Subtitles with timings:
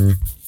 [0.00, 0.39] Mm-hmm.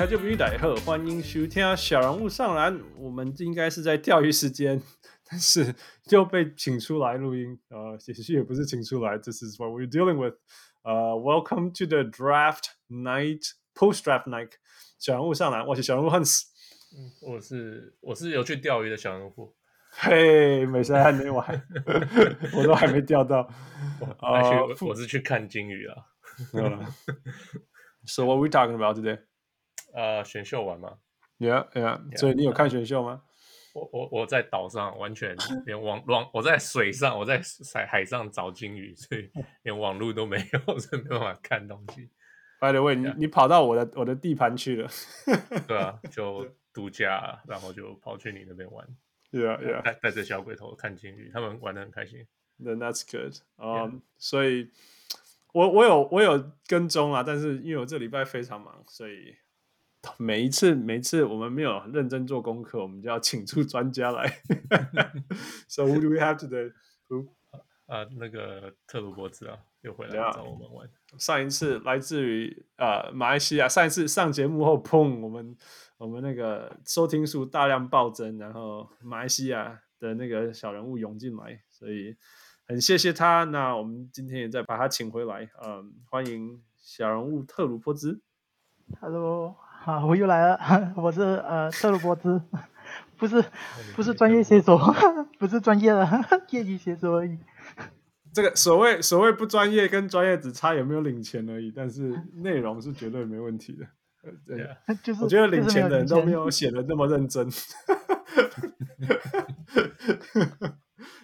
[0.00, 2.80] 乡亲，喜欢听就必须大好，欢迎收听小人物上篮。
[2.96, 4.80] 我们应该是在钓鱼时间。
[5.28, 5.74] 但是
[6.08, 10.36] 就被请出来录音，呃，其实也不是请出来，This is what we're dealing with。
[10.84, 13.42] 呃，Welcome to the draft night,
[13.74, 14.52] post draft night。
[14.98, 16.44] 小人物上篮，我是小人物 Hans。
[16.96, 19.54] 嗯，我是我是有去钓鱼的小人物。
[19.90, 21.62] 嘿，美食还没完，
[22.56, 23.48] 我都还没钓到。
[24.00, 25.96] 呃、uh,，我是去看鲸鱼啊。
[28.06, 29.20] So what we talking about today？
[29.92, 30.98] 呃、uh,，选秀玩吗
[31.38, 32.16] ？Yeah, yeah, yeah。
[32.18, 33.22] 所以你有看选秀吗？
[33.72, 37.40] 我我我在岛上，完全 连网网我在水上，我在
[37.72, 39.30] 海海上找金鱼，所以
[39.62, 42.10] 连网络都没有， 所以没办法看东西。
[42.60, 44.88] By the way，你你跑到我的我的地盘去了？
[45.68, 48.86] 对啊，就度假，然后就跑去你那边玩。
[49.30, 49.82] Yeah, yeah。
[49.82, 52.26] 带带着小鬼头看金鱼，他们玩的很开心。
[52.58, 53.36] Then that's good。
[53.56, 54.68] 嗯，所以
[55.52, 59.36] 我我有我有跟踪啊，但是因为我这礼拜非常忙，所以。
[60.16, 64.42] 每一次，每一次我们没有认真做功课，我们就要请出专家来。
[65.68, 66.72] So who do we have today?
[67.08, 67.28] Who?
[67.86, 70.88] 啊，那个特鲁伯兹啊，又回来找我们玩。
[71.18, 75.56] 上一次来自于呃马来西亚，上一次上节目后，砰，我们
[75.98, 82.16] 我们那个收听数大量暴增，然后马来西亚的那个小人物涌进来，所以
[82.66, 83.44] 很谢谢他。
[83.44, 88.22] 那我们今天也再把他请回来，嗯，欢迎小人物特鲁伯兹。
[89.00, 89.56] Hello。
[89.84, 90.58] 啊，我又来了，
[90.94, 92.40] 我是呃特鲁伯兹，
[93.16, 93.42] 不是
[93.96, 94.78] 不是专业写手，
[95.38, 96.06] 不是专业的
[96.50, 97.38] 业余写手而已。
[98.32, 103.86] 这个所谓所谓不专业跟专业只差有没有领钱而已，但是内容是绝对没问题的。
[104.46, 104.76] 对，yeah.
[105.02, 107.48] 就是我觉得领钱的人都没有写的那么认真。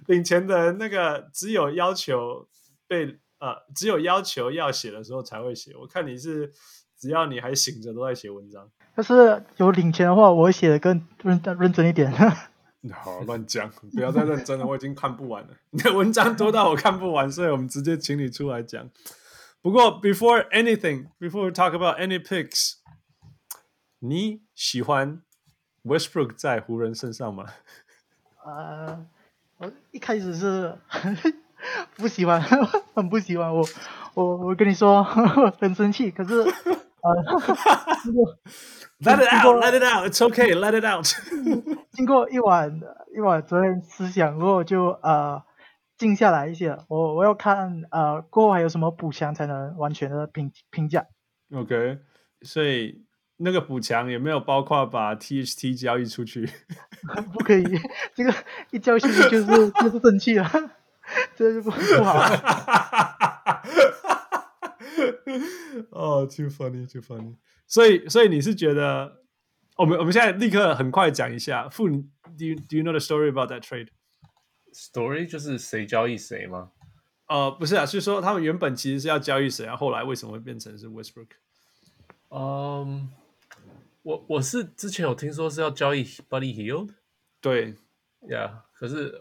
[0.07, 2.49] 领钱的人那个只有要求
[2.89, 6.51] 被呃只有要求要写的时候才会写，我看你是。
[7.07, 8.69] 只要你还醒着，都在写文章。
[8.97, 12.11] 要是有领钱的话，我会写的更认认真一点。
[12.93, 15.51] 好，乱讲，不要再认真了，我已经看不完了。
[15.71, 18.91] 你的文章多到我看不完，所以我们直接请你出来讲。
[19.63, 22.73] 不过，before anything，before we talk about any picks，
[24.01, 25.23] 你喜欢
[25.85, 27.47] Westbrook 在湖人身上吗？
[28.45, 29.07] 呃，
[29.59, 30.77] 我一开始是
[31.95, 32.43] 不喜欢，
[32.95, 33.65] 很不喜欢我。
[34.15, 36.45] 我我跟你说，很生气，可是。
[38.99, 40.07] Let it out, let it out.
[40.07, 41.07] It's okay, let it out.
[41.93, 42.81] 经过一晚
[43.15, 45.43] 一晚昨天思想过后，就呃
[45.99, 46.79] 静下来一些。
[46.89, 51.05] 我我要看呃过后还有什么补强才能完全的评评价。
[51.55, 51.99] OK，
[52.41, 53.05] 所以
[53.37, 56.49] 那个补强有没有包括把 THT 交易出去？
[57.35, 57.65] 不可以，
[58.17, 58.33] 这个
[58.71, 60.51] 一交易出去就是就是生气了，
[61.37, 62.25] 这就不不好。
[65.91, 67.37] 哦、oh,，too funny，too funny。
[67.67, 69.23] 所以，所以你是觉得，
[69.77, 71.69] 我们我们现在立刻很快讲一下。
[71.69, 72.03] 傅，你
[72.39, 76.71] do you, do you know the story about that trade？Story 就是谁交易谁吗？
[77.29, 81.29] 呃，不是啊，是说他们原本其实是要交易谁啊，后来为什么会变成是 Westbrook？
[82.29, 83.07] 嗯、um,，
[84.03, 86.91] 我我是之前有听说是要交易 Buddy Hield，
[87.41, 87.75] 对，
[88.29, 89.21] 呀、yeah,，可是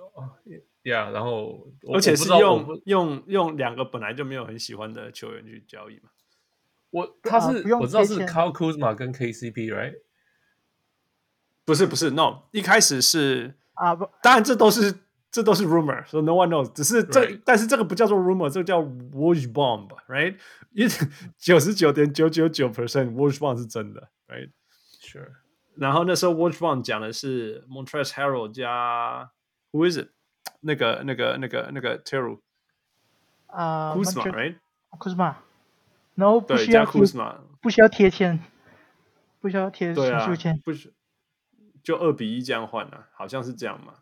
[0.84, 6.10] 呀，yeah, 然后而且是用用用两个本来就没有很喜欢的球员去交易嘛。
[6.92, 9.96] 我他是、啊、我知道是 Kyle Kuzma 跟 KCP，right？
[11.66, 14.96] 不是不是，no，一开始是啊不，当然这都是
[15.30, 16.72] 这都是 rumor，所以 no one knows。
[16.72, 17.42] 只是这、right.
[17.44, 20.38] 但是这个不叫做 rumor，这个叫 wash bomb，right？
[20.72, 20.94] 因为
[21.38, 25.32] 九十九点九九九 percent wash bomb 是真的，right？Sure。
[25.78, 29.32] 然后那时候 Woj bomb 讲的是 Montrezl Harrell 加
[29.72, 30.10] Who is it？
[30.62, 32.40] 那个、那个、那个、那个 Terrell
[33.48, 38.40] 啊，Kuzma，right？Kuzma，No，不需要 Kuzma，不需要贴签，
[39.40, 40.94] 不需要贴选秀签，不需
[41.84, 43.96] 就二比一这样换啊，好像是这样嘛。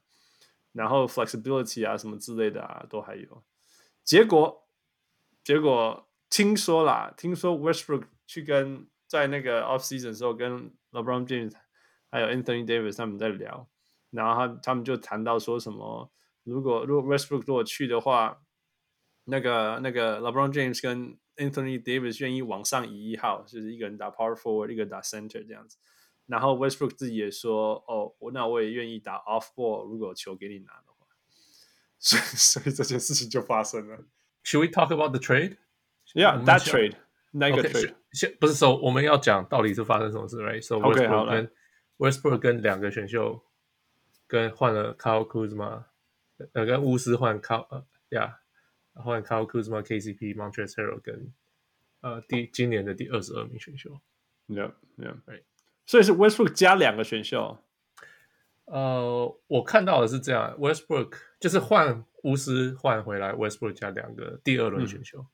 [0.71, 3.43] 然后 flexibility 啊，什么之类的啊，都还有。
[4.03, 4.65] 结果，
[5.43, 11.53] 结果听说啦，听说 Westbrook 去跟在那个 off season 的时候跟 LeBron James
[12.13, 13.67] 还有 Anthony Davis 他们在聊，
[14.11, 16.11] 然后他他们就谈到说什么。
[16.43, 18.39] 如果如果 Westbrook 如果去的话，
[19.23, 25.77] 那个那个 LeBron James 跟 Anthony Davis 愿意往上移一号，就是一个人打 Power Forward，一个人打 Center 这样子。
[26.27, 31.07] 然后 Westbrook 自己也说：“哦，我那我也愿意打 Off Ball，如果球给你拿的话。”
[31.97, 34.05] 所以，所以这件事情就发生了。
[34.43, 35.57] Should we talk about the trade?
[36.13, 36.95] Yeah, that trade.
[37.31, 40.61] 那个 trade 先不是说我们要讲到底是发生什么事，right?
[40.61, 41.51] So Westbrook 跟
[42.03, 43.41] Westbrook 跟两个选秀
[44.27, 45.85] 跟换了 Kyle Kuzma，
[46.51, 48.33] 呃，跟巫师换 Kyle，呃，Yeah，
[48.93, 51.33] 换 Kyle Kuzma、KCP、Montrezl Harrell 跟
[52.01, 54.01] 呃第今年的第二十二名选秀。
[54.47, 55.43] Yeah, yeah, right.
[55.85, 57.57] 所以是 Westbrook 加两个选秀。
[58.65, 65.19] 呃，我看到的是这样，Westbrook 就是换巫师换回来，Westbrook 加两个第二轮选秀。
[65.19, 65.27] 嗯、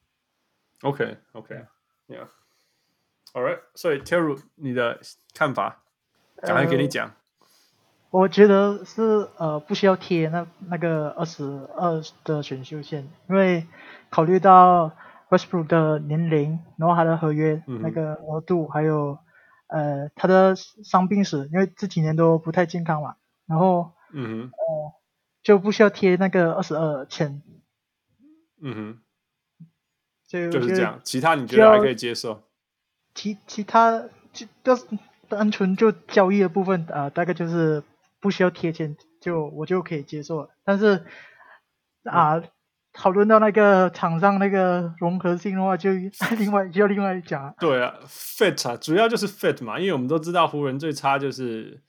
[0.82, 1.66] OK, OK。
[2.08, 5.00] Yeah，All right，所以 Terry，你的
[5.34, 5.84] 看法，
[6.42, 7.08] 赶快给你讲。
[7.08, 7.14] 呃，
[8.12, 11.44] 我觉得是呃不需要贴那那个二十
[11.76, 13.68] 二的选秀线，因为
[14.10, 14.92] 考虑到
[15.30, 19.18] Westbrook 的年龄，然后他的合约那个额度，嗯、还有
[19.68, 23.16] 呃他的伤病史，因为这几年都不太健康嘛，
[23.46, 24.94] 然后嗯哼呃
[25.44, 27.42] 就不需要贴那个二十二签。
[28.62, 29.00] 嗯哼。
[30.28, 32.44] 就就是这样，其他你觉得还可以接受？
[33.16, 34.86] 其其他就都是
[35.30, 37.84] 单纯就交易的部分啊、呃，大概就是
[38.20, 40.50] 不需要贴钱，就我就可以接受了。
[40.64, 41.06] 但是
[42.04, 42.42] 啊，
[42.92, 45.92] 讨论到那个场上那个融合性的话，就
[46.38, 47.54] 另外就要另外讲。
[47.60, 51.82] 对啊，fit 啊，主要就是 fit 嘛，因为我们都知道湖人最差就是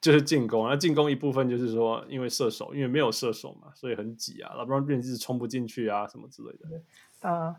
[0.00, 6.82] 就是进攻，那进攻一部分就是说因为射手，因为没有射手嘛，所以很挤啊，老不然变成是冲不进去啊什么之类的。
[7.22, 7.54] 呃，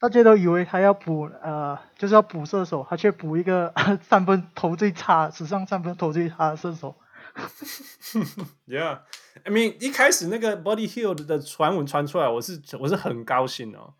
[0.00, 6.96] 大家都以为他要补呃，就是要补射手，他却补一个 三分投最差，史上三分投最差的射手。
[8.66, 13.92] Yeah，I mean 一开始那个 Buddy Hield 的传闻传出来，我是我是很高兴哦，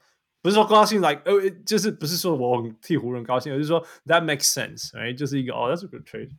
[0.43, 6.31] 不是说高兴，like 呃，就是不是说我替湖人高兴，而是说 That makes sense，哎，就是一个哦、oh,，That's a good trade。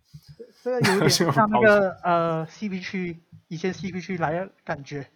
[0.63, 5.07] 这个有点 像那个呃 CP 区以前 CP 区来的感觉。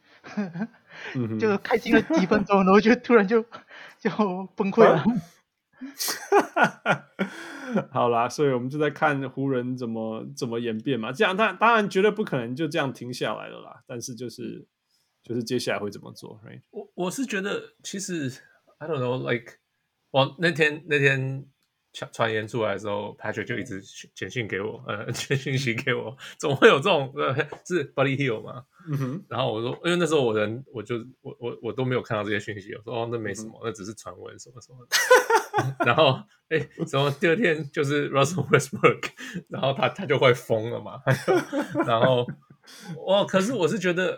[1.40, 3.42] 就开心了几分钟，然后就突然就
[4.00, 4.10] 就
[4.56, 5.04] 崩溃了。
[7.92, 11.12] 好啦，所以我们就在看湖人怎么怎么演变嘛。
[11.12, 13.84] 这样，当当然绝对不可能就这样停下来了啦。
[13.86, 14.66] 但是就是
[15.24, 16.62] 就是接下来会怎么做？Right?
[16.72, 18.32] 我我是觉得，其实
[18.78, 19.56] I don't know，like
[20.12, 21.46] 我那天那天。
[21.96, 23.82] 传传言出来的时候，Patrick 就一直
[24.14, 27.12] 简讯给我，呃， 简讯息给我，怎么会有这种？
[27.16, 27.34] 呃，
[27.66, 28.66] 是 Buddy Hill 嘛？
[28.90, 29.26] 嗯哼。
[29.30, 34.98] 然后我说，因为那时候我人，我就我我我都没有看到这些讯息，我说哦，那没什么，嗯、那只是传闻什么什么的。
[35.86, 36.20] 然后，
[36.50, 39.10] 哎，怎么第二天就是 Russell Westbrook，
[39.48, 41.00] 然后他他就会疯了嘛？
[41.88, 42.28] 然后，
[43.08, 44.18] 哦，可是我是觉得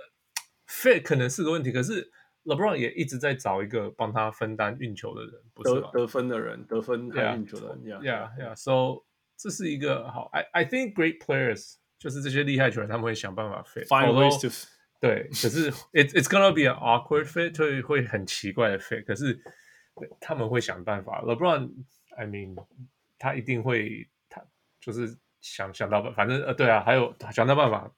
[0.68, 2.12] fit 可能是个问题，可是。
[2.48, 5.90] LeBron 也一直在找一个帮他分担运球的人，不是吗？
[5.92, 7.84] 得得分的人，得分还有运球的人。
[7.84, 8.56] Yeah, yeah, yeah.
[8.56, 9.04] So
[9.36, 13.86] 这是一个好，I I think great players 就是这些厉害球员，他们会想办法 fit。
[13.88, 14.68] Find ways to
[15.02, 19.04] 对，可是 it it's gonna be an awkward fit，会会很奇怪的 fit。
[19.04, 19.38] 可是
[20.22, 21.22] 他们会想办法。
[21.24, 22.56] LeBron，I mean，
[23.20, 24.42] 他一定会，他
[24.80, 27.92] 就是想想到办法，反正呃，对啊，还有想到办法，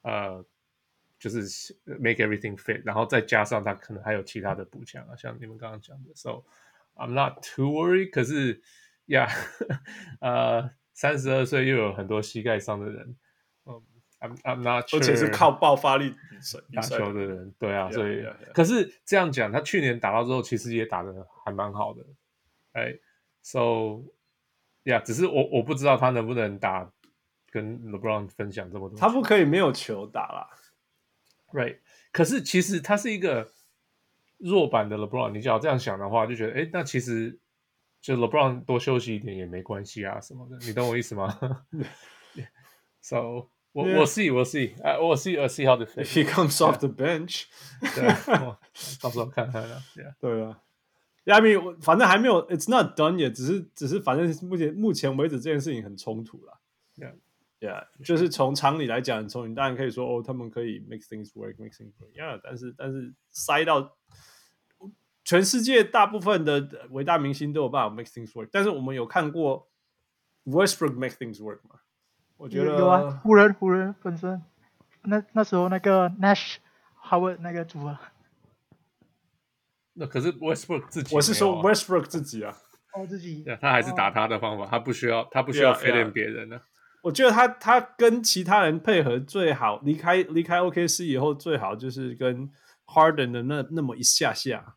[0.00, 0.42] 呃。
[1.22, 6.42] 就是 make everything fit，然后再加上他可能还有其他的补强啊，像你们刚刚讲的，so
[6.96, 8.10] I'm not too worried。
[8.10, 8.60] 可是
[9.06, 9.28] 呀，
[10.20, 13.16] 呃，三十二岁又有很多膝盖伤的人，
[13.66, 13.80] 嗯
[14.18, 16.12] ，I'm I'm not sure，而且是靠爆发力
[16.74, 22.04] 打球的人，对啊，所以可是这样讲，他去年打到之后，其实也打的还蛮好的，
[22.72, 22.98] 哎
[23.42, 24.02] ，so
[24.82, 26.90] 呀，只是我我不知道他能不能打，
[27.52, 30.48] 跟 LeBron 分享这么多，他不可以没有球打啦。
[31.52, 31.78] Right，
[32.12, 33.52] 可是其实他是一个
[34.38, 35.32] 弱版的 LeBron。
[35.32, 37.38] 你只要这样想的话，就觉得，哎，那其实
[38.00, 40.58] 就 LeBron 多休息一点也没关系啊，什么的。
[40.66, 41.38] 你懂我意思吗？
[43.04, 47.46] So，我我 see，我 see，啊，我 see 我 see how the he comes off the bench。
[47.80, 48.06] 对，
[49.02, 49.82] 到时候看看了。
[50.20, 50.60] 对啊
[51.24, 56.60] ，Yeah，I mean，反正还没有，It's not done yet，只是只是，反正目前目前为止这件事情很冲突了。
[56.96, 57.14] Yeah。
[57.62, 62.12] Yeah，就是从常理来讲，从你当然可以说哦，他们可以 make things work，make things work。
[62.12, 63.96] Yeah，但是但是塞到
[65.22, 69.68] 全世界大部分的伟大明星都有办法 make things work，但是我们有看过
[70.44, 71.76] Westbrook make things work 吗？
[72.36, 74.42] 我觉得有啊，湖人湖人本身
[75.02, 76.56] 那那时候那个 Nash
[77.04, 77.96] Howard 那个组合，
[79.92, 82.56] 那可是 Westbrook 自己，我是说 Westbrook 自己啊，
[82.94, 86.60] 哦自己，他还是打他的方法，他不需要他不需要 fit in 别人的。
[87.02, 92.50] 我觉得他他跟其他人配合最好，离开离开 OKC 以后最好就是跟
[92.86, 94.76] Harden 的那那么一下下。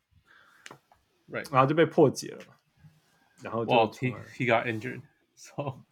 [1.29, 2.55] ，right，然后就被破解了嘛，
[3.43, 5.83] 然后就 well he he got injured，so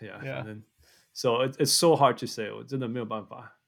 [0.00, 0.34] yeah Yeah.
[0.36, 0.62] 反正
[1.12, 3.58] so it, it's so hard to say，我真的没有办法。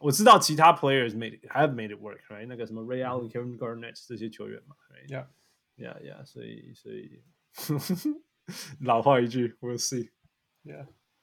[0.00, 2.46] 我知道其他 players made it, have made it work，right？
[2.46, 5.26] 那个什么 Ray Allen、Kevin Garnett 这些球员嘛，right？yeah
[5.76, 7.22] yeah yeah，所以所以
[8.80, 10.10] 老话一句，we'll see。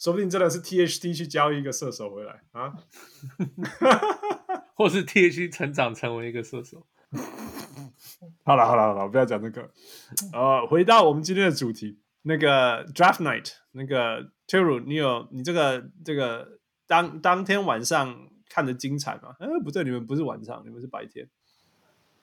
[0.04, 2.74] 说不定真的是 THT 去交易一个射手回来啊！
[4.76, 6.86] 或是 THT 成长成为一个射手。
[8.44, 9.72] 好了好了好了，不要讲这个。
[10.34, 19.38] 呃，回到我们今天的主题，那个 Draft Night，那个 Teru，你有你这个这个当当天晚上看的精彩吗？
[19.40, 21.30] 呃，不对，你们不是晚上，你们是白天。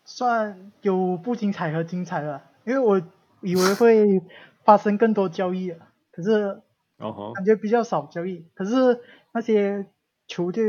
[0.04, 3.00] 算有不精彩和精彩的，因为我
[3.40, 4.20] 以为会
[4.66, 5.72] 发生更多交易，
[6.12, 6.60] 可是
[7.00, 8.47] 哦，感觉比较少交易。
[8.54, 9.00] 可是
[9.33, 9.87] 那些
[10.26, 10.64] 球队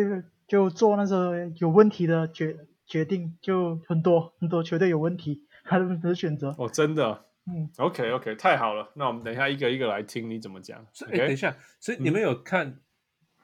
[0.48, 1.16] 就做那些
[1.58, 6.56] 有问题的决决定，就很多很多球队有问题， 他们的选择。
[6.58, 10.86] 哦，真的，嗯，OK OK，太好了，那我们等一下一个一个来听你怎么讲。
[10.94, 12.80] 所以、欸、等一下，所以你们有看、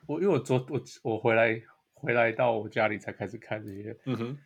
[0.07, 0.19] 我？
[0.21, 1.61] 因为我昨我我回来
[1.93, 3.97] 回来到我家里才开始看这些。
[4.05, 4.37] 嗯哼。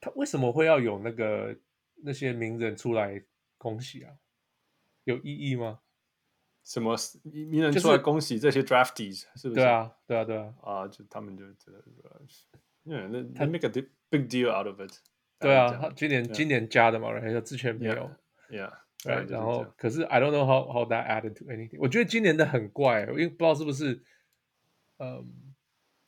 [0.00, 1.56] 他为什么会要有那个
[2.02, 3.22] 那些名人出来
[3.56, 4.12] 恭喜啊？
[5.04, 5.78] 有意义吗？
[6.64, 9.60] 什么名人出来恭喜这些 drafties、就是、是不是？
[9.60, 10.54] 对啊，对啊，对啊。
[10.62, 11.84] 啊，就他们就觉得，
[12.82, 13.70] 因为那他 make a
[14.10, 14.92] big deal out of it。
[15.38, 18.10] 对啊，他今年今年加的嘛，然后之前没有。
[18.50, 18.72] Yeah。
[19.02, 21.76] 对，然后可是 I don't know how how that added to anything。
[21.78, 24.02] 我觉得今年的很怪，因为不知道是不是，
[24.98, 25.54] 嗯，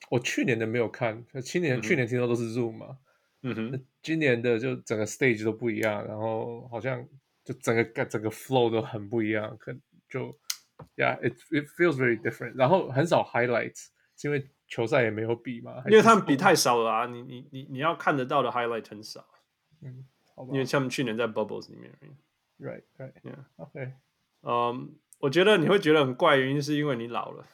[0.08, 2.96] 我去年的没有看，去年、嗯、去年听说都是 Zoom 嘛。
[3.42, 7.06] 嗯哼，今年的就整个 stage 都不一样，然后好像
[7.44, 9.76] 就整个整个 flow 都很不一样，可
[10.08, 10.34] 就
[10.95, 12.55] ，yeah，it it feels very different。
[12.55, 19.25] 然后很少 highlights，是因为球赛也没有比嘛，因为他们比太少了啊，你你你你要看得到的 highlight 很少，
[19.81, 21.91] 嗯，好吧，因为他们去年在 bubbles 里面，
[22.59, 23.93] right right，yeah，OK，
[24.43, 27.45] 嗯，我觉得你会觉得很怪，原因是因为你老了。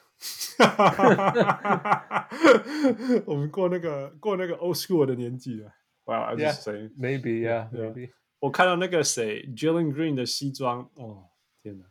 [3.24, 5.72] 我们过那个过那个 old school 的年纪了。
[6.04, 6.90] Wow, I'm just saying.
[6.98, 8.10] Maybe, yeah, maybe.
[8.40, 11.28] 我看到那个谁，Jalen Green 的西装，哦，
[11.62, 11.84] 天哪，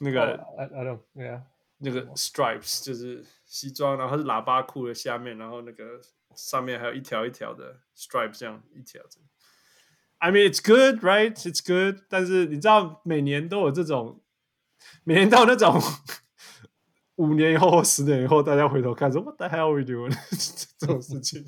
[0.00, 1.42] 那个 I I don't, yeah，
[1.78, 6.00] 那个 stripes 就是西装，然后是喇叭裤的下面，然后那个
[6.34, 9.02] 上面还有一条一条的 stripes，这样一条。
[10.18, 11.34] I mean, it's good, right?
[11.34, 12.04] It's good.
[12.08, 14.22] 但是你知道，每年都有这种，
[15.04, 15.80] 每年到那种
[17.16, 20.14] 五年以后或十年以后，大家回头看说，What the hell we doing？
[20.78, 21.44] 这种事情。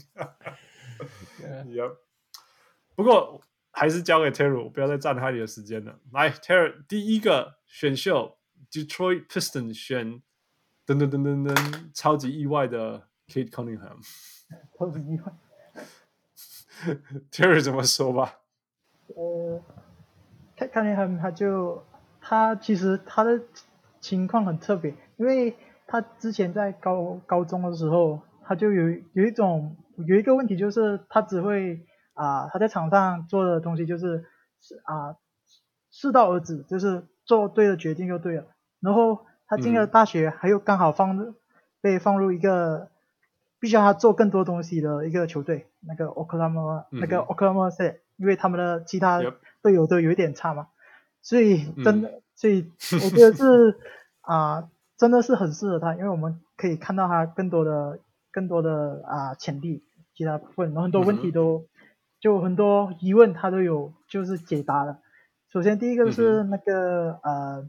[1.41, 1.97] Yeah.
[2.97, 6.01] 不过还是交给 Terry，不要再占他你的时间了。
[6.13, 8.38] 来，Terry，第一个选秀
[8.71, 10.23] ，Detroit Pistons 选，
[10.87, 13.99] 噔噔噔噔噔，超级意外的 Kate Cunningham。
[14.79, 15.33] 超级意外。
[17.31, 18.41] Terry 怎么说吧？
[19.09, 19.63] 呃
[20.57, 21.85] ，Kate Cunningham 他就
[22.21, 23.41] 他其实他的
[24.01, 25.57] 情况很特别，因为
[25.87, 29.77] 他之前在高高中的时候，他就有有一种。
[30.07, 31.85] 有一个问题就是他只会
[32.15, 34.25] 啊、呃，他在场上做的东西就是
[34.85, 35.17] 啊，
[35.91, 38.47] 适到而止，就是做对的决定就对了。
[38.81, 41.35] 然后他进了大学，还有刚好放、嗯、
[41.81, 42.91] 被放入一个
[43.61, 49.21] 必须要他做更多东西的一个球队，那个 Oklahoma、嗯、那个 Oklahoma City，因为他们的其他
[49.63, 50.69] 队友都有一点差嘛，
[51.23, 53.79] 所以真的，嗯、所以我觉得是
[54.21, 57.99] 啊，真的是很适合他，因为我们可以看到他更多的
[58.31, 59.85] 更多的啊潜力。
[60.15, 61.67] 其他部分，然后很多问题都、嗯、
[62.19, 64.99] 就很多疑问，他都有就是解答了。
[65.53, 67.69] 首先第一个是那个、嗯、呃，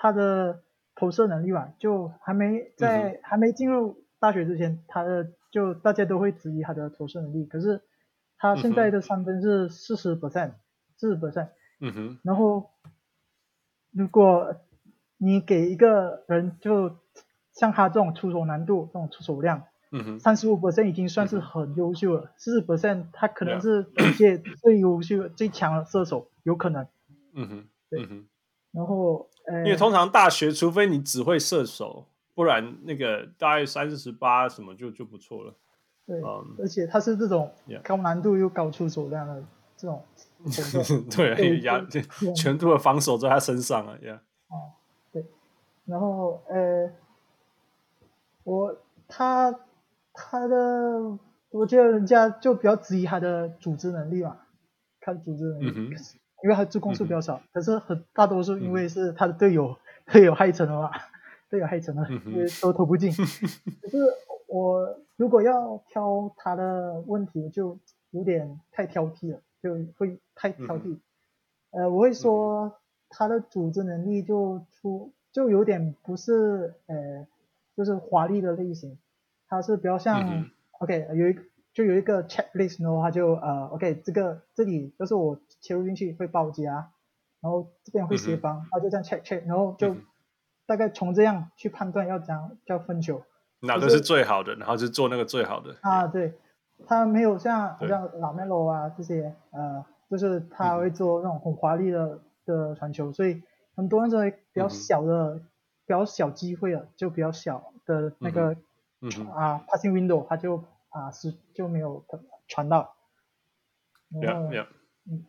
[0.00, 0.62] 他的
[0.94, 7.44] 投射能力吧，就还没在、嗯、还没进入大学之前，他的就大家都会质疑他的投射能力。
[7.44, 7.82] 可是
[8.38, 10.52] 他现在的三分是四十 percent，
[10.96, 11.48] 四十 percent。
[11.80, 12.18] 嗯哼。
[12.22, 12.70] 然后
[13.90, 14.54] 如果
[15.16, 16.96] 你给一个人就
[17.52, 19.64] 像他这种出手难度、这种出手量。
[19.90, 26.86] 嗯哼，三十五 percent 已经算是很优秀了，四十 percent 他可能是本届最优秀、最强的射手，有可能。
[27.32, 28.02] 嗯哼，对。
[28.02, 28.28] 嗯、哼
[28.72, 35.54] 然后，呃，因为通常大学，除非你只会射手，不然那个大概三十八什么就就不错了。
[36.06, 39.44] 对，嗯、而且他是这种高难度又高出手量的
[39.76, 40.04] 这种。
[41.10, 41.84] 对，对压
[42.34, 44.16] 全部的防守在他身上啊，Yeah。
[44.48, 44.72] 哦，
[45.12, 45.26] 对。
[45.84, 46.92] 然后，呃，
[48.44, 49.60] 我他。
[50.20, 51.16] 他的，
[51.50, 54.36] 我觉得人家就比较质疑他的组织能力嘛，
[55.00, 55.96] 他的组织能力，嗯、
[56.42, 59.76] 因为他助攻数比较少，嗯、可是很大多数因为是他的队友
[60.06, 60.90] 队、嗯、友害成了嘛，
[61.50, 63.10] 队友害成了，嗯、因为都投不进。
[63.10, 63.98] 可是
[64.46, 67.78] 我如果要挑他的问题，就
[68.10, 70.98] 有点太挑剔了，就会太挑剔。
[71.70, 72.78] 嗯、呃，我会说
[73.08, 77.26] 他的组织能力就出就有点不是呃，
[77.76, 78.96] 就是华丽的类型，
[79.48, 81.42] 他是比较像、嗯、OK 有一个
[81.78, 86.90] 就有一个 checklist，然后他就呃 OK 这个这里就是我切入进去会包夹，
[87.40, 89.94] 然后这边会协防，他、嗯、就这样 check check，然后就
[90.66, 93.22] 大概从这样去判断要怎样叫分球，
[93.60, 95.76] 哪个是最好的，然后就做那个最好的。
[95.82, 96.34] 啊，对，
[96.88, 99.86] 他没有像好像拉梅罗啊这些呃。
[100.10, 103.42] 就是他会做那种很华丽的、嗯、的传球，所以
[103.76, 105.40] 很多人认为比较小的、嗯、
[105.84, 108.56] 比较小机会啊，就比较小的那个、
[109.34, 112.04] 啊 passing window，他就啊是就没有
[112.46, 112.96] 传到。
[114.08, 114.66] 然后 yeah, yeah.
[115.06, 115.24] 嗯，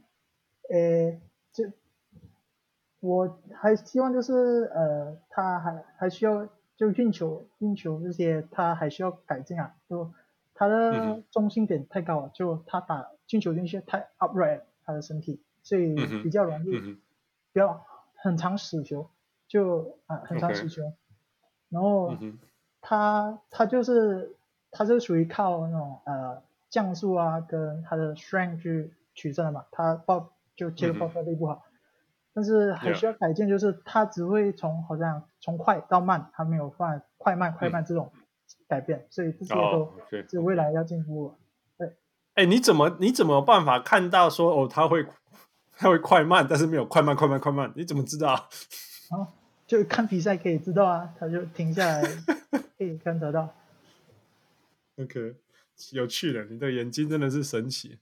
[0.70, 1.72] 呃，就
[3.00, 10.14] 我还希望就是呃，他还还需要就运球运球这些，他还需要改进啊，就
[10.54, 14.64] 他的中心点太高了，嗯、就他打进球进去太 upright。
[14.90, 17.00] 他的身体，所以比较容易，嗯、
[17.54, 17.86] 比较
[18.16, 19.08] 很长死球，
[19.48, 20.82] 就啊很长死球.
[21.70, 22.18] 然后
[22.82, 24.36] 他、嗯、他就是
[24.72, 31.72] 他是属于靠那种呃降速啊跟他的 strength 去取胜的嘛，他爆就接爆发力不好、嗯，
[32.34, 38.12] 但是还需要改进，就是他只会从好像从快到慢，他没有换快慢快慢这种
[38.68, 39.92] 改变，嗯、所以这些都
[40.30, 41.24] 是未来要进步。
[41.24, 41.34] Oh,
[41.78, 41.94] okay.
[42.36, 45.06] 哎，你怎么你怎么有办法看到说哦，他会
[45.76, 48.34] 他会快慢，但是没有快慢快慢快慢，你怎么知道？
[48.34, 49.28] 啊，
[49.66, 52.02] 就看比赛可以知道啊，他就停下来
[52.78, 53.50] 可以看得到。
[55.00, 55.36] OK，
[55.92, 57.98] 有趣的，你的眼睛真的是神奇。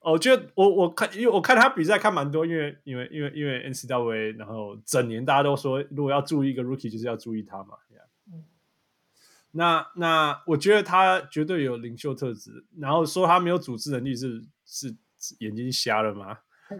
[0.00, 7.76] 哦，我觉得我我看因为我看他比赛看蛮多，因为因为因为因为 N C W A，然后整年大家都说，如果要注意一个 Rookie，就是要注意他嘛。
[9.56, 14.92] 那那我觉得他绝对有领袖特质，然后说他没有组织能力是是
[15.38, 16.38] 眼睛瞎了吗？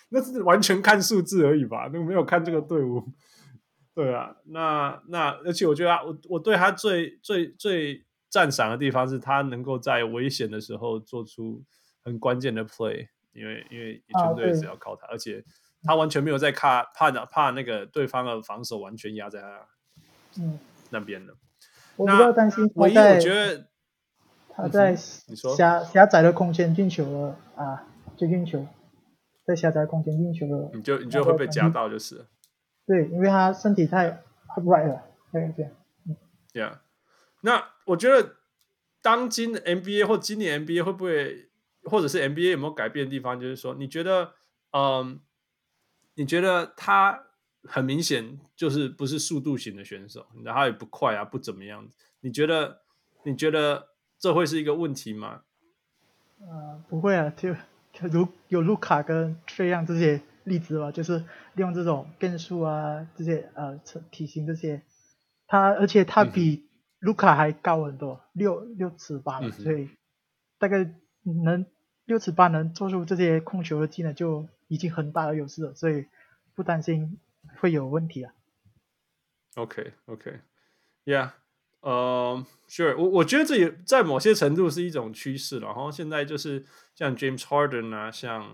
[0.10, 3.02] 那是完全看数字而已吧，那没有看这个队伍。
[3.94, 11.62] 对啊，那那而且我觉得他我我对他最最最赞赏的地方是他能够在危险的时候做出
[12.04, 15.44] 很关键的 play，因为因为全队只要靠他，而且。
[15.82, 19.66] 他完全没有在怕怕怕那个对方的防守完全压在他
[20.38, 20.58] 嗯
[20.90, 21.32] 那边的。
[21.96, 23.66] 我比较担心唯一我觉得
[24.50, 28.66] 他在狭狭窄的空间进球了啊，就进球，
[29.46, 32.26] 在狭窄空间进球了，你就你就会被夹到就是。
[32.90, 34.24] 对，因为他身体太
[34.56, 35.70] upright 了，对对。
[36.06, 36.16] 嗯。
[36.52, 36.78] Yeah，
[37.42, 38.36] 那我觉得
[39.00, 41.50] 当今的 NBA 或今年 NBA 会不会，
[41.84, 43.38] 或者是 NBA 有没有改变的地方？
[43.38, 44.32] 就是说，你觉得
[44.72, 45.20] 嗯。
[46.14, 47.28] 你觉得他
[47.62, 51.88] 很明显就是不是速度型的选手，然后也不快啊，不怎么样。
[52.20, 52.82] 你觉得
[53.22, 55.42] 你觉得这会是一个问题吗？
[56.40, 57.54] 呃，不会啊，就
[57.92, 60.20] 就如有卢卡跟 Trae Young 这些
[60.50, 61.20] 例子吧，就是
[61.54, 64.82] 利用这种变速啊，这些呃体型这些，
[65.46, 69.88] 他而且他比卢卡还高很多，六六尺八，所以
[70.58, 71.64] 大概能
[72.04, 74.46] 六尺八能做出这些控球的技能就。
[74.72, 76.06] 已经很大的优势了，所以
[76.54, 77.18] 不担心
[77.58, 78.32] 会有问题啊。
[79.56, 81.30] OK，OK，Yeah，
[81.80, 85.66] 呃，Sure，我我觉得这也在某些程度是一种趋势了。
[85.66, 88.48] 然后现在就是像 James Harden 啊，像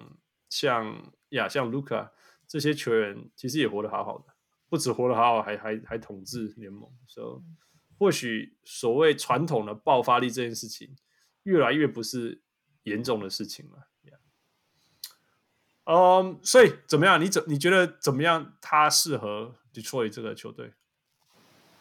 [0.48, 2.10] 像呀，像 Luka
[2.46, 4.24] 这些球员，其实也活得好好的，
[4.68, 6.90] 不止活得好好，还还还统治联盟。
[7.06, 7.42] 所以
[7.98, 10.96] 或许所谓传统的爆发力这件事情，
[11.44, 12.42] 越来越不是
[12.82, 13.88] 严重的事情了。
[15.88, 17.20] 嗯、um，所以怎么样？
[17.20, 18.54] 你怎你觉得怎么样？
[18.60, 20.72] 他适合 Detroit 这个球队？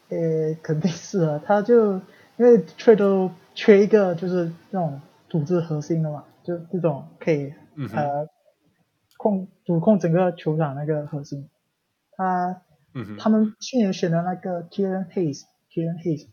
[0.09, 1.93] 呃，肯定是啊，他就
[2.37, 8.29] 因为 Detroit 都缺一个就是那种组织核心的嘛，就这种可以、嗯、呃
[9.29, 11.49] 控主控整个球场那个核心。
[12.15, 12.61] 他、
[12.93, 16.27] 嗯、他们去年选的那个 Killian Hayes，Killian Hayes，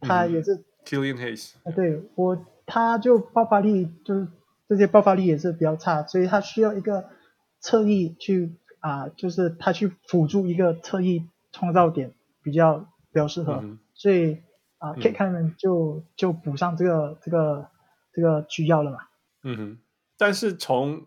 [0.00, 1.54] 他也是 Killian Hayes。
[1.64, 4.28] 啊，对我他就爆发力就是
[4.68, 7.10] 这些爆发力也是比较差，所以他需要一个。
[7.58, 12.78] 侧翼去啊、呃，就是他去辅助一个侧翼创造点比较
[13.10, 14.42] 比较适合，嗯、所以
[14.78, 17.68] 啊 Cunningham 就就补上这个这个
[18.12, 18.98] 这个需要了嘛。
[19.42, 19.78] 嗯哼，
[20.16, 21.06] 但是从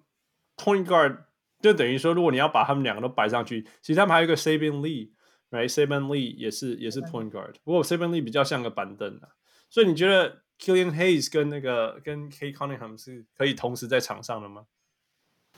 [0.58, 1.20] Point Guard
[1.62, 9.30] 就等于说，如果你要把他们两个都摆上去，其实他们还有一个 Sabin Lee，right？Sabin Lee 也是也是 Point Guard，不过 Saben Lee 比较像个板凳啊。
[9.70, 14.66] 所以你觉得 Killian Hayes 跟那个跟 Cade Cunningham 是可以同时在场上的吗？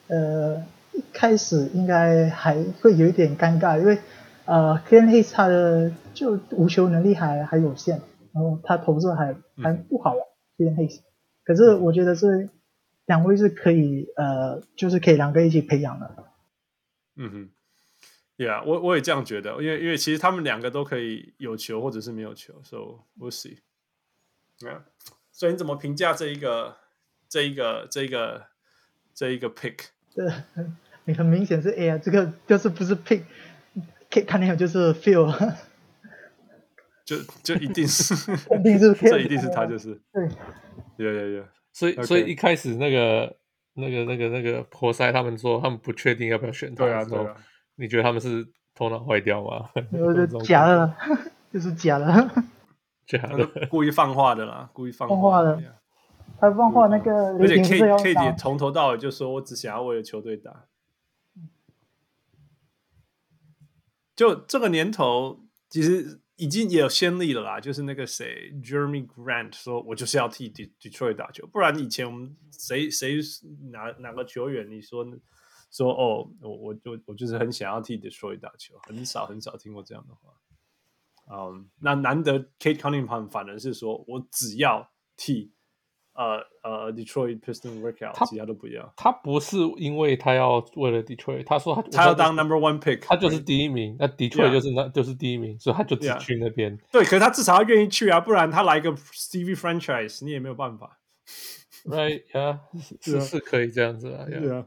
[0.07, 0.63] 呃。
[0.93, 3.97] 一开始应该还会有一点尴尬，因为
[4.43, 8.01] 呃，Killian Hayes 他的就无球能力还还有限，
[8.33, 9.33] 然后他投射还
[9.63, 10.13] 还不好
[10.57, 10.99] ，Killian Hayes。
[11.45, 12.49] 可是我觉得是
[13.11, 16.31] 两位是可以呃，就是可以两个一起培养的。
[17.17, 17.49] 嗯哼
[18.37, 22.77] ，Yeah，我我也这样觉得，因为因为其实他们两个都可以有球或者是没有球，So
[23.19, 23.57] we'll see。
[24.59, 24.83] Yeah.
[25.33, 26.77] 所以你怎么评价这一个
[27.27, 28.45] 这一个这一个
[29.13, 29.87] 这一个 pick？
[30.15, 30.31] 对，
[31.03, 35.55] 你很明显是 A 啊，这个就是不是 pick，Cade Cunningham 就是 feel，。
[37.03, 38.13] 就就一定是，
[38.57, 40.29] 一定是，这一定是他，就是对，
[40.95, 42.05] 有有有，所以 Okay.
[42.05, 43.37] 所以一开始那个
[43.73, 47.37] 那个那个那个活塞他们说他们不确定要不要选他的时候，对啊对啊，
[47.75, 49.69] 你觉得他们是头脑坏掉吗？
[49.93, 50.95] 我觉得假的，
[51.51, 52.05] 就是假的，
[53.07, 55.61] 假的，故意放话的啦，故意放话的，
[56.39, 60.65] 他放话那个，而且 K K 姐从头到尾就说我只想要为了球队打，
[64.15, 66.19] 就这个年头其实。
[66.35, 73.19] 已经也有先例了啦，就是那个谁，Jeremy Grant 说，我就是要替 Detroit 打球，不然以前我们谁谁
[73.71, 75.05] 哪哪个球员，你说
[75.71, 80.33] 说哦，我我就我就是很想要替 Detroit 打球，很少很少听过这样的话。
[81.33, 85.53] 嗯、那难得 Kate Cunningham 反而是说我只要替。
[86.21, 88.93] 呃呃，Detroit Pistons workout，他其他都不要。
[88.95, 93.95] 他不是因为他要为了 Detroit，他说他他要当 Number One Pick，他就是第一名。
[93.97, 96.77] 那 Detroit 就是那就是第一名，所以他就只去那边。
[96.91, 100.99] 对，可是他至少要愿意去啊，不然他来一个 Stevie Franchise，你也没有办法。
[101.85, 102.59] Right， 呀，
[103.01, 104.63] 是是可以这样子啊，对啊，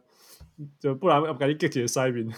[0.81, 2.33] 就不然我赶紧 get 塞宾。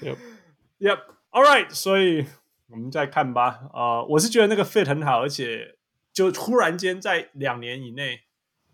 [0.00, 2.26] Yep，Yep，All right，所以
[2.68, 3.60] 我们再看吧。
[3.72, 5.76] 啊，我是觉得那个 fit 很好，而且。
[6.12, 8.22] 就突然间在两年以内，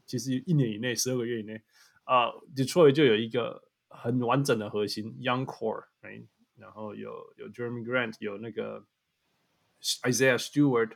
[0.07, 1.63] 其实一年以内，十二个月以内，
[2.05, 6.27] 啊、，Detroit 就有一个很完整的核心 Young Core，right?
[6.57, 8.87] 然后有有 Jeremy Grant，有那个
[10.03, 10.93] Isaiah Stewart，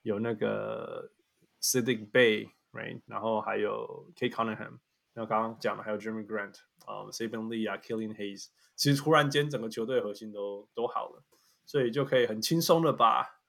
[0.00, 1.12] 有那个
[1.60, 3.02] Saddiq Bey，right?
[3.04, 4.78] 然后还有 K Cunningham，
[5.12, 11.22] 然后刚刚讲的还有 Jeremy Grant，啊、um,，Saben Lee 啊，Killing Hayes，其实突然间整个球队核心都都好了，
[11.66, 13.40] 所以就可以很轻松的把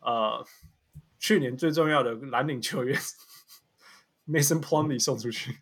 [0.00, 0.44] 呃。
[1.18, 2.96] Uh, 去年最重要的蓝领球员
[4.26, 5.58] Mason Plumlee 送出去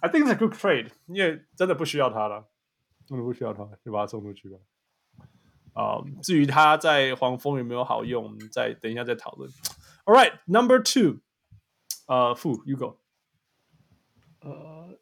[0.00, 2.48] ，I think it's a good trade，因为真的不需要他了，
[3.06, 4.58] 真的不需要他，就把他送出去吧。
[5.74, 9.48] 啊、um,，至于他在黄蜂有没有好用，我们再等一下再讨论。
[10.04, 11.20] All right, number two，
[12.08, 12.98] 呃、uh,，Fu，you go。
[14.40, 14.98] 呃，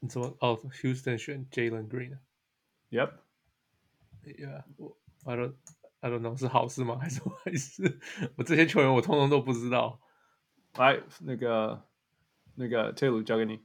[0.00, 0.36] 你怎么？
[0.40, 5.54] 哦，Houston 选 Jalen Green，Yep，Yeah，我，I don't。
[6.06, 6.96] I don't know 是好事吗？
[7.00, 7.98] 还是坏事？
[8.38, 9.98] 我这些球员我通通都不知道。
[10.78, 11.82] 来，那个
[12.54, 13.58] 那个 Taylor 交给你。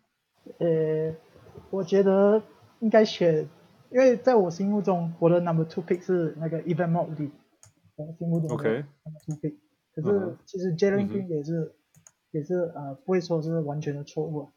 [0.57, 1.15] 呃，
[1.69, 2.41] 我觉得
[2.79, 3.47] 应该选，
[3.91, 7.29] 因为在我心目中，我的 Number Two pick 是那个 Evan Mobley。
[7.95, 9.57] 我心目中 OK Number Two pick。
[9.93, 11.73] 可是其实 Jalen Green 也是、嗯、
[12.31, 14.49] 也是呃不会说是完全的错误。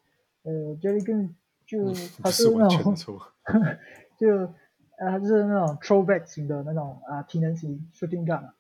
[0.45, 1.35] 呃，Jalen Green
[1.67, 1.93] 就
[2.23, 3.05] 他是那种是
[4.19, 4.55] 就。
[4.97, 8.53] 呃，他就是那种 throwback 型的那种啊，体能型 shooting guard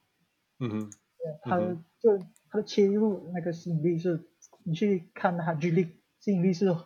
[0.58, 1.58] 嗯哼，对，他
[2.00, 2.18] 就
[2.50, 4.20] 他的切入那个吸引力是，
[4.64, 6.76] 你去看他 G League 吸引力是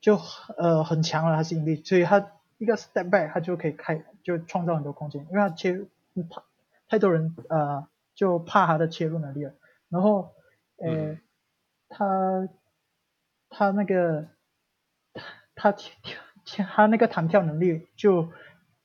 [0.00, 0.18] 就
[0.56, 5.88] 呃很强了，他吸引力，所以他一个 step back 他就可以开就创造很多空间，因为他切入
[6.30, 6.44] 怕
[6.88, 9.52] 太多人呃就怕他的切入能力了，
[9.90, 10.32] 然后
[10.78, 11.20] 呃、嗯、
[11.90, 12.48] 他
[13.50, 14.28] 他那个
[15.54, 15.92] 他跳
[16.44, 18.32] 跳他那个弹跳能力就。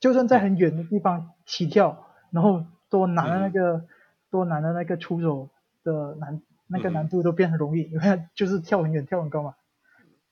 [0.01, 3.87] 就算在很远的地方起跳，然后多难的那个、嗯、
[4.31, 5.51] 多难的那个出手
[5.83, 9.55] 的难那个难度都变很容易，因为、嗯、就是跳很远跳很高嘛，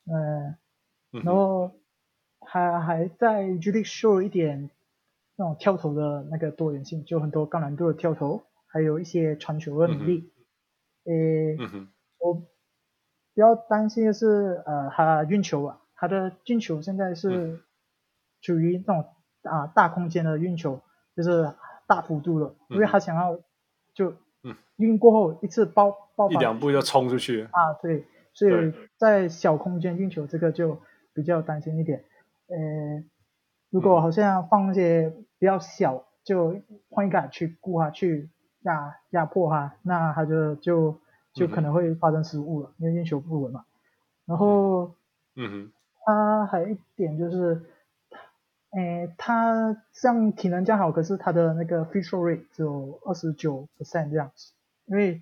[0.08, 0.56] 呃、
[1.12, 1.72] 嗯，然后
[2.40, 4.72] 还还在 G League show 一点
[5.36, 10.34] 那种跳投的那个多元性，就很多高难度的跳投，还有一些传球的能力。
[11.06, 11.58] 诶、
[12.18, 17.62] 我比较担心的是呃他运球啊，他的进球现在是
[18.42, 19.06] 处于那种。
[19.44, 20.82] 啊，大空间的运球
[21.16, 21.54] 就是
[21.88, 23.40] 大幅度的，嗯、因为他想要
[23.94, 24.14] 就
[24.76, 30.80] 运过后一次爆爆一两步就冲出去啊，对，所以在小空间运球这个就
[31.14, 32.04] 比较担心一点。
[32.48, 32.56] 呃，
[33.70, 38.30] 如果好像放一些比较小，就换一个去顾他去
[38.62, 41.00] 压压迫他，那他就就
[41.34, 43.64] 就可能会发生失误了，嗯、因为运球不稳嘛。
[44.26, 44.96] 然后，
[45.36, 45.72] 嗯哼，
[46.06, 47.64] 他还有一点就是。
[48.72, 54.54] 诶，他像体能较好，可是他的那个 free throw rate 只有二十九 percent 这样子，
[54.86, 55.22] 因为，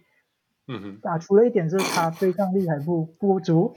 [0.68, 3.76] 嗯哼，打除了一点是他对抗力还不不足，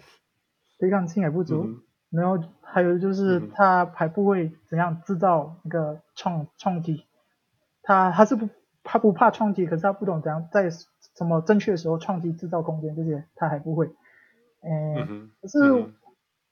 [0.78, 7.04] 对抗性还不足，嗯、然后还有就是他还不会怎样制造那个创创击，
[7.82, 8.48] 他他是不
[8.82, 13.86] 他不怕创击，可是他不懂怎样在什么正确的时候创击制造空间这些，他还不会。
[14.62, 15.92] 诶、嗯，可是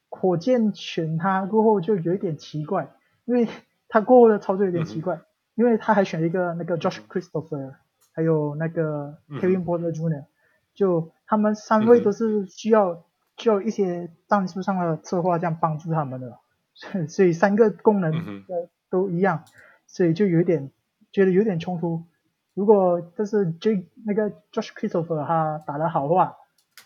[0.09, 2.91] 火箭选他过后就有一点奇怪，
[3.29, 3.47] 因为
[3.89, 5.25] 他过后的操作有点奇怪，嗯、
[5.57, 7.75] 因为他还选了一个那个 Josh Christopher，
[8.15, 10.27] 还有那个 Kevin Porter Jr.，、嗯、
[10.75, 13.05] 就他们三位都是需要
[13.37, 16.39] 需要一些战术上的策划这样帮助他们的，
[17.07, 18.11] 所以三个功能
[18.47, 19.45] 的都一样，
[19.87, 20.71] 所以就有点
[21.13, 22.05] 觉得有点冲突。
[22.55, 26.35] 如果就是 J 那个 Josh Christopher 他打得好的话，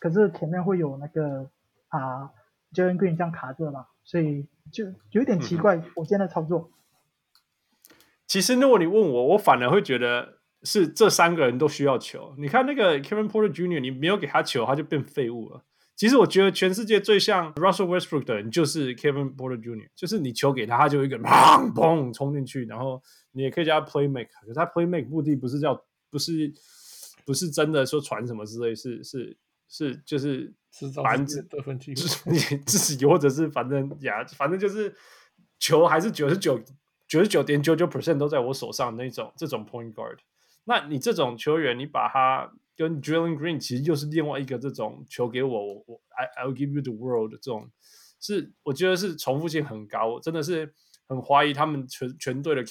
[0.01, 1.49] 可是前面会有那个
[1.87, 2.33] 啊
[2.75, 6.71] Jalen Green 这样卡着嘛，所以就有点奇怪火箭的操作。
[8.27, 12.35] 其实如果你问我，我反而会觉得是这三个人都需要球。
[12.39, 15.65] 你看那个 Kevin Porter Jr.，你没有给他球，他就变废物了。
[15.95, 23.03] 其实我觉得全世界最像 Russell Westbrook 的人就是 Kevin Porter Jr.，就是你球给他，他就一个砰砰冲进去，然后。
[23.35, 25.75] 你也可以叫他 play make，可是他 play make 目的不是叫，
[26.11, 26.53] 不是
[27.25, 29.35] 不是真的说传什么之类，是是
[29.71, 30.53] 是就是
[31.03, 34.95] 反正得分机会，你自己或者是反正呀，反正就是
[35.59, 36.59] 球还是九十九
[37.07, 40.19] 九十九点九九 percent 都在我手上那种这种 point guard，
[40.65, 47.71] 那你这种球员，你把他跟 Jalen Green 其实又是另外一个这种球给我，我我 I I'll give you the world 这种，
[48.21, 50.75] 是我觉得是重复性很高，真的是。
[51.09, 52.65] 很怀疑他们全全队的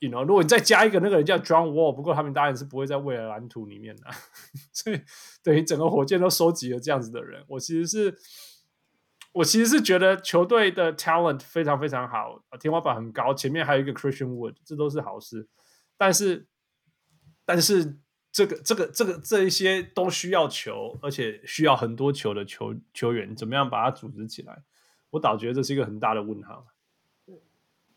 [0.00, 4.02] ，you know，如果你再加一个那个人叫 John Wall，不过他们当然是不会在未来蓝图里面的，
[4.72, 5.00] 所以
[5.42, 7.44] 等于整个火箭都收集了这样子的人。
[7.48, 8.18] 我其实是，
[9.32, 15.48] 我其实是觉得球队的 talent 非常非常好，天花板很高，前面还有一个 Christian Wood，这都是好事。
[15.96, 16.46] 但是，
[17.44, 17.98] 但是
[18.30, 24.62] 这个这个这个这一些都需要球，而且需要很多球的球球员，怎么样把它组织起来？
[25.10, 26.66] 我倒觉得这是一个很大的问号。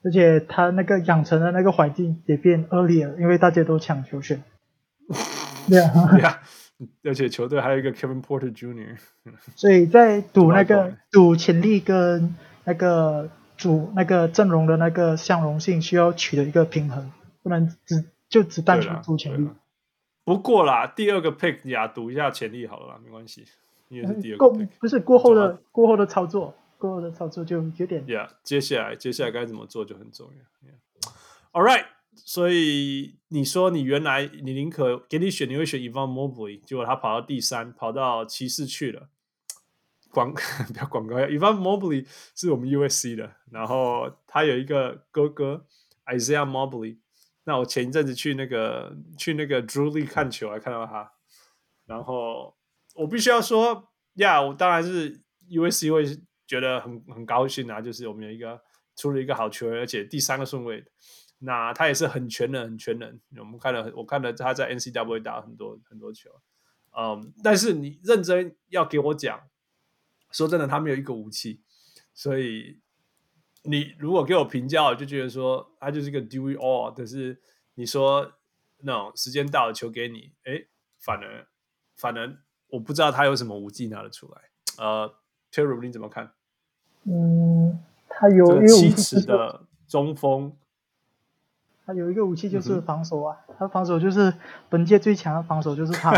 [0.04, 4.44] 而且他那个养成的那个环境也变恶劣了，因为大家都抢球权。
[5.70, 6.42] 对啊，对啊，
[7.04, 8.98] 而且球队还有一个 Kevin Porter Jr.，
[9.56, 17.12] 所以在赌那个 赌潜力跟那个主那个阵容的那个相容性需要取得一个平衡，
[17.44, 19.50] 不能只就只单纯赌潜力。
[20.24, 23.46] 不过啦，第二个 pick 呀，赌一下潜力好了啦，没关系，
[23.90, 26.56] 因为是第二个 pick，不是过后的过后的操作。
[26.82, 30.41] 过后的操作就有点，Yeah，接下来接下来该怎么做就很重要。
[31.52, 39.10] All right，所以你说你原来你宁可给你选，你会选 Evan Mobley，结果他跑到第三，跑到骑士去了。
[40.10, 40.34] 广
[40.74, 45.67] 不要广告呀，Evan Mobley 是我们 USC 的，然后他有一个哥哥
[46.08, 46.98] Isaiah Mobley。
[47.44, 51.12] 那我前一阵子去那个去那个 Drew League 看球，还看到他。
[51.86, 52.56] 然后
[52.96, 56.20] 我必须要说，Yeah，我当然是 USC 会。
[56.52, 57.80] 觉得很很高兴啊！
[57.80, 58.62] 就是我们有一个
[58.98, 60.84] 出了一个好球，而且第三个顺位，
[61.40, 63.18] 那他也是很全能，很全能。
[63.38, 66.30] 我们看了，我看了他在 N C W 打很多很多球，
[66.92, 69.48] 嗯，但是你认真要给我讲，
[70.30, 71.62] 说真的，他没有一个武器，
[72.14, 72.82] 所以
[73.64, 76.94] 你如果给我评价，我就觉得说他就是一个 do it all。
[76.94, 77.42] 可是
[77.76, 78.30] 你说
[78.80, 80.66] 那种时间到了，球给你，哎，
[81.00, 81.48] 反而
[81.96, 82.38] 反而
[82.68, 84.42] 我不知道他有什么武器拿得出来。
[84.78, 85.16] 呃
[85.50, 86.34] ，Terry，你怎么看？
[87.04, 90.54] 嗯，他有一个七尺的中锋，
[91.84, 94.32] 他有一个武器就是防守啊，嗯、他防守就是
[94.70, 96.12] 本届最强的防守就是他，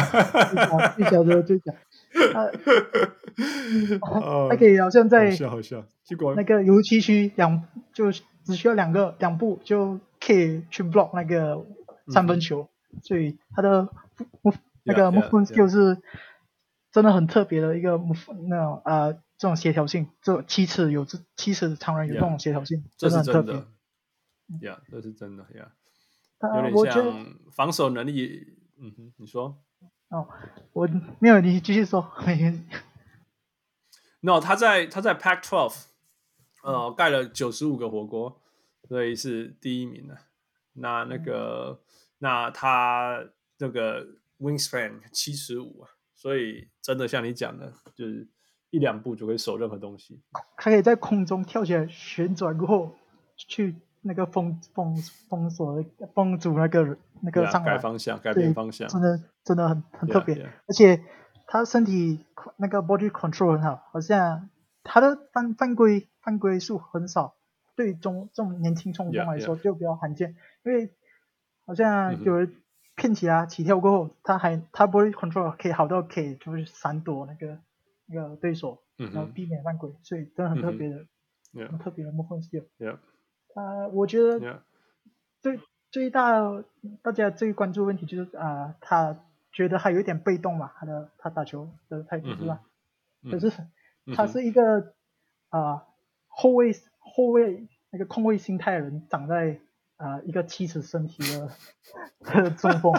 [0.96, 1.74] 最小的最强，
[2.36, 2.52] 他，
[4.50, 5.34] 他可以好像在
[6.36, 11.66] 那个油漆区两就只需要两个两步就可以去 block 那个
[12.10, 13.88] 三分球，嗯、所以他的
[14.84, 15.98] 那个 movement skill 是
[16.92, 19.14] 真的很特别的一个 move 那种啊。
[19.44, 23.56] 这种协调性，这七尺有这七尺常人有这种协调性这是真的。
[24.62, 25.74] 呀，yeah, 这是真的呀。
[26.40, 26.72] Yeah.
[26.72, 29.62] 有点像防守能力，嗯哼，你说。
[30.08, 30.30] 哦，
[30.72, 30.88] 我
[31.20, 32.10] 没有，你继续说。
[34.22, 35.88] no，他在他在 Pack Twelve，
[36.64, 38.42] 呃，盖了九十五个火锅，
[38.88, 40.18] 所以是第一名的。
[40.72, 41.86] 那那个，嗯、
[42.20, 43.26] 那他
[43.58, 44.08] 那个
[44.40, 48.30] wingspan 七十五，所以真的像你讲的，就是。
[48.74, 50.20] 一两步就可以守任何东西，
[50.58, 52.96] 他可以在空中跳起来旋转过后，
[53.38, 54.96] 去那个封封
[55.30, 60.34] 封锁封住那个那个上来，改方向改变方向，真的真的很很特别。
[60.34, 60.50] Yeah, yeah.
[60.68, 61.04] 而且
[61.46, 62.26] 他身体
[62.58, 64.50] 那个 body control 很好，好像
[64.82, 67.36] 他的犯犯规犯规数很少，
[67.76, 70.36] 对中这种年轻中锋来说就比较罕见。
[70.66, 70.90] 因为
[71.68, 72.56] 好像有人
[72.96, 77.60] 骗起来起跳过后，他还他 body control 可以好到可以就是闪躲那个。
[78.08, 81.06] 一个对手，然后避免犯规，所以真的很特别的，
[81.70, 82.66] 很特别的 skill。
[83.56, 84.64] 他我觉得，
[85.42, 85.60] 最
[85.92, 86.64] 最大
[87.02, 92.62] 大家最关注问题就是啊、呃，他觉得他有一点被动嘛，他的他打球的态度是吧？
[93.22, 93.52] 嗯、可是
[94.16, 94.94] 他是一个
[95.50, 95.88] 啊、呃、
[96.28, 99.60] 后卫后卫那个控卫心态的人，长在
[99.98, 101.52] 啊、呃、一个七尺身体的
[102.22, 102.92] 的 中锋，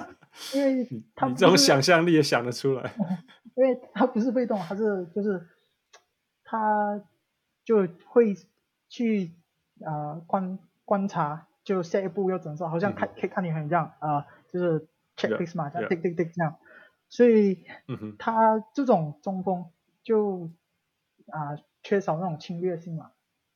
[0.55, 2.95] 因为他你这种想象力也想得出来，
[3.57, 5.47] 因为他不是被动，他是就是
[6.43, 7.01] 他
[7.65, 8.35] 就会
[8.89, 9.33] 去
[9.85, 11.47] 啊、呃、观观察。
[11.65, 12.69] 就下一步要怎么做？
[12.69, 16.57] 好像看可以看你很像啊，就是 checklist 嘛，像 tick tick tick 这样。
[17.09, 17.65] 所以，
[18.19, 19.65] 他这种中锋
[20.03, 20.51] 就
[21.29, 23.13] 啊缺少那种侵略性嘛，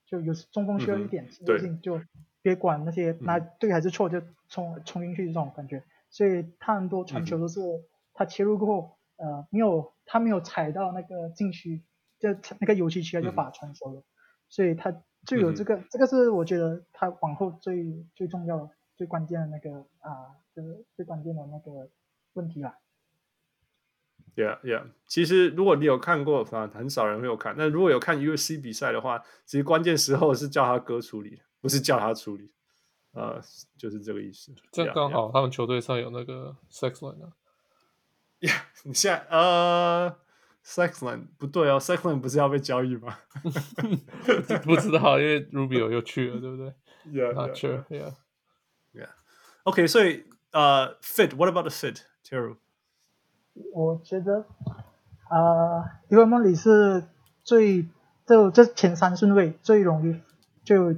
[0.06, 2.00] 就有中锋需要一点侵略性，就
[2.40, 5.84] 别管那些那对还是错就冲冲进去这种感觉。
[6.10, 7.60] 所以他很多传球都是
[8.14, 11.82] 他切入过后，呃，没有他没有踩到那个禁区，
[12.18, 14.02] 就那个油漆区就把传球了，
[14.48, 15.02] 所以他。
[15.26, 21.90] 就有这个，嗯、这个是我觉得他往后最最重要、最关键的那个啊，就是最关键的那个
[22.34, 22.78] 问题啦。
[24.36, 24.92] Yeah, yeah。
[25.08, 27.56] 其实如果你有看过，反正很少人会有看。
[27.58, 32.52] 那如果有看 UFC 比赛的话，其实关键时候是叫他哥处理，不是叫他处理。
[33.12, 33.40] 呃，
[33.76, 34.54] 就是这个意思。
[34.72, 37.32] 这刚好，他们球队上有那个 Sexland 啊。
[38.40, 40.16] Yeah，你现在呃。
[40.64, 43.16] ，Sexland 不对哦，Sexland 不是要被交易吗？
[44.64, 46.74] 不知道，因为 Rubio 又去了，对不对
[47.06, 49.08] ？Yeah，Not sure，Yeah，Yeah。
[49.62, 52.56] OK，所以呃、uh,，Fit，What about the fit？Terry，
[53.72, 54.44] 我觉得
[55.30, 57.02] 呃因为梦里是
[57.42, 57.88] 最
[58.26, 60.20] 就这前三顺位最容易
[60.64, 60.92] 就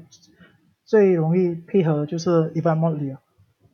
[0.90, 3.20] 最容易配合，就是 Evan Mobley 啊，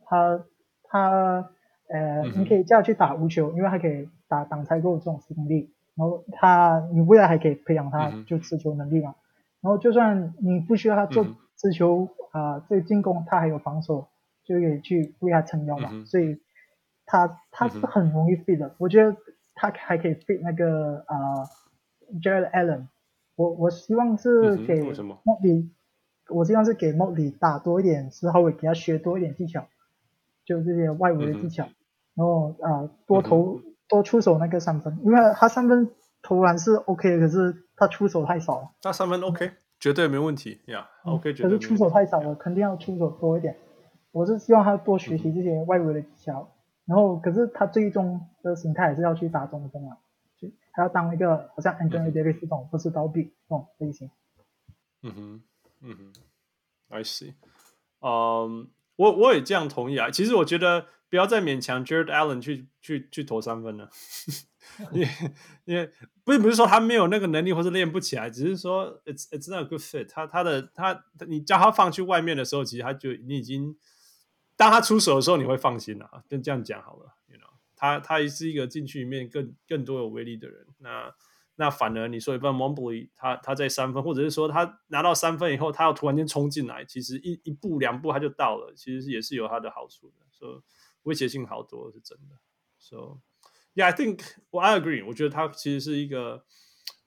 [0.05, 0.45] 他
[0.83, 1.49] 他
[1.89, 5.73] 呃，你可以叫他去打无球，因为他可以打挡拆扣这种能力。
[5.95, 9.09] 然后他，你未来还可以培养他就持球能力嘛。
[9.09, 9.17] 嗯、
[9.61, 11.25] 然后就算你不需要他做
[11.55, 14.07] 持球啊，这、嗯呃、进攻他还有防守，
[14.43, 15.89] 就可以去为他撑腰嘛。
[15.91, 16.39] 嗯、所以
[17.07, 18.67] 他他是很容易 fit 的。
[18.67, 19.17] 嗯、我觉得
[19.55, 21.47] 他还可以 fit 那个啊、呃、
[22.21, 22.85] Jarrett Allen。
[23.35, 25.71] 我我希望是给莫里、嗯，
[26.29, 29.67] 我希望是给莫里打多一点，之后会给他学多一点技巧，
[30.45, 31.65] 就这些外围的技巧。
[31.65, 31.75] 嗯、
[32.15, 33.57] 然后啊、呃，多投。
[33.57, 35.89] 嗯多出手那个三分，因为他三分
[36.21, 38.71] 投篮是 OK 的，可是他出手太少了。
[38.81, 41.35] 他三分 OK，绝对没问题呀、yeah,，OK、嗯。
[41.37, 43.55] 可是出手太少了，肯定要出手多一点。
[44.11, 46.51] 我是希望他多学习这些外围的技巧，嗯、
[46.87, 49.97] 然后可是他最终的形态还是要去打中锋啊，
[50.37, 54.09] 就还要当一个好像 Anthony Davis 这种，不是刀臂这种类型。
[55.01, 55.41] 嗯哼，
[55.81, 56.13] 嗯哼
[56.89, 57.33] ，I see。
[57.99, 60.09] 嗯，我我也这样同意啊。
[60.09, 60.87] 其实我觉得。
[61.09, 63.89] 不要再勉强 Jared Allen 去去去投三分了，
[64.91, 65.07] 因为
[65.63, 65.89] 因为
[66.25, 70.27] 不是不是说他没有那个能力或是练不起来，只是说 it's it's not a good fit 他。
[70.27, 73.77] 他的他你叫他放去外面的时候，其实他就你已经
[74.57, 76.21] 当他出手的时候，你会放心了啊。
[76.27, 80.67] 就这样讲好了，you know，他他也是一个禁区里面更更多有威力的人。
[80.79, 81.15] 那
[81.57, 90.15] 那反而你说一般 Mobley 他他在三分，或者是说他拿到三分以后，他要突然间冲进来，其实一一步两步他就到了，其实也是有他的好处的。
[90.31, 90.63] 所以。
[91.03, 92.35] 威胁性好多是真的
[92.77, 93.21] ，so
[93.75, 94.19] yeah，I think
[94.51, 96.43] I agree，我觉得他其实是一个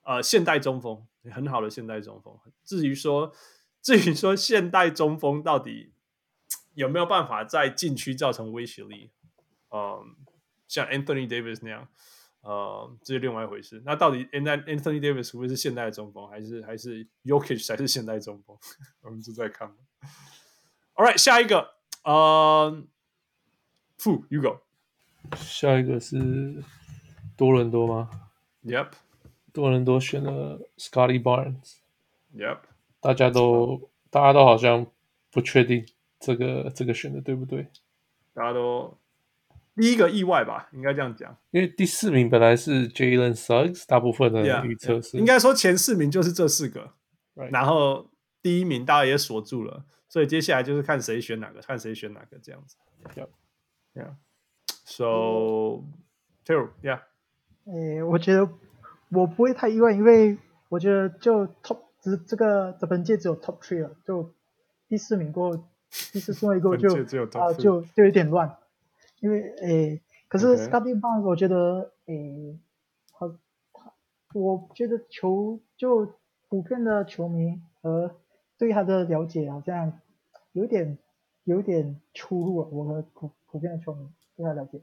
[0.04, 2.34] 呃现代中锋，很好的现代中锋。
[2.64, 3.30] 至于说
[3.82, 5.92] 至于说现代中锋到底
[6.72, 9.10] 有没有办法在禁区造成威胁力，
[9.70, 10.16] 嗯，
[10.66, 11.88] 像 Anthony Davis 那样，
[12.42, 13.82] 呃，这是另外一回事。
[13.84, 18.56] 那到底 Anthony Davis 会不会是现代中锋，还是还是 Jokic 才是现代中锋？
[19.02, 19.68] 我们就在看。
[20.94, 21.74] All right，下一个，
[22.04, 22.82] 呃。
[23.98, 24.60] Fu, you go。
[25.36, 26.64] 下一个是
[27.36, 28.08] 多伦多吗
[28.64, 28.92] ？Yep。
[29.52, 31.74] 多伦多选了 Scottie Barnes。
[32.34, 32.60] Yep。
[33.00, 34.86] 大家都大家都好像
[35.30, 35.86] 不确定
[36.18, 37.68] 这个这个选的对不对？
[38.32, 38.96] 大家都
[39.80, 41.36] 第一个意外吧，应该这样讲。
[41.50, 45.18] 因为第四名本来是 Jalen Suggs，大部分的预测是 yeah, yeah.
[45.18, 46.92] 应该说前四名就是这四个
[47.34, 47.50] ，Right.
[47.52, 48.10] 然后
[48.42, 52.76] 第一名大家也锁住了，所以接下来就是看谁选哪个，看谁选哪个这样子。
[53.14, 53.28] Yep.
[53.92, 54.14] Yeah,
[54.84, 55.84] so,
[56.46, 57.00] Terry, yeah.
[57.64, 58.48] 诶，我觉得
[59.10, 60.38] 我不会太意外，因为
[60.68, 64.32] 我觉得就 top 只这个这本届只有 top three 了，就
[64.88, 65.64] 第四名过后，
[66.12, 66.88] 第四顺位过后就
[67.40, 68.56] 啊就就有点乱，
[69.20, 72.58] 因为诶，可是 Scottie Barnes 我觉得诶，
[73.12, 73.28] 他
[73.72, 73.92] 他，
[74.34, 76.12] 我觉得球就
[76.48, 78.16] 普遍的球迷和
[78.58, 80.00] 对他的了解好像
[80.52, 80.98] 有点
[81.44, 83.30] 有点出入，我和普。
[83.52, 84.78] 普遍的球迷对他了解，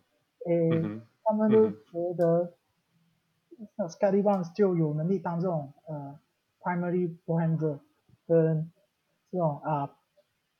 [0.45, 2.51] 诶，嗯、他们都觉得、
[3.77, 6.19] 嗯、Scottie Barnes 就有能力当这种呃
[6.59, 7.79] primary ball handler
[8.27, 8.69] 跟
[9.31, 9.95] 这种啊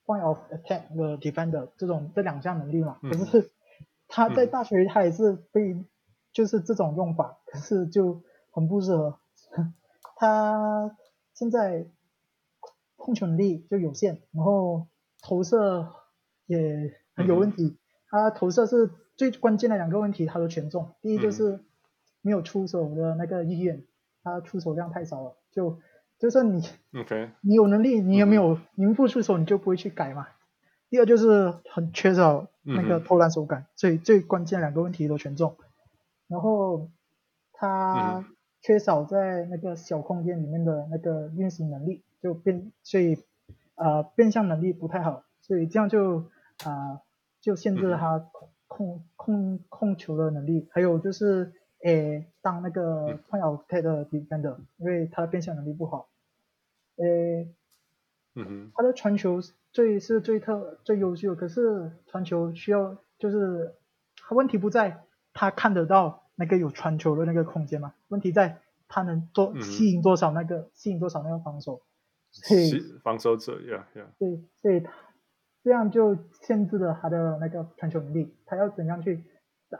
[0.05, 2.97] point of attack 的 defender 这种这两项能力嘛。
[3.03, 3.51] 嗯、可是
[4.07, 5.85] 他在大学他也是被
[6.31, 9.19] 就是这种用法，可是就很不适合。
[10.15, 10.95] 他
[11.33, 11.87] 现在
[12.95, 14.87] 控球能力就有限，然后
[15.21, 15.93] 投射
[16.45, 17.65] 也很有问题。
[17.65, 17.77] 嗯、
[18.09, 20.93] 他投射是最关键的两个问题，他都全中。
[21.01, 21.59] 第一就是
[22.21, 23.83] 没有出手的那个意愿，
[24.23, 25.79] 他出手量太少了，就。
[26.19, 26.67] 就算你
[26.99, 30.25] ，OK，你有能力，你有没有，嗯、你不出手，你就不会去改嘛。
[30.89, 35.55] 第二就是很缺少那个投篮手感，嗯、所以最关键两个问题都全中。
[36.27, 36.89] 然后
[37.53, 38.25] 他
[38.61, 43.17] 缺少在那个小空间里面的那个运行能力，就变，所以
[43.75, 46.19] 呃变向能力不太好，所以这样就
[46.63, 47.01] 啊、呃、
[47.41, 48.29] 就限制了他
[48.67, 50.67] 控控控球的能力。
[50.71, 51.53] 还有就是。
[51.83, 56.09] 诶，当那个 point of attack 的 defender，因为他的变向能力不好。
[56.95, 57.53] 诶，
[58.37, 59.39] 嗯哼，他的传球
[59.71, 63.75] 最是最特最优秀，可是传球需要就是，
[64.15, 71.81] 他问题不在他看得到那个有传球的那个空间嘛，问题在他能多吸引多少那个、嗯、吸引多少那个防守，
[72.31, 74.91] 所以防守者呀.对，所以他
[75.63, 79.23] 这样就限制了他的那个传球能力，他要怎样去？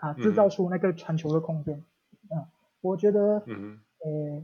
[0.02, 1.78] 啊，制造出那个传球的空间，
[2.30, 2.46] 嗯，嗯，
[2.82, 4.44] 我觉得，嗯，呃，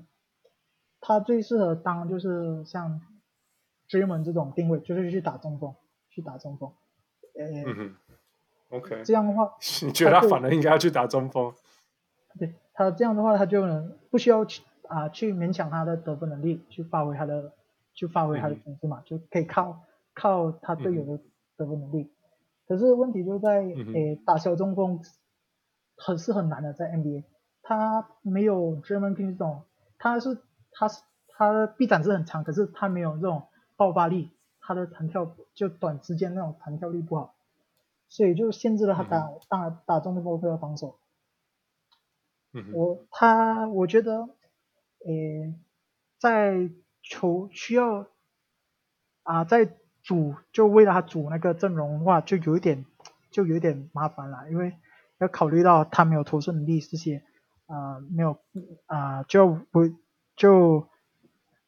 [1.01, 3.01] 他最适合当就是像
[3.97, 5.75] Draymond 这种定位，就是去打中锋，
[6.09, 6.71] 去打中锋，
[7.35, 9.53] 呃，，OK，这样的话，
[9.85, 11.53] 你觉得他反而应该要去打中锋？
[12.39, 17.53] 对，他这样的话，他就能不需要去啊去勉强他的得分能力，去发挥他的，
[17.93, 19.81] 去发挥他的品质嘛，嗯、就可以靠
[20.13, 21.23] 靠他队友的
[21.57, 22.01] 得分能力。
[22.01, 22.09] 嗯、
[22.67, 24.99] 可是问题就在，呃、嗯，打小中锋。
[25.95, 27.23] 很是很难的，在 NBA，
[27.61, 29.61] 他没有 Draymond Green 这种，
[29.99, 30.39] 他是
[30.71, 31.03] 他是
[31.37, 33.43] 他的臂展是很长，可是他没有这种
[33.83, 37.35] 爆发力，他的弹跳就短时间那种弹跳力不好，
[38.07, 40.97] 所以就限制了他打、嗯、打打中锋的防守。
[42.53, 45.53] 嗯、我他我觉得，呃，
[46.17, 46.69] 在
[47.01, 48.07] 球需要
[49.23, 49.69] 啊，在
[50.01, 52.85] 组就为了他组那个阵容的话，就有一点
[53.31, 54.73] 就有一点麻烦了，因为。
[55.19, 57.23] 要考虑到他没有投射能力这些，
[57.67, 58.31] 啊、呃，没有
[58.87, 59.89] 啊、呃，就不
[60.35, 60.89] 就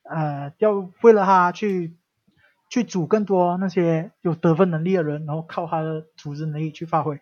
[0.03, 1.95] 呃，要为了他去
[2.75, 7.21] 去组更多那些有得分能力的人，然后靠他的组织能力去发挥。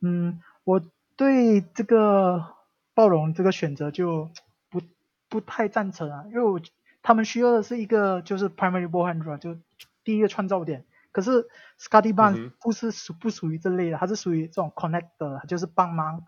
[0.00, 0.80] 嗯，我
[1.14, 2.54] 对这个
[2.94, 4.30] 暴龙这个选择就
[4.70, 4.80] 不
[5.28, 6.58] 不太赞成啊，因为我
[7.02, 9.58] 他们需要的是一个就是 primary ball handler，就
[10.04, 10.86] 第一个创造点。
[11.12, 11.48] 可是
[11.78, 16.24] Scottie Barnes 不是属不属于这类的，他是属于这种 connector，就是帮忙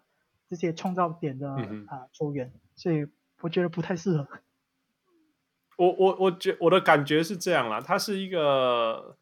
[0.51, 1.57] 这些创造点的啊、
[1.89, 3.09] 呃、球员，所以
[3.41, 4.29] 我觉得不太适合。
[5.77, 9.17] 我我我觉我的感觉是这样啦，他是一个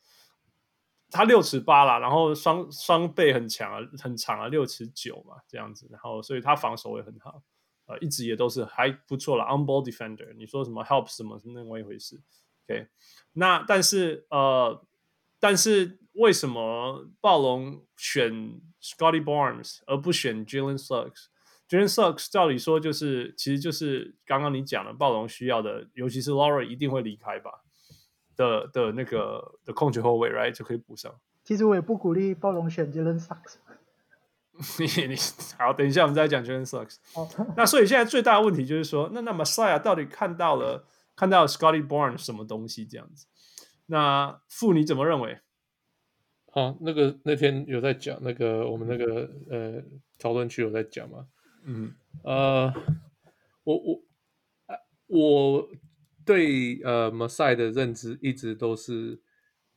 [1.10, 7.42] 他六尺八啦，然后双双臂很强啊，很长啊，六尺九嘛这样子，然后所以他防守也很好，
[7.86, 10.32] 呃，一直也都是还不错啦 on ball defender。
[10.34, 12.20] 你说什么 help 什么是另外一回事
[12.66, 12.88] ，OK？
[13.32, 14.84] 那但是呃。
[15.40, 18.32] 但是为什么暴龙选
[18.80, 21.26] Scotty Barnes 而不选 Jalen Slugs？
[21.68, 27.62] Suggs？Jalen Suggs 照理说就是，其实就是刚刚你讲的暴龙需要的，尤其是 Laura 一定会离开吧
[28.36, 31.14] 的的那个的控球后卫，right 就可以补上。
[31.42, 33.56] 其实我也不鼓励暴龙选 Jalen Suggs。
[34.78, 35.16] 你你
[35.58, 36.98] 好，等一下我们再讲 Jalen Suggs。
[37.56, 40.86] 那所以现在最大的问题就是说，那那 Masai 到底看到了
[41.16, 43.26] 看到 Scottie Barnes 什么东西这样子？
[43.86, 45.40] 那傅你怎么认为？
[46.52, 49.82] 好，那个那天有在讲那个我们那个呃
[50.18, 51.26] 讨论区有在讲嘛？
[51.64, 52.72] 嗯呃，
[53.64, 54.02] 我我
[55.06, 55.68] 我
[56.24, 59.20] 对呃 Masai 的认知一直都是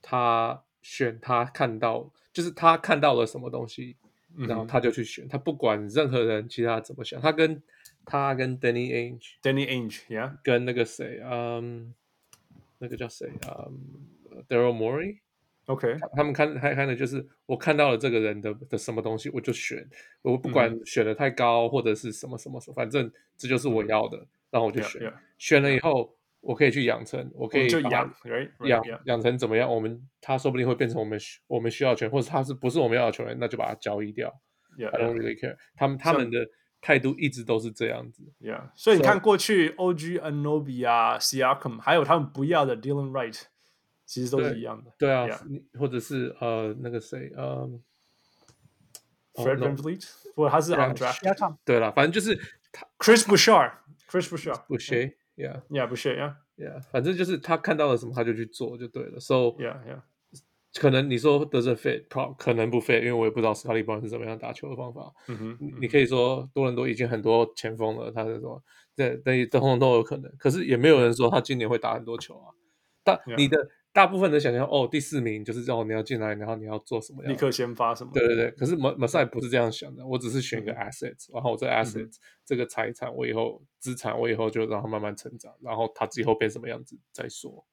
[0.01, 3.97] 他选他看到就是他看到了什么东西，
[4.35, 7.63] 然后他就去选，他不管任何人其他怎么想，他跟
[8.05, 11.93] 他跟 Danny Ainge，Danny Ainge，yeah，跟那个谁，嗯。
[12.79, 15.19] 那个叫谁啊、um,？Daryl Morey，OK，、
[15.68, 15.95] okay.
[16.15, 19.88] 他们看还看的就是我看到了这个人的的什么东西，我就选，
[20.24, 24.18] 我不管选的太高或者是什么什么什么，反正这就是我要的，
[24.49, 25.01] 然后我就选。
[25.01, 25.13] Yeah, yeah.
[25.38, 28.11] 选了以后，我可以去养成，我可以养
[28.63, 29.72] 养养成怎么样？
[29.72, 34.34] 我们他说不定会变成我们我们需要的球员，或者他是不是我们要的球员，那就把他交易掉。
[34.80, 35.57] I don't really care。
[35.76, 36.47] 他们他们的。
[36.80, 43.41] 态度一直都是这样子，Yeah，所以你看过去 OG Anunoby 啊，Siakam，还有他们不要的 Dylan Wright，
[44.08, 44.91] 其实都是一样的。
[44.97, 45.64] 对，对啊，Yeah.
[45.78, 47.70] 或者是呃那个谁，呃
[49.34, 51.58] ，Fred VanVleet，不过他是 undrafted。
[51.66, 52.39] 对了，反正就是
[52.72, 59.20] 他 Chris Boucher，Chris Boucher，Boucher，Yeah，Yeah，Boucher，Yeah，Yeah，yeah, 反正就是他看到了什么他就去做就对了。
[59.20, 60.03] So，Yeah，Yeah，
[60.80, 62.05] 可能你说 doesn't fit，
[62.38, 65.14] 可能不 fit，因为我也不知道 Scottie Barnes 是怎么样打球的方法。
[65.28, 68.64] 嗯哼，嗯你可以说多伦多已经很多前锋了，他是说
[68.95, 72.53] 这等于通通都有可能，可是也没有人说他今年会打很多球啊。
[73.03, 73.70] 但你的。
[73.98, 77.34] 大部分的想象哦，第四名就是哦，你要进来，然后你要做什么样？
[77.34, 78.12] 立刻先发什么？
[78.14, 78.52] 对对对。
[78.52, 82.12] 可是马马赛不是这样想的，我只是选一个 assets，、嗯、然后我这 assets、嗯、
[82.45, 87.66] 这个财产，我以后资产，我以后就让它慢慢成长，然后它之后变什么样子再说。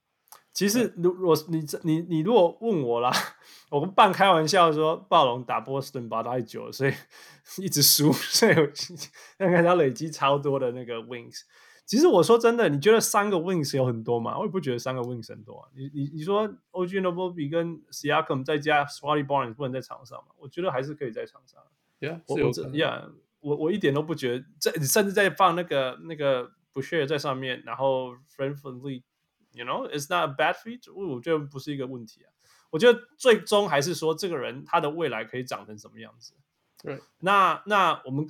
[0.55, 3.13] 其实，如果你你你如果问我啦，
[3.71, 6.93] 我们半开玩笑说，暴龙打波士顿打太久了，所以
[7.63, 8.55] 一直输，所以
[9.37, 11.41] 看看他累积超多的那个 wins。
[11.87, 14.39] 其实我说真的，你觉得三个 wings 有很多吗？
[14.39, 15.69] 我也不觉得三个 wings 很多啊。
[15.75, 20.35] 你你你说 OG Anunoby 跟 Siakam 再加 Scottie Barnes 不能在场上吗？
[20.39, 21.63] 我觉得还是可以在场上。
[22.01, 23.11] Yeah，我我 Yeah，
[23.41, 24.45] 我我一点都不觉得。
[24.59, 30.93] 这甚至在放那个那个 Boucher 在上面，然后 VanVleet，you know，it's not a bad fit。
[30.93, 32.33] 我觉得不是一个问题啊。
[32.71, 36.35] 我觉得最终还是说这个人他的未来可以长成什么样子。
[36.85, 38.29] 对，那那我们。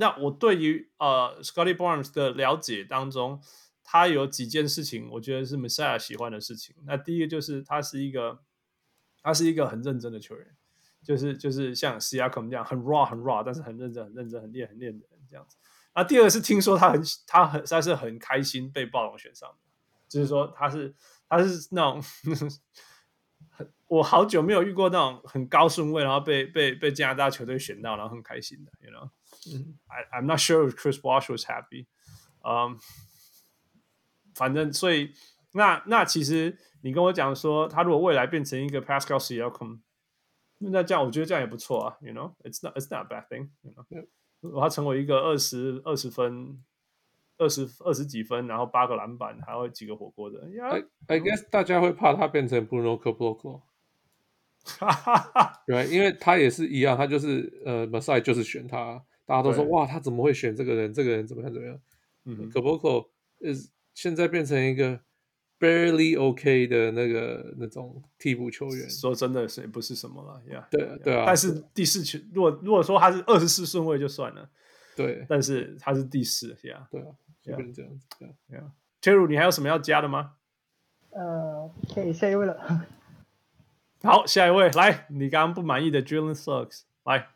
[0.00, 3.42] 那我对于呃 Scotty Barnes 的了解当中，
[3.82, 6.76] 他有几件事情，我觉得是 Messiah 喜欢的事情。
[6.84, 8.38] 那第一个就是他是一个，
[9.20, 10.56] 他是一个很认真的球员，
[11.02, 15.56] 就是就是像 Siakam 这样很 raw 很 raw，但是很认真很认真很练很练的人这样子。
[15.96, 19.56] 那第二个是听说他很他很他是很开心被暴龙选上的，
[20.08, 20.94] 就是说他是
[21.28, 22.00] 他是那种
[23.88, 29.10] 我好久没有遇过那种很高顺位然后被被被加拿大球队选到然后很开心的，you know。
[29.86, 31.86] I I'm not sure if Chris Bosh was happy。
[32.42, 32.78] 嗯，
[34.34, 35.12] 反正所以
[35.52, 39.80] 那那其实你跟我讲说，他如果未来变成一个 Pascal Siakam，
[40.58, 41.96] 那这样我觉得这样也不错啊。
[42.00, 43.50] You know, it's not it's not a bad thing.
[43.62, 44.06] You know，
[44.40, 46.62] 如果他成为一个二十二十分、
[47.38, 50.46] 二十二十几分，然后八个篮板，还有几个火锅的。
[50.48, 53.62] Yeah, I I guess 大家会怕他变成 Bruno Caboclo。
[55.66, 59.02] 对，因为他也是一样，他就是呃，Masai 就是选他。
[59.26, 60.92] 大家都说哇，他怎么会选这个人？
[60.94, 61.52] 这个人怎么样？
[61.52, 61.78] 怎么样？
[62.24, 63.08] 嗯，Caboclo
[63.40, 65.00] is 现在变成一个
[65.58, 68.88] barely OK 的那个那种替补球员。
[68.88, 70.66] 说真的是不是什么了呀？
[70.70, 71.24] 对对啊。
[71.26, 74.48] 但是第四球，如果如果说他是二十四顺位就算了。
[74.96, 75.26] 对。
[75.28, 76.88] 但是他是第四，呀。
[76.90, 77.06] 对啊，
[77.42, 78.06] 就变成这样子。
[78.48, 78.72] 对啊。
[79.02, 80.32] Cheru，你还有什么要加的吗？
[81.10, 82.86] 呃，可以下一位了。
[84.00, 87.26] 好，下一位来，你刚刚不满意的 Jalen Suggs 来。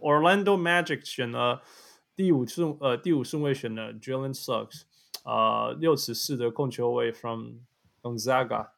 [0.00, 1.62] Orlando Magic 选了
[2.14, 4.82] 第五顺呃第五顺位选了 Jalen Suggs，
[5.24, 7.56] 呃六尺四的控球位 from
[8.00, 8.68] Gonzaga，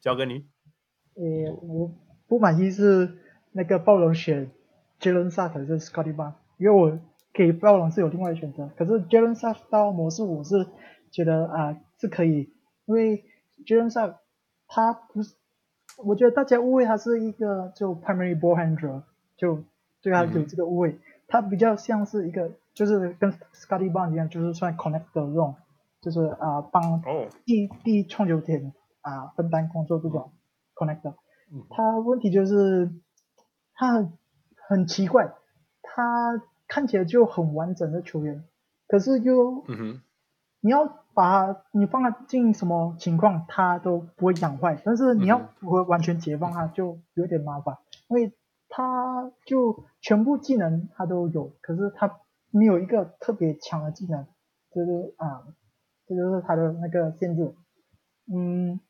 [0.00, 0.46] 交给你。
[1.16, 1.92] 呃，我
[2.28, 3.18] 不满意是
[3.50, 4.52] 那个暴龙选
[5.00, 6.98] Jalen Suggs 还是 Scotty b a r 因为我
[7.32, 10.68] 给暴龙是有另外的选择，可是 Jalen Suggs 到魔术我是
[11.10, 12.52] 觉得啊、是可以，
[12.86, 13.24] 因为
[13.66, 14.14] Jalen Suggs
[14.68, 15.34] 他不是，
[15.98, 19.02] 我觉得大家误会他是一个就 primary ball handler
[19.36, 19.62] 就。
[20.02, 25.54] 对他有这个误会，嗯、他比较像是一个，就是跟 Scottie Barnes 一样，就是算 connect 的这种，
[26.02, 27.00] 就是啊帮
[27.46, 30.30] 第第传球点啊分担工作这种
[30.74, 31.14] connect。
[31.70, 32.90] 他问题就是
[33.72, 34.12] 他很
[34.68, 35.32] 很奇怪，
[35.80, 38.44] 他看起来就很完整的球员，
[38.86, 40.02] 可是又，嗯，
[40.60, 47.76] 你要把你放他进什么情况，它都不会养坏，但是你要不会完全解放它，就有点麻烦，
[48.08, 48.32] 因为。
[48.76, 52.18] 它就全部技能它都有，可是它
[52.50, 54.26] 没有一个特别强的技能，
[54.74, 55.46] 就是啊，
[56.08, 57.54] 这就是他的那个限制。
[58.26, 58.80] 嗯，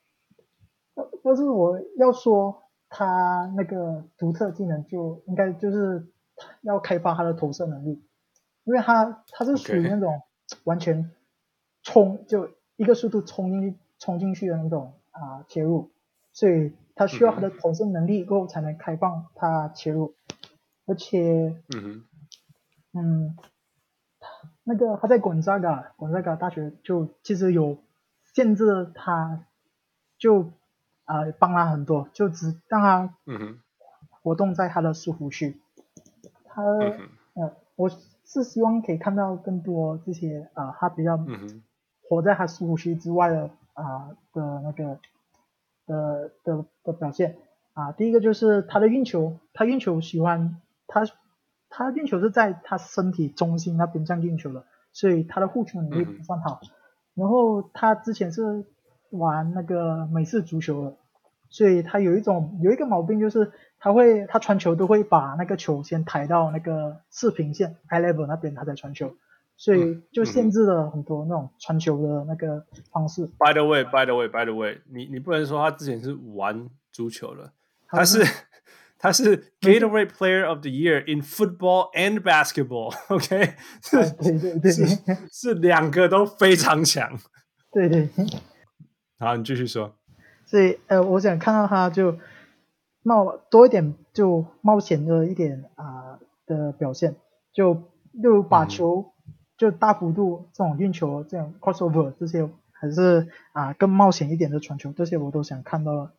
[1.23, 6.11] 但是我要说他那个独特技能，就应该就是
[6.63, 8.03] 要开发他的投射能力，
[8.63, 10.23] 因为他他是属于那种
[10.63, 11.11] 完全
[11.85, 15.93] 冲就一个速度冲进去冲进去的那种啊切入，
[16.33, 16.73] 所以。
[16.97, 20.15] 他需要他的投射能力过后才能开放他切入，
[20.87, 22.05] 而且，嗯
[22.93, 23.37] 嗯，
[24.63, 27.79] 那个他在滚扎嘎滚扎嘎大学就其实有
[28.23, 29.45] 限制他，
[30.19, 30.53] 就
[31.05, 33.59] 啊、呃、帮他很多，就只让他嗯
[34.23, 35.61] 活动在他的舒服区。
[36.45, 41.17] 他呃，我是希望可以看到更多这些啊、呃，他比较
[42.09, 44.99] 活在他呼吸之外的啊、的那个。
[45.87, 47.37] 的的的表现
[47.75, 51.03] 啊，第一个就是他的运球，他运球喜欢他
[51.69, 56.63] 他运球是在他身体中心那边这样运球的，所以他的护球能力不算好。
[57.15, 58.65] 然后他之前是
[59.11, 60.97] 玩那个美式足球的，
[61.51, 69.15] 所以他有一种有一个毛病就是他会他传球都会把那个球先抬到那个四平线 eye level 那边他再传球。
[69.57, 73.27] 所以就限制了很多那种传球的那个方式。
[73.39, 77.53] By the way, by the way, by the way，你你不能说他之前是玩足球的，
[77.89, 78.25] 他是
[78.99, 82.95] 他是 Gatorade Player of the Year in football and basketball。
[83.09, 84.85] OK，是，对对对，是
[85.31, 87.19] 是两个都非常强。
[87.71, 88.09] 对对。
[89.19, 89.95] 好，你继续说。
[90.47, 92.19] 所以呃，我想看到他就
[93.03, 97.17] 冒多一点，就冒险的一点啊、呃、的表现，
[97.53, 97.75] 就
[98.23, 99.13] 就把球、嗯、
[99.57, 102.49] 就大幅度这种运球，这种 crossover 这些。
[102.77, 106.13] 还是啊，更冒险一点的传球，这些我都想看到了。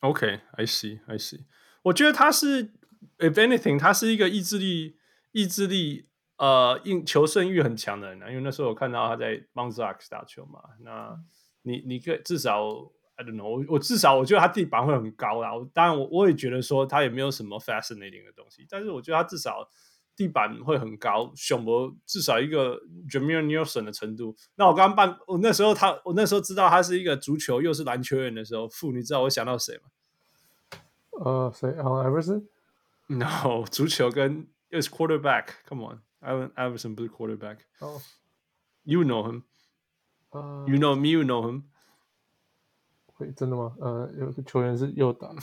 [0.00, 1.42] OK，I see，I see。
[1.82, 2.72] 我觉得他是
[3.18, 4.96] ，if anything，他是一个意志力、
[5.30, 8.28] 意志力呃，应求胜欲很强的人。
[8.30, 11.16] 因为那时候我看到他在 Mount Zax 打球嘛，那
[11.62, 12.64] 你你可以至少
[13.14, 15.50] ，I don't know，我我至少我觉得他地板会很高啦。
[15.72, 19.68] 当然我我也觉得说他也没有什么 fascinating 的东西，但是我觉得他至少。
[20.16, 24.36] 地板会很高，熊博至少一个 Jameer Nelson 的程度。
[24.56, 29.84] 那我刚刚办，我那时候他，我那时候知道他是一个足球又是篮球员的时候，傅，你知道我想到谁吗？
[31.24, 37.58] 呃，谁？Allen Iverson？No，足球跟又是 quarterback，Come on，Allen Iverson 不是 quarterback。
[37.80, 38.00] 哦
[38.84, 39.42] ，You know him？
[40.30, 41.62] 呃，You know me？You know him？
[43.06, 43.74] 会真的吗？
[43.80, 45.34] 呃，有个球员是又打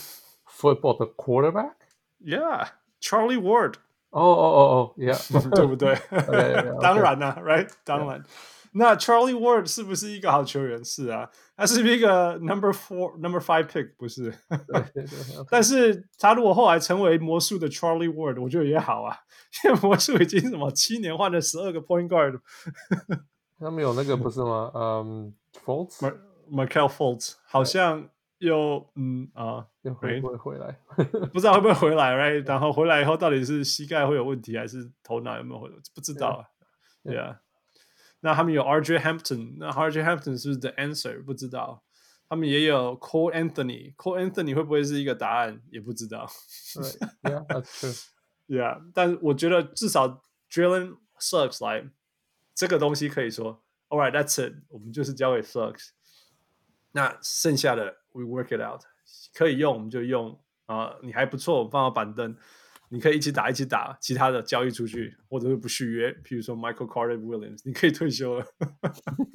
[0.47, 3.76] football 的 quarterback？Yeah，Charlie Ward。
[4.18, 5.95] 哦哦哦哦，Yeah，对不对？
[6.82, 8.24] 当然啦，Right，当然。
[8.74, 10.84] 那 Charlie Ward 是不是一个好球员？
[10.84, 13.91] 是啊，他是一个 Number Four、Number Five pick？
[13.97, 14.34] 不是。
[15.49, 19.18] 但是他如果后来成为魔术的 Charlie Ward，我觉得也好啊，
[19.63, 22.39] 因为魔术已经什么七年换了十二个 Point Guard。
[23.59, 24.72] 他们有那个不是吗？
[24.76, 25.34] 嗯
[25.65, 28.09] ，Fultz，Markelle Fultz，好像。
[28.40, 30.80] 又嗯啊，又会不会回来？
[31.34, 32.48] 不知道会不会回来，right？
[32.48, 35.70] 然后回来以后，到底是膝盖会有问题，还是头脑有没有回？
[35.96, 36.46] 不知道啊。
[37.04, 37.40] 对啊。
[38.20, 41.24] 那他们有 RJ Hampton，那 RJ Hampton 是不是 the answer？
[41.24, 41.84] 不知道。
[42.30, 45.62] 他们也有 Cole Anthony，Cole Anthony 会不会是一个答案？
[45.72, 46.30] 也不知道。
[46.76, 48.06] 对，Yeah，that's true。
[48.48, 50.22] Yeah，但我觉得至少
[50.52, 51.90] Jalen Suggs 来
[52.54, 55.92] 这个东西可以说，All right，that's it，我们就是交给 Suggs。
[56.92, 57.98] 那剩下的。
[58.18, 58.82] We work it out，
[59.36, 60.32] 可以用我们就用
[60.65, 62.36] 啊、呃，你还不错，我放到板凳，
[62.89, 68.45] 你可以一起打一起打，其他的交易出去或者是不续约，譬如说 Michael Carter Williams，你可以退休了。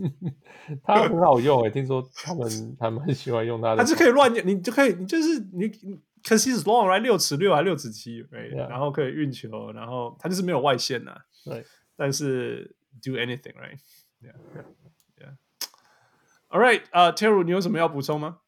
[0.82, 5.68] 他很好用诶、欸，听说他们他们很喜欢用他的，他就可以乱用，你就可以，你就是你
[6.24, 8.56] ，cause he's long right，六尺六还六尺七，right?
[8.68, 11.64] 然后可以运球，然后他就是没有外线呐、啊，对.
[11.94, 14.64] 但是 do anything right，yeah yeah
[16.50, 18.38] yeah，all right，呃、uh,，Teru，你有什么要补充吗？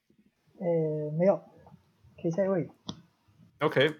[0.58, 1.36] 呃，没有，
[2.20, 2.70] 可以下一位。
[3.60, 3.96] OK，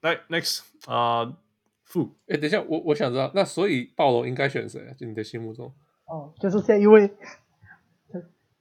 [0.00, 1.36] 来，Next，啊，
[1.84, 4.94] 傅，哎，等一下，我我想知道，那所以暴龙应该选谁？
[4.98, 5.72] 就你的心目中？
[6.06, 7.10] 哦，就是下一位，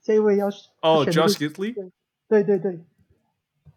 [0.01, 0.47] 下一位要
[0.82, 1.91] 哦、oh,，Josh Giddey，
[2.28, 2.84] 对对对。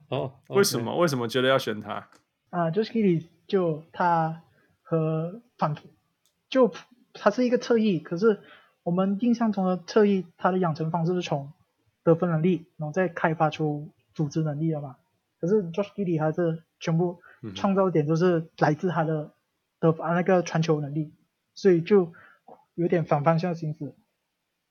[0.08, 0.96] 哦，为什么？
[0.96, 2.08] 为什么觉得要选他？
[2.50, 4.42] 啊，Josh Giddey 就他
[4.82, 5.76] 和反，
[6.48, 6.72] 就
[7.12, 8.40] 他是一个侧翼，可是
[8.82, 11.52] 我们印象中的侧翼，他的养成方式是从。
[12.04, 14.96] 得分能力，然后再开发出组织能力了嘛？
[15.40, 17.20] 可是 Josh Giddey 还是全部
[17.54, 19.32] 创造点都是来自他的
[19.78, 21.12] 得分那个传球能力，
[21.54, 22.12] 所以就
[22.74, 23.92] 有点反方向行驶。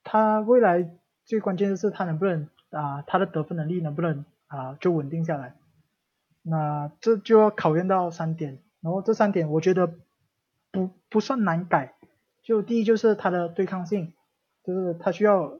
[0.03, 0.89] 他未来
[1.25, 5.55] 最关键的是他能不能啊，他的得分能力能不能啊就稳定下来？
[6.41, 9.93] 那这就要考验到三点，然后这三点我觉得
[10.71, 11.93] 不不算难改。
[12.41, 14.13] 就第一就是他的对抗性，
[14.63, 15.59] 就是他需要。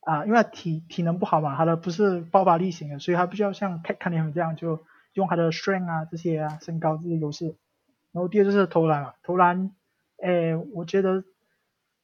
[0.00, 4.82] 啊，因为体体能不好嘛，他的不是爆发力型的，所以他不需要像 Cade Cunningham 这样就
[5.12, 7.56] 用他的 strength 啊这些啊身高这些优势。
[8.12, 9.70] 然后第二就是投篮啊，投篮，
[10.22, 11.24] 诶，我觉得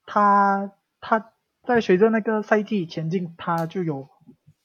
[0.05, 1.33] 他他
[1.63, 4.09] 在随着那个赛季前进，他就有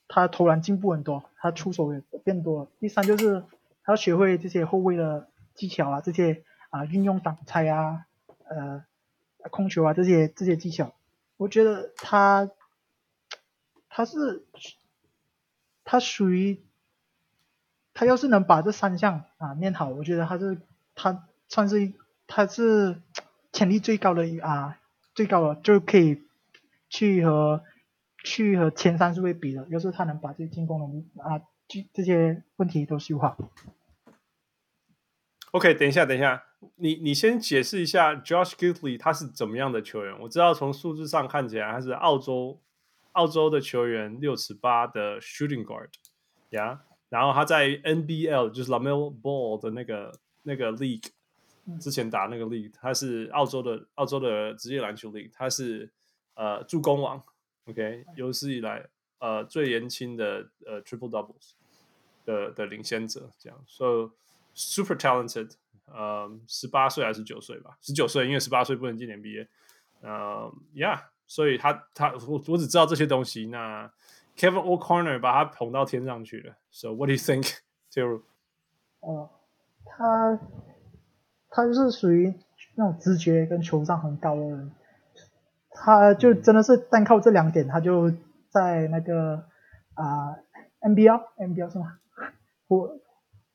[0.10, 2.72] 他投篮进步很多，他出手也变多了。
[2.80, 3.46] 第三就是
[3.84, 8.06] 他要学会这些后卫的技巧啊，这些啊运用挡拆啊，
[8.50, 8.84] 呃
[9.50, 10.94] 控球啊这些这些技巧，
[11.38, 12.50] 我觉得他。
[14.00, 14.45] 他是，
[15.84, 16.64] 他属于，
[17.93, 20.62] 他要是能把这三项啊练好，我觉得他是
[20.95, 21.91] 他算是
[22.26, 23.02] 他是
[23.52, 24.80] 潜力最高的啊
[25.14, 26.24] 最高的就可以
[26.88, 27.62] 去和
[28.24, 29.68] 去和前三十位比的。
[29.70, 33.36] 要是他能把这些进攻能力啊这这些问题都修好。
[35.52, 36.41] OK，等一下，等一下，
[36.78, 40.18] 你你先解释一下 Josh Gidley 他是怎么样的球员？
[40.22, 42.62] 我知道从数字上看起来他是澳洲。
[43.20, 45.89] 澳洲的球员六尺八的 shooting guard，
[46.51, 51.09] 呀、yeah?，然后他在 NBL 就是 LaMelo Ball 的那个那个 league
[51.82, 55.91] 之前打那个 league，他是澳洲的澳洲的职业篮球 league，他是
[56.36, 57.22] 呃助攻王
[57.65, 58.88] ，OK，有史以来
[59.20, 61.51] 呃最年轻的呃 triple doubles，
[62.24, 63.61] 的的领先者，这样。
[63.67, 64.11] So
[64.53, 65.51] super talented，
[65.88, 67.78] 呃，十八岁还是九岁吧？
[67.82, 69.47] 十九岁，因为十八岁不能进 NBA。
[70.01, 73.46] 呃，Yeah，所以他他我我只知道这些东西。
[73.46, 73.88] 那
[74.36, 76.56] Kevin O'Connor 把他捧到天上去了。
[76.72, 77.56] So what do you think,
[77.94, 78.24] Tero？
[79.02, 79.30] 哦，
[79.86, 80.40] 他
[81.52, 82.34] 他就是属于
[82.76, 84.72] 那种直觉跟球商很高的人，
[85.70, 88.12] 他就真的是单靠这两点，他就
[88.50, 89.44] 在那个
[89.94, 90.32] 啊、
[90.82, 92.00] 呃、NBL NBL 是吗？
[92.68, 93.00] 呼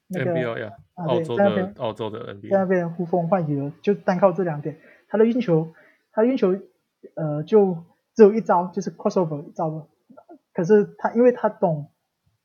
[0.07, 5.75] 那个 NBL 呀，啊澳洲的澳洲的 NBA，在那边呼风唤雨了，就单靠这两点，他的运球，
[6.13, 6.55] 他的运球
[7.15, 7.85] 呃就
[8.15, 9.89] 只有一招，就是 crossover 一招，
[10.53, 11.91] 可是他因为他懂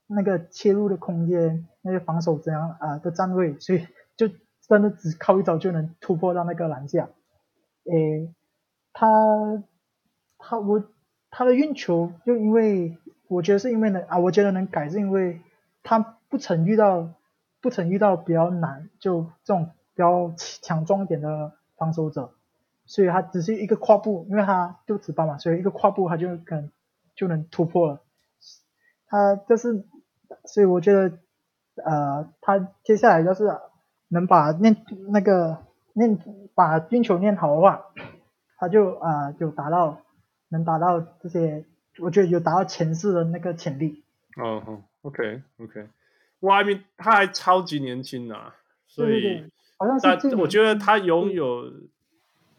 [0.07, 1.67] 那个切入的空间。
[1.81, 3.87] 那些防守怎样啊的站位，所以
[4.17, 4.27] 就
[4.67, 7.09] 真的只靠一招就能突破到那个篮下。
[7.85, 8.35] 诶，
[8.91, 9.07] 他
[10.37, 10.83] 他我
[11.31, 12.97] 他的运球就因为
[13.29, 15.41] 我觉得是因为呢啊，我觉得能改是因为
[15.81, 17.13] 他不曾遇到
[17.61, 22.33] 不曾遇到比较难就这种比较强壮一点的防守者，
[22.89, 26.69] 所以他只是一个跨步，因为他就只八嘛，所以一个跨步他就可能
[27.15, 28.01] 就能突破了。
[29.07, 29.85] 他这是
[30.43, 31.17] 所以我觉得。
[31.81, 33.45] 呃，他接下来要是
[34.09, 34.83] 能把练
[35.13, 35.63] 那个
[35.93, 36.19] 练
[36.53, 37.85] 把运球练好的话，
[38.57, 40.01] 他就啊、呃、就达到
[40.49, 41.63] 能达到这些，
[41.99, 44.03] 我觉得有达到前世的那个潜力。
[44.35, 45.87] 哦、oh,，OK OK，
[46.41, 51.63] 哇，I mean, 他还超级年轻呐、啊，所以对对对好像是但我觉得他拥有，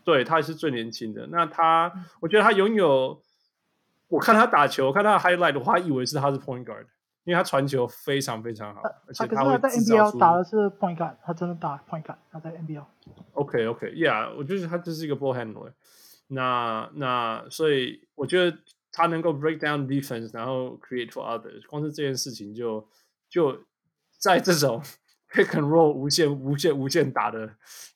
[0.05, 1.27] 对他是最年轻的。
[1.29, 3.21] 那他，我觉得他拥有，
[4.09, 6.87] 我看他打球，我看他的 highlight，的话以为是他是 point guard。
[7.25, 12.83] 因为他传球非常非常好，而且他在 NBL 打的是 point guard，他真的打 point guard，他在 NBL。
[13.35, 15.75] OK OK，Yeah，我觉得他就是一个 ball handler。
[16.29, 18.57] 那那所以我觉得
[18.91, 22.89] 他能够 break down defense，然后 create for others，光是这件事情就
[23.29, 23.65] 就
[24.19, 24.83] 在这种
[25.31, 27.47] pick and roll 无限无限无限打的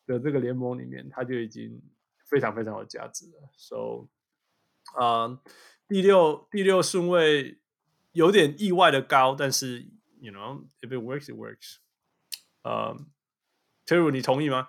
[0.07, 1.81] 的这个联盟里面，他就已经
[2.25, 3.39] 非常非常有价值的。
[3.57, 4.09] So，
[4.97, 5.39] 啊、uh,，
[5.87, 7.59] 第六第六顺位。
[8.15, 9.89] 有点意外的高，但是
[10.21, 11.79] ，you know，if it works, it works。
[12.63, 12.97] 呃
[13.85, 14.69] ，Tero，你同意吗？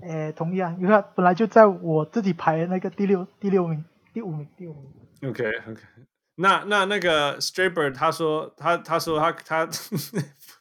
[0.00, 5.30] 诶，同意啊，因为他本来就在我自己排的那个第六、第六名、第五名、第五名。
[5.30, 5.82] OK，OK。
[6.34, 9.64] 那那那个 Straber 他说他他说他他，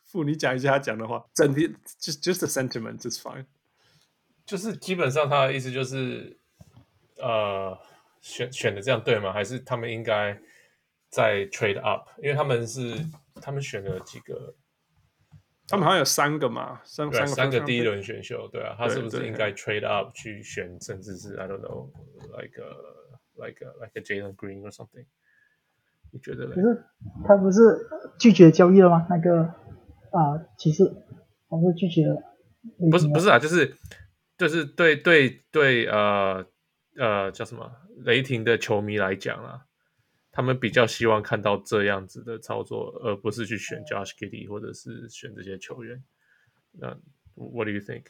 [0.04, 1.68] 傅你讲一下他讲的话，整体
[2.00, 3.48] just just the sentiment is fine。
[4.52, 6.38] 就是基本上他的意思就是，
[7.22, 7.78] 呃，
[8.20, 9.32] 选选的这样对吗？
[9.32, 10.38] 还是他们应该？
[11.14, 12.96] 在 trade up，因为他们是
[13.42, 14.56] 他们选了几个，
[15.68, 25.06] 他们好像有三个嘛，三个三个第一轮选秀，对啊，他是不是应该 trade up 去选，甚至是 I don't know，like a, like a, like a Jalen Green or something？
[26.14, 26.56] 你觉得呢？
[26.56, 26.86] 可是
[27.28, 27.60] 他不是
[28.18, 29.06] 拒绝交易了吗？
[29.10, 29.42] 那个
[30.12, 30.86] 啊，骑士，
[31.50, 32.16] 他是拒绝了。
[32.90, 33.76] 不是不是啊，就是
[34.42, 36.44] 就是对对对，呃
[36.98, 37.72] 呃叫什么？
[38.04, 39.68] 雷霆的球迷来讲啊。
[40.32, 46.04] 他们比较希望看到这样子的操作，而不是去选 Josh Giddy 或者是选这些球员。
[46.72, 46.98] 那
[47.36, 48.06] What do you think？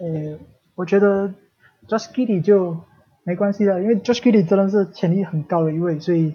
[0.00, 0.40] 呃，
[0.74, 1.32] 我觉得
[1.86, 2.80] Josh Giddy 就
[3.22, 6.34] 没关系的，因为 Josh Giddy 真的是潜力很高的一位，所以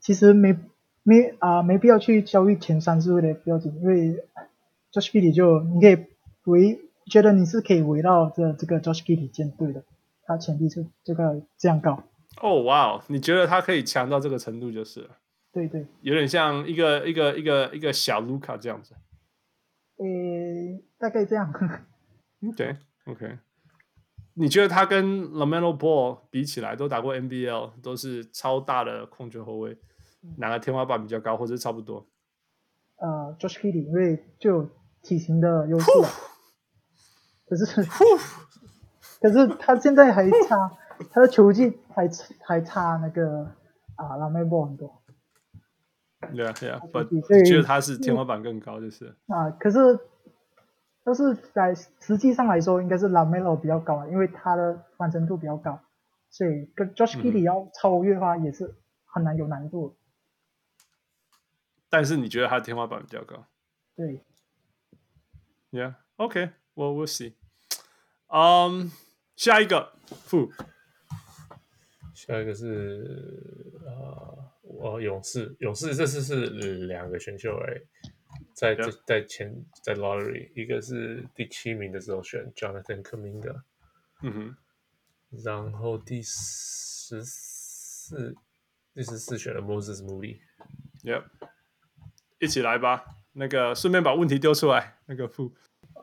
[0.00, 0.58] 其实没
[1.04, 4.16] 没啊、呃、没必要去交易前三四位的标准，因为
[4.90, 6.04] Josh Giddy 就你可以
[6.46, 6.80] 为
[7.10, 9.84] 觉得你是可以围绕着这个 Josh Giddey 建队的，
[10.24, 12.02] 他潜力是这个这样高。
[12.40, 13.02] 哦，哇！
[13.08, 15.10] 你觉得他可以强到这个程度就是了？
[15.52, 18.94] 对对，有点像一个一个一个一个小卢卡这样子。
[19.96, 20.04] 呃，
[20.98, 21.52] 大概这样。
[22.56, 22.76] 对
[23.06, 23.38] ，OK。
[24.34, 29.78] 你觉得他跟 LaMelo Ball 比起来，都打过 NBL，都是超大的控球后卫，
[30.38, 32.04] 哪个天花板比较高，或者差不多？
[32.96, 34.70] 呃，Josh Giddey，因为就有
[35.02, 35.86] 体型的优势。
[37.46, 37.64] 可是，
[39.20, 40.70] 可是他现在还差。
[41.10, 42.08] 他的球技还
[42.46, 43.50] 还差那个
[43.96, 45.02] 啊，LaMelo Ball 很多。
[46.32, 49.50] 对啊，对啊，不，你觉得他是天花板更高，就是啊。
[49.50, 49.98] 可是，
[51.02, 55.80] 但是在实际上来说，应该是 LaMelo 比较高，因为他的完成度比较高，
[56.30, 59.96] 所以跟 Josh Giddey 要超越的话，也是很难有难度。
[61.90, 63.46] 但是你觉得他的天花板比较高？
[63.96, 64.24] 对。
[66.74, 67.34] Yeah，OK，Well we'll see。
[68.28, 68.90] 嗯，
[69.36, 69.92] 下一个。
[70.06, 70.52] 负。
[72.14, 76.46] 下一个是呃，我勇士，勇士这次是
[76.86, 77.80] 两个选秀哎，
[78.54, 83.62] 在在在前在 lottery，一个是第七名的时候选 Jonathan Kaminga，
[84.22, 84.56] 嗯哼，
[85.44, 88.34] 然后第十四
[88.94, 91.24] 第十四选了 Moses Moody，Yep，
[92.38, 93.04] 一起来吧。
[93.32, 94.98] 那个顺便把问题丢出来。
[95.06, 95.52] 那个副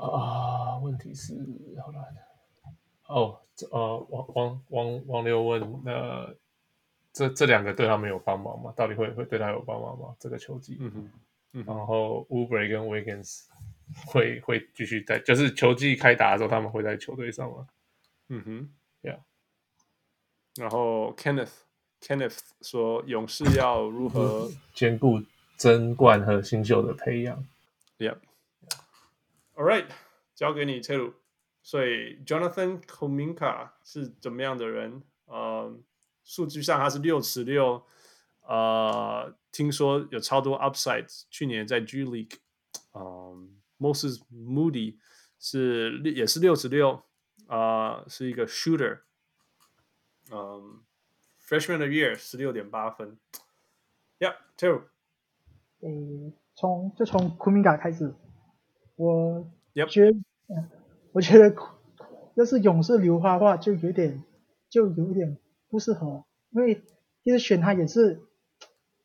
[0.07, 1.33] 啊，问题是
[1.83, 2.03] 好了。
[3.07, 6.33] 哦，这呃，王王王王六问，那
[7.11, 8.73] 这这两个对他们有帮忙吗？
[8.75, 10.15] 到底会会对他有帮忙吗？
[10.19, 11.11] 这个球技，嗯哼，
[11.53, 13.45] 嗯哼，然后 Oubre 跟 Wiggins
[14.05, 17.67] 会会继续在，就是球技开打的时候，他们会在球队上吗？
[18.29, 18.73] 嗯哼
[19.03, 19.19] ，Yeah。
[20.55, 21.51] 然后 Kenneth
[22.01, 25.21] Kenneth 说，勇士要如何 兼顾
[25.57, 27.43] 争冠和新秀的培养
[29.55, 29.87] All right，
[30.33, 31.13] 交给你，切鲁。
[31.61, 35.03] 所以 Jonathan Kuminka 是怎么样的人？
[35.25, 35.77] 呃，
[36.23, 37.83] 数据上他是六尺六，
[38.41, 41.25] 呃，听说有超多 upside。
[41.29, 42.37] 去年在 G League，
[42.93, 44.97] 嗯、Moses Moody
[45.39, 47.03] 是也是六尺六，
[47.47, 49.01] 啊，是一个 shooter，
[50.31, 50.81] 嗯、
[51.39, 53.17] ，Freshman of Year 十六点八分。
[54.19, 54.83] Yeah，two。
[55.81, 58.13] 嗯，从就从 Kuminga 开始，
[59.01, 59.47] 我
[59.87, 60.13] 觉.
[61.13, 61.55] 我觉得
[62.35, 64.23] 要是勇士留他的话，就有点
[64.69, 65.37] 就有点
[65.69, 66.81] 不适合，因为
[67.23, 68.21] 其实选他也是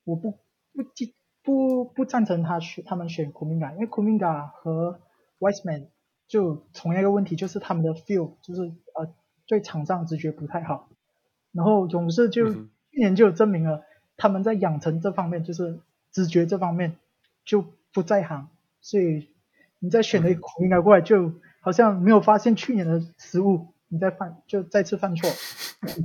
[0.05, 0.85] 我不不
[1.43, 5.01] 不不赞成他选他们选库明加，因为库明加和
[5.41, 5.89] Wiseman
[6.29, 8.63] 就同样一个问题，就是他们的 feel 就是
[8.95, 9.13] 呃
[9.47, 10.89] 对场上直觉不太好，
[11.53, 12.69] 然后勇士就去
[12.99, 13.83] 年就证明了
[14.17, 15.81] 他们在养成这方面就是
[16.13, 16.97] 直觉这方面
[17.45, 18.49] 就不在行，
[18.81, 19.29] 所以
[19.79, 21.33] 你再选了一个库明加过来就。
[21.59, 25.29] 好像没有发现去年的失误，你再犯就再次犯错，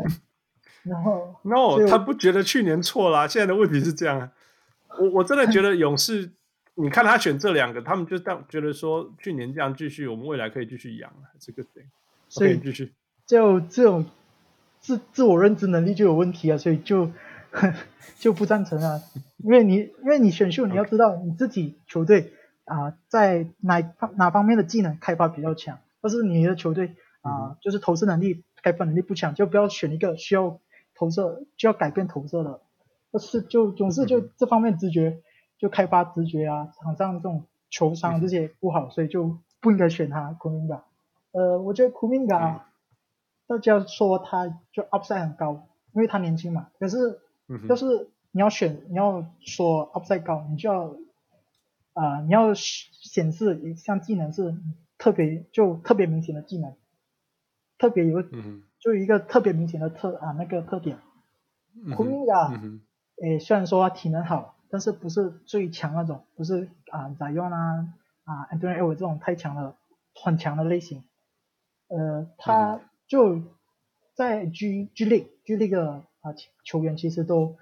[0.81, 4.31] 然后 no 他不觉得去年错啦，现在的问题是这样啊，
[4.99, 6.31] 我我真的觉得勇士，
[6.73, 11.85] 你看他选这两个，他们就当觉得说去年这样继续，我们未来可以继续养这个对，
[12.27, 12.91] 所以继续
[13.27, 14.03] 就这种
[14.79, 17.11] 自自我认知能力就有问题啊，所以就
[18.17, 18.99] 就不赞成啊，
[19.43, 22.33] 因为你因为你选秀你要知道你自己球队。
[22.65, 25.79] 啊、呃，在哪方哪方面的技能开发比较强？
[26.01, 30.59] 或是你的球队啊、呃，就是投射能力开发能力不强，就不要选一个需要
[30.95, 32.61] 投射就要改变投射的。
[33.11, 35.21] 或是就总是就这方面直觉
[35.57, 40.83] 就开发直觉啊，场上这种球商这些不好，所以就不应该选他库明加。
[41.33, 42.67] 呃，我觉得库明加
[43.47, 46.67] 大家说他就 upside 很高，因为他年轻嘛。
[46.79, 47.19] 可是
[47.67, 50.95] 就是你要选你要说 upside 高，你就要。
[51.93, 54.55] 啊、呃，你要显示一项技能是
[54.97, 56.73] 特别就特别明显的技能，
[57.77, 60.99] 特别有，嗯、就一个特别明显的特啊那个特点。
[61.95, 62.51] 库明加，
[63.21, 69.75] 诶，虽然说他体能好，但是不是最强那种，不是啊，Zion 啊啊，Anthony Edwards 这种太强的
[70.13, 71.03] 很强的类型。
[71.87, 73.41] 呃，他就
[74.13, 76.33] 在 G G League G League 的啊
[76.63, 77.57] 球员其实都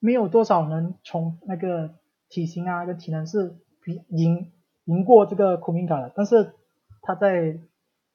[0.00, 1.94] 没有多少能从那个。
[2.32, 4.50] 体型啊，跟体能是比赢
[4.84, 6.54] 赢过这个库明卡的，但是
[7.02, 7.58] 他在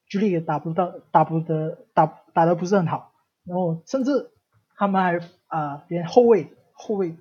[0.10, 3.14] G League 也打不到，打不得，打打得不是很好，
[3.44, 4.32] 然后甚至
[4.76, 7.16] 他们还啊、呃，连后卫后卫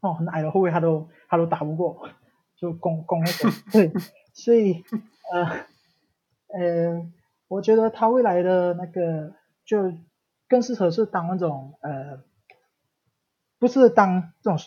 [0.00, 2.08] 哦很矮的后卫他都他都打不过，
[2.56, 3.92] 就攻攻那种， 对，
[4.32, 4.82] 所以
[5.30, 5.44] 呃
[6.58, 7.12] 呃，
[7.48, 9.34] 我觉得他未来的那个
[9.66, 9.92] 就
[10.48, 12.22] 更适合是当那种呃，
[13.58, 14.58] 不是当这种。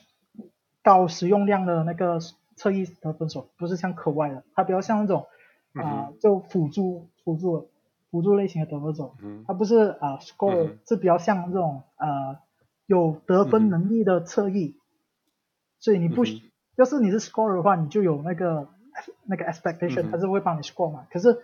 [0.84, 2.20] 高使用量的那个
[2.56, 5.28] 侧翼得分手，不是像可外的，他比较像那种
[5.74, 7.70] 啊、呃，就辅助辅助
[8.10, 9.16] 辅助类型的得分手，
[9.48, 12.38] 他不是啊、呃、score 是比较像这种呃
[12.88, 14.76] 有得分能力的侧翼，
[15.80, 16.24] 所以你不
[16.76, 18.68] 要是你是 scorer 的话，你就有那个
[19.26, 21.06] 那个 expectation，他是会帮你 score 嘛。
[21.12, 21.40] 可是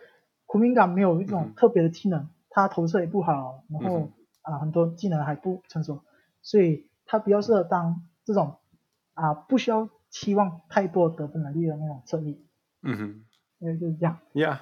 [0.46, 4.10] 库明加没有一种特别的技能，他投射也不好，然后
[4.42, 6.02] 啊、呃、很多技能还不成熟，
[6.42, 8.56] 所以他比较适合当这种。
[9.18, 12.46] 啊，不需要期望太多得分能力的那种侧翼。
[12.84, 13.26] 嗯哼，
[13.58, 14.20] 因为就是这样。
[14.34, 14.60] Yeah，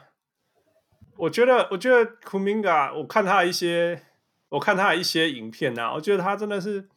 [1.18, 4.02] 我觉得，我觉得库明加，我看他一些，
[4.50, 6.88] 我看他的一些影片啊，我觉得他真的是，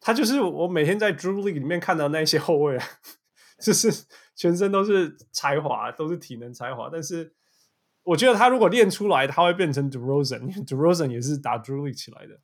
[0.00, 2.86] 他就是我每天在 Drew League 里面看到那些后卫啊，
[3.60, 4.06] 就是
[4.36, 6.88] 全身都是才华，都是体能才华。
[6.90, 7.34] 但是
[8.04, 12.40] 我觉得他如果练出来，他会变成 DeRozan，因为 DeRozan 也是打 Drew League 起来的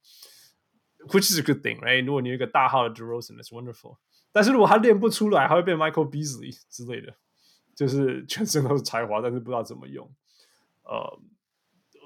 [1.09, 2.05] ，which is a good thing，right？
[2.05, 3.97] 如果你有一个大号的 DeRozan，that's wonderful。
[4.37, 7.15] 但是如果他练不出来，他会变 Michael Beasley 之类的，
[7.75, 10.07] 就是全身都是才华，但是不知道怎么用。
[10.85, 11.19] 呃，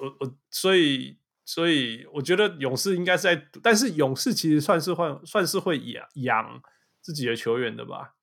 [0.00, 6.62] 我我所以所以我觉得勇士应该是在，但是勇士其实算是换算是会养养
[7.00, 8.14] 自己的球员的吧。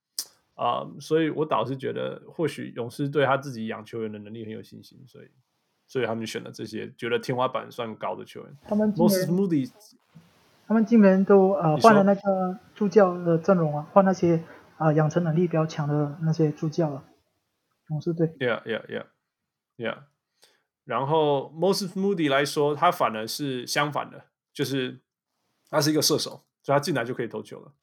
[0.55, 5.27] 啊、呃，所以我倒是觉得或许勇士对他自己养球员的能力很有信心，所以
[5.85, 8.57] 所以他们选了这些觉得天花板算高的球员。
[8.69, 9.69] 他们 Moody。
[10.65, 14.45] 他们今年都呃换了那个助教的阵容啊，换那些
[14.77, 17.03] 啊、养成能力比较强的那些助教了。
[17.89, 18.27] 勇士队。
[18.37, 19.05] Yeah, yeah, yeah,
[19.77, 20.03] yeah.
[20.83, 25.01] 然后 Moses Moody 来说，他反而是相反的，就是
[25.71, 27.73] 他是一个射手，所以他进来就可以投球了。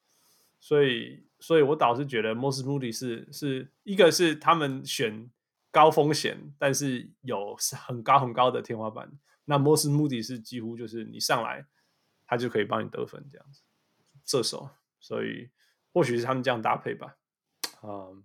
[0.61, 5.29] 所以，所以我倒是觉得 Moses Moody 是是一个是他们选
[5.71, 9.11] 高风险，但是有很高很高的天花板。
[9.43, 11.65] 那 Moses Moody 是几乎就是你上来，
[12.25, 13.61] 他就可以帮你得分这样子，
[14.25, 14.69] 射手。
[15.05, 15.51] 所以
[15.93, 17.15] 或许是他们这样搭配吧。
[17.83, 18.23] 嗯，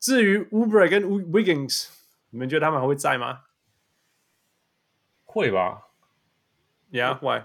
[0.00, 1.90] 至于 Oubre 跟 Wiggins，
[2.30, 3.42] 你们觉得他们还会在吗？
[5.24, 5.90] 会吧
[6.90, 7.44] ，Yeah，Why？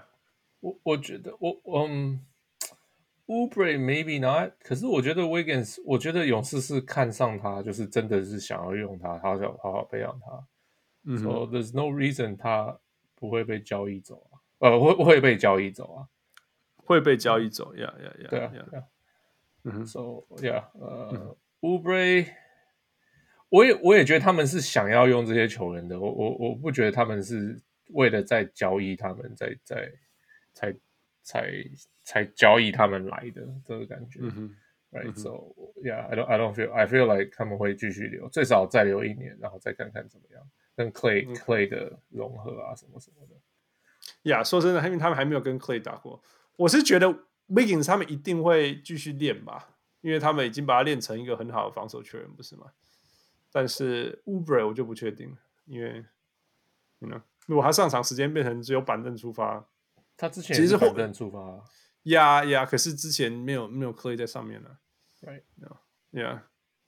[0.58, 2.26] 我我觉得我嗯
[3.26, 10.48] ，Oubre maybe not，可是我觉得 Wiggins，我觉得勇士是看上他，就是真的是想要用他，他想好好培养他。
[11.04, 12.80] 嗯，So there's no reason 他
[13.14, 16.08] 不会被交易走啊，呃，会会被交易走啊，
[16.84, 18.84] 会被交易走，Yeah，Yeah，Yeah，对啊，对啊，
[19.64, 20.00] 嗯，So
[20.38, 22.28] yeah，呃，Oubre，
[23.48, 27.60] 我也我也觉得他们是想要用这些球员的，我我我不觉得他们是。
[27.94, 29.92] 为了在交易他们，在在
[30.54, 30.74] 才
[31.22, 31.52] 才
[32.04, 34.56] 才交易他们来的这个感觉，嗯哼
[34.92, 35.52] ，Right，So
[35.82, 40.42] yeah，I don't I don't feel I feel like 他们会继续留，最少再留一年，然后再看看怎么样，
[40.74, 43.34] 跟 Clay、嗯、Clay 的融合啊什么什么的。
[44.30, 46.22] 呀，yeah, 说真的，因为他们还没有跟 Clay 打过，
[46.56, 47.08] 我是觉得
[47.48, 52.72] Wiggins 他们一定会继续练吧，因为他们已经把他练成一个很好的防守球员，不是吗？
[53.50, 55.36] 但是 Oubre 我就不确定了，
[55.66, 56.04] 因为
[57.00, 57.20] ，you know。
[57.46, 59.66] 如果他上场时间变成只有板凳出发，
[60.16, 61.60] 他之前其实是板凳出发，
[62.04, 64.78] 呀呀，可是之前没有没有 Clay 在上面呢
[65.22, 66.42] ，right，yeah，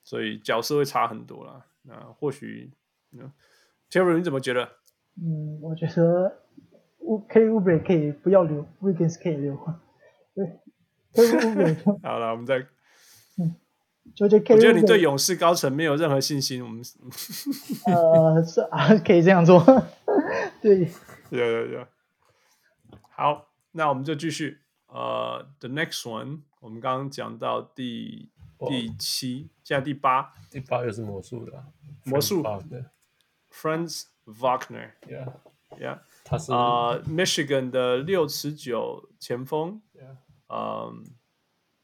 [0.04, 1.66] 所以角色会差很多啦。
[1.82, 2.72] 那或许
[3.90, 4.76] ，Terry 你怎么觉得？
[5.16, 6.43] 嗯，我觉得
[7.04, 9.56] 乌 K 乌贝可以不要留，Wiggins 可以留，
[10.34, 10.60] 对
[11.12, 11.76] ，K 乌贝。
[12.02, 12.58] 好了，我们再，
[13.38, 13.54] 嗯，
[14.20, 16.82] 我觉得你对勇士高层没有任何信心，我们，
[17.86, 19.62] 呃，是啊，可以这样做。
[20.60, 20.88] 对，
[21.30, 21.86] 有有有，
[23.10, 24.60] 好，那我们就继续。
[24.86, 28.30] 呃、uh,，the next one，我们刚刚讲到第
[28.68, 31.64] 第七，现在第八，第八又是魔术的，
[32.04, 32.92] 魔术的
[33.50, 39.82] ，Franz Wagner，yeah，yeah，他是啊、uh,，Michigan 的六尺九前锋，
[40.48, 41.04] 嗯，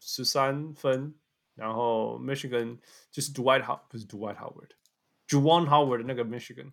[0.00, 1.14] 十三分，
[1.54, 2.78] 然后 Michigan
[3.10, 6.72] 就是 Dwight Howard，不是 Dwight Howard，Juwan Howard 的那个 Michigan，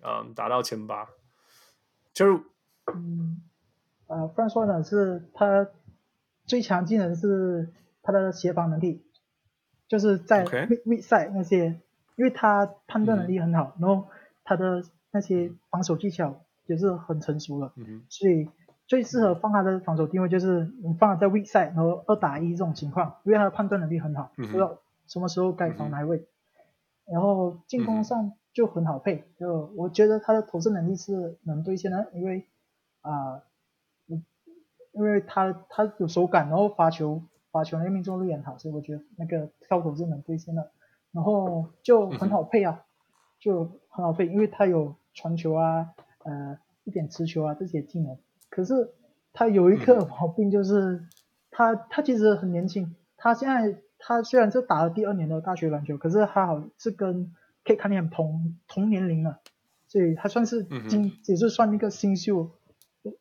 [0.00, 1.06] 嗯，打到前八。
[2.14, 2.42] 就
[2.94, 3.42] 嗯，
[4.06, 5.68] 呃，Franz Wagner 是他
[6.46, 9.04] 最强技能是他的协防能力，
[9.86, 11.78] 就是在 weak side 那些，
[12.14, 14.08] 因为他判断能力很好，嗯、然后
[14.44, 18.48] 他的那些防守技巧也是很成熟了，嗯、所以
[18.86, 28.26] 最适合放他的防守定位就是你放他在 weak side，然后二打一这种情况，因为他的判断能力很好，嗯、知道什么时候该防哪位，嗯、然后进攻上。
[28.26, 32.46] 嗯就很好配，就我觉得他的投射能力是能兑现的，因为
[33.02, 33.42] 啊，
[34.08, 34.22] 嗯、呃，
[34.92, 37.20] 因为他他有手感，然后发球
[37.52, 40.70] 发球那个命中率也很好，所以我觉得那个跳投是能兑现的，
[41.12, 42.86] 然后就很好配啊，
[43.38, 45.92] 就很好配，因为他有传球啊，
[46.26, 48.18] 呃，一点持球啊这些技能，
[48.50, 48.90] 可是
[49.32, 51.04] 他有一个毛病就是
[51.50, 57.32] 他他其实很年轻，他现在他虽然是打了第二年的大学篮球，可是他好是跟
[57.64, 59.40] 可以看见同同年龄了，
[59.86, 62.50] 所以他算是今，嗯、也是算一个新秀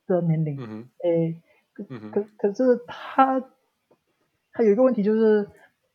[0.08, 0.88] 的年龄。
[1.04, 1.42] 诶、
[1.74, 3.42] 可、嗯、可可是他
[4.52, 5.48] 他有一个问题就是，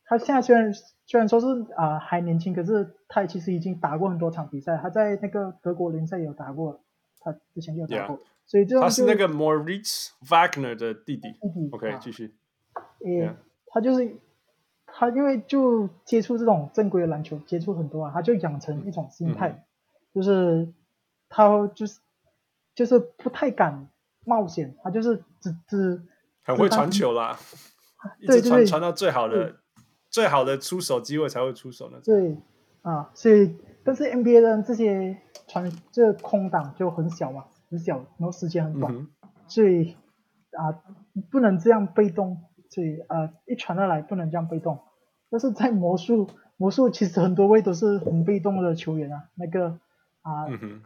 [0.05, 0.73] 他现在虽然
[1.05, 6.81] 虽然说是啊、呃、还年轻，可是他其实已经打过很多场比赛，他在那个德国联赛也有打过，
[7.21, 8.21] 他之前就有打过，Yeah.
[8.45, 11.31] 所以这他是那个 Moritz Wagner 的弟弟。
[11.41, 12.35] 弟弟，OK，继续。
[13.05, 13.35] 诶，Yeah.
[13.67, 14.17] 他就是。
[14.93, 19.63] 他因为就接触这种正规的篮球，接触很多啊，他就养成一种心态，嗯、
[20.13, 20.67] 就是
[21.29, 21.99] 他就是
[22.75, 23.87] 就是不太敢
[24.25, 26.03] 冒险，他就是只只
[26.43, 27.39] 很会传球啦，
[28.27, 29.55] 对 一直传传到最好的
[30.09, 32.01] 最好的出手机会才会出手呢。
[32.03, 32.37] 对
[32.81, 35.17] 啊，所以但是 NBA 的这些
[35.47, 39.07] 传这空档就很小嘛，很小，然后时间很短，嗯、
[39.47, 39.95] 所以
[40.51, 40.73] 啊
[41.29, 42.37] 不能这样被动。
[42.73, 44.79] 所以啊、呃，一传下来不能这样被动，
[45.29, 49.77] 但是在魔术，魔术其实很多位都是很被动的球员啊，那个
[50.21, 50.81] 啊，呃嗯、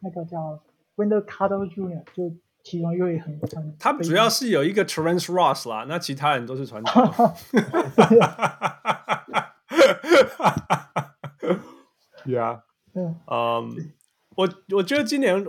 [0.00, 0.60] 那个叫
[0.96, 2.02] Wendell Carter Jr.
[2.12, 7.00] 就其中一位很很，他主要是有一个 Terrence Ross 啦，那其他人都是传球。
[12.28, 12.62] Yeah，
[13.26, 13.92] 嗯，
[14.36, 15.44] 我我觉得今年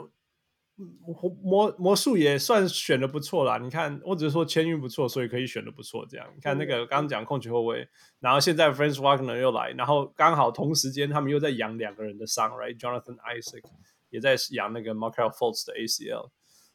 [1.42, 3.58] 魔魔术也算选的不错啦。
[3.60, 6.06] 你看，我只是说签运不错，所以可以选的不错。
[6.10, 7.88] 这样，你看那个刚刚讲控球后卫，
[8.20, 13.64] 然后现在 French Wagner 又来，然后刚好同时间他们又在养两个人的伤，right？Jonathan Isaac
[14.10, 16.32] 也在养那个 Markelle Fultz 的 ACL，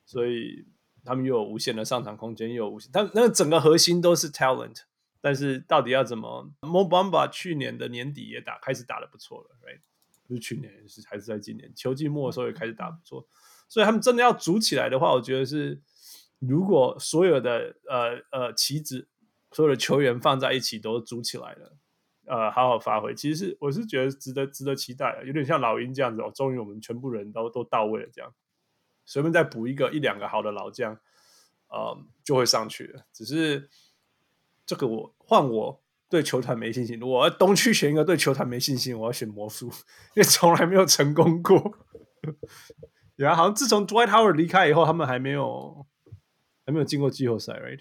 [0.07, 0.65] 所以
[1.05, 2.91] 他们又有无限的上场空间，又有无限。
[2.93, 4.77] 但那个整个核心都是 talent，
[5.21, 9.81] 但是到底要怎么？Mo Bamba 去年的年底也打开始打的不错了，right？
[10.31, 13.27] 不是去年，是还是在今年球季末的时候也开始打不错。
[13.69, 15.81] 所以他们真的要组起来的话，我觉得是，
[16.39, 19.09] 如果所有的呃呃棋子，
[19.51, 21.77] 所有的球员放在一起都组起来了，
[22.27, 28.33] 呃，好好发挥，其实是我是觉得值得值得期待的，有点像老鹰这样子哦，终于我们全部人都都到位了，这样，
[29.05, 30.99] 随便再补一个一两个好的老将，
[31.69, 33.07] 呃，就会上去了。
[33.13, 33.69] 只是
[34.65, 39.67] 这个我换我对球团没信心，我要东区选一个对球团没信心，我要选魔术，
[40.15, 41.79] 因为从来没有成功过。
[43.15, 45.87] 然后好像自从 Dwight Howard 离开以后，他们还没有
[46.67, 47.81] 还没有进过季后赛，right？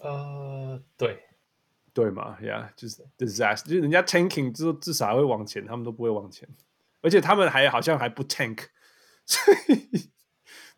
[0.00, 1.22] 呃，对，
[1.94, 6.48] 对嘛，Yeah，就是 disaster，就是人家 tanking 之后至少还会往前，他们都不会往前，
[7.02, 8.64] 而且他们还好像还不 tank，
[9.24, 10.10] 所 以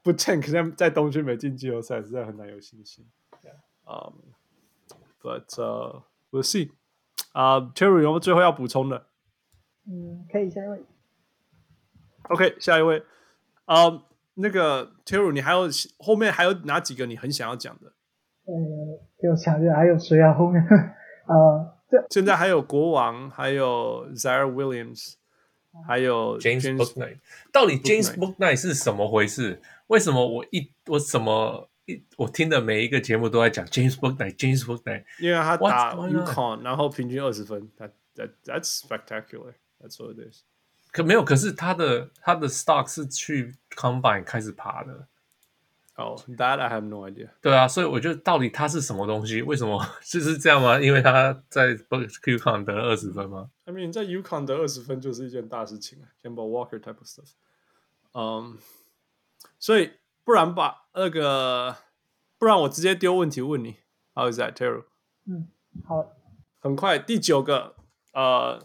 [0.02, 3.06] 不 tank 在在东区没进季后赛，实在很难有信心。
[3.86, 4.12] 嗯、
[5.22, 6.70] um,，But、uh, we'll see。
[7.32, 9.06] 啊、uh,，Terry 有没有最后要补充的？
[9.86, 10.82] 嗯，可以下一位。
[12.30, 13.02] OK，下一位。
[13.64, 14.02] 啊，uh,
[14.34, 15.68] 那个 Terry，你还有
[15.98, 17.92] 后面还有哪几个你很想要讲的？
[18.46, 20.32] 呃、嗯，就想着还有谁啊？
[20.32, 25.14] 后面，啊，这现在还有国王，还有 Ziaire Williams，
[25.86, 27.18] 还有 James, James Booknight。
[27.52, 29.60] 到底 James Booknight 是什么回事？
[29.88, 31.77] 为什么我一我什么一
[32.16, 40.42] 我听的每一个节目都在讲 James Booknight，James Booknight，因为他打 UConn，然后平均二十分，That that that's spectacular，that's what it is。
[40.90, 45.06] 可没有，可是他的他的 stock 是去 combine 开始爬的。
[45.96, 47.28] 哦、oh,，that I have no idea。
[47.42, 49.42] 对啊，所以我觉得到底他是什么东西？
[49.42, 50.78] 为什么就是这样吗？
[50.78, 57.32] 因为他在 UConn 得了二十分吗？I mean，在 UConn 得二十分就是一件大事情啊，Kemba Walker type of stuff。
[58.12, 58.56] 嗯，
[59.58, 59.90] 所以
[60.28, 61.74] 不然把那个，
[62.36, 63.78] 不然我直接丢问题问你
[64.12, 64.84] ，How is that, Terry？
[65.24, 65.48] 嗯，
[65.86, 66.12] 好。
[66.58, 67.76] 很快，第九个，
[68.12, 68.62] 呃。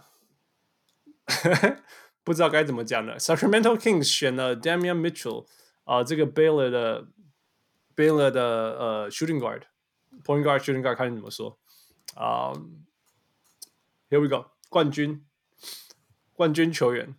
[2.21, 3.17] 不知道该怎么讲了。
[3.17, 5.45] Sacramento Kings 选了 Damian Mitchell
[5.85, 7.07] 啊、呃，这个 Baylor 的
[7.95, 11.57] Baylor 的呃 shooting guard，point guard shooting guard，看你怎么说
[12.15, 12.51] 啊、
[14.09, 15.25] uh,？Here we go，冠军
[16.33, 17.15] 冠军球员，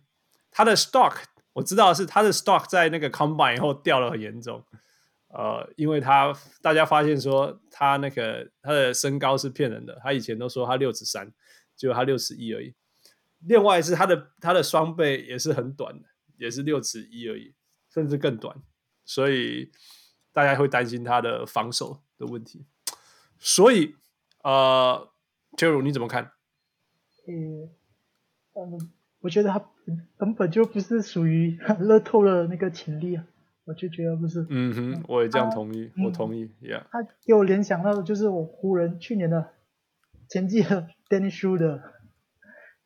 [0.51, 1.23] 他的 stock
[1.55, 4.61] 我知道是他的 stock 在那个 combine 以后掉了很严重，
[5.29, 11.31] 呃，因为他大家发现说他那个他的身高是骗人的，他以前都说他六尺三，
[11.73, 12.75] 结果他六尺一而已。
[13.39, 17.53] 另外是他的他的双倍也是很短的，也是六尺一而已，
[17.89, 18.61] 甚至更短，
[19.05, 19.71] 所以
[20.33, 22.65] 大家会担心他的防守的问题。
[23.39, 23.95] 所以，
[24.43, 25.09] 呃
[25.57, 26.31] ，Terry 你怎么看？
[27.27, 27.69] 嗯，
[28.55, 29.59] 嗯，我觉得他
[30.17, 33.25] 根本就不是属于 乐透的那个潜力啊，
[33.65, 34.45] 我就觉得不是。
[34.49, 36.51] 嗯哼，我也这样同意，我同意。
[36.61, 39.49] Yeah，他给我联想到的就是我湖人去年的
[40.27, 41.81] 前季的 Dennis Schroeder。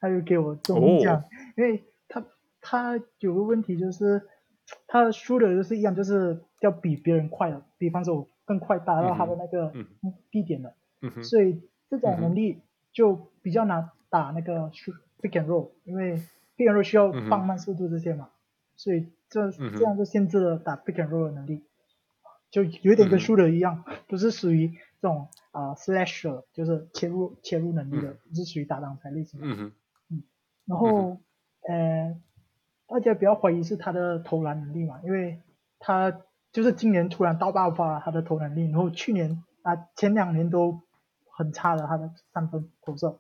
[0.02, 1.24] 他就给我这种印象，oh.
[1.58, 2.26] 因为他
[2.62, 4.22] 他有个问题就是，
[4.88, 9.74] 他输的就是一样，就是要比别人快的，比方说我更快达到他的那个
[10.32, 11.22] 地点的，mm hmm.
[11.22, 12.62] 所以这种能力
[12.94, 14.72] 就比较难打那个
[15.22, 16.22] pick and roll，因为
[16.60, 18.76] pick and roll 需要放慢速度这些嘛，mm hmm.
[18.76, 21.64] 所以这这样就限制了打 pick and roll 的能力，
[22.52, 24.04] 就有点跟输的一样，mm hmm.
[24.10, 24.68] 不是属于
[25.02, 28.36] 这种啊、uh, slasher，就是切入切入能力的，不、mm hmm.
[28.36, 29.48] 是属于打挡拆类型的。
[29.48, 29.72] Mm hmm.
[30.66, 31.18] 然后，
[31.68, 32.22] 嗯、呃，
[32.88, 35.42] 大家不要怀疑是他的投篮能力嘛，因为
[35.80, 36.22] 他
[36.52, 40.82] 就是今年突然大爆发了他的投篮能力，然后去年啊前两年都
[41.32, 43.20] 很差的他的三分投射，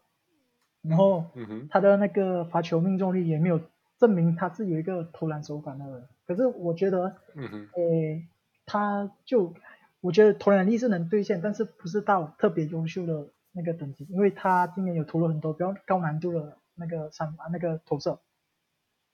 [0.81, 1.25] 然后
[1.69, 3.59] 他的那个罚球命中率也没有
[3.97, 8.23] 证明他是有一个投篮手感的人，可是我觉得，嗯哼，呃，
[8.65, 9.53] 他就
[10.01, 16.57] 我觉得投篮能力是能兑现，但是不是到特别优秀的那个等级，因为他今年有投了很多比较高难度的。
[16.81, 18.21] 那个三啊，那个投射，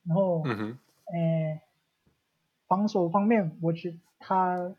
[0.04, 0.78] 然后，嗯哼，
[1.12, 1.62] 诶，
[2.68, 4.76] 防守方面，我觉他，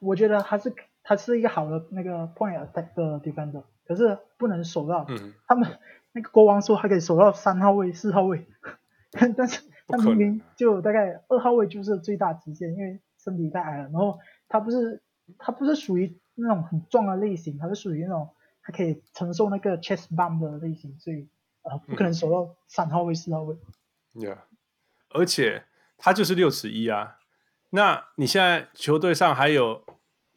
[0.00, 0.74] 我觉得还是
[1.04, 5.78] 他是一个好的那个 point attack 的 defender，可是不能守到，嗯，他们
[6.12, 8.46] 那个国王说还可以守到三号位、四号位，
[9.10, 15.02] 但是他明明就大概二号位就是最大极限，因为身体太矮了，然后他不是
[15.38, 18.28] 他不是属于那种很壮的类型，他是属于那种
[18.62, 21.28] 他可以承受那个 chest bump 的类型，所以
[21.62, 21.78] 呃。
[21.86, 23.56] 不可能守到三号位、四号位。
[24.14, 24.38] Yeah，
[25.10, 25.64] 而且
[25.96, 27.18] 他就是六尺一啊，
[27.70, 29.84] 那你现在球队上还有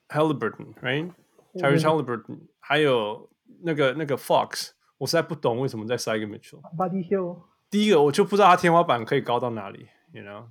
[0.07, 3.29] Halliburton，right？Tyrese Halliburton，还有
[3.63, 6.61] 那个那个 Fox，我实在不懂为什么再塞一个 Mitchell。
[6.75, 7.37] Buddy。
[7.69, 10.45] 第一个我就不知道他天花板可以高到哪里，you know？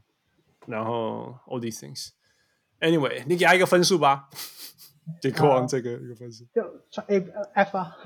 [0.67, 2.11] 然后 all these things。
[2.81, 4.29] Anyway，你给他一个分数吧，
[5.21, 6.45] 给国王这个一个分数。
[6.53, 6.63] 就
[7.09, 7.21] A
[7.55, 7.97] F 啊。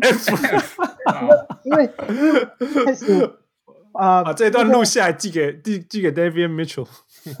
[0.00, 0.36] F，
[1.64, 1.86] 因为
[2.84, 3.38] 开始
[3.92, 6.86] 啊，把这段录下来寄给寄寄给 Davion Mitchell。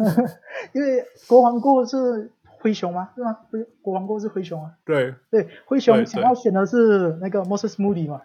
[0.72, 2.32] 因为国王过是
[2.68, 3.08] 灰熊吗？
[3.14, 3.32] 是吗？
[3.50, 4.72] 不是，国王过是灰熊啊。
[4.84, 8.20] 对对，灰熊想要选的是那个 Moses Moody 嘛，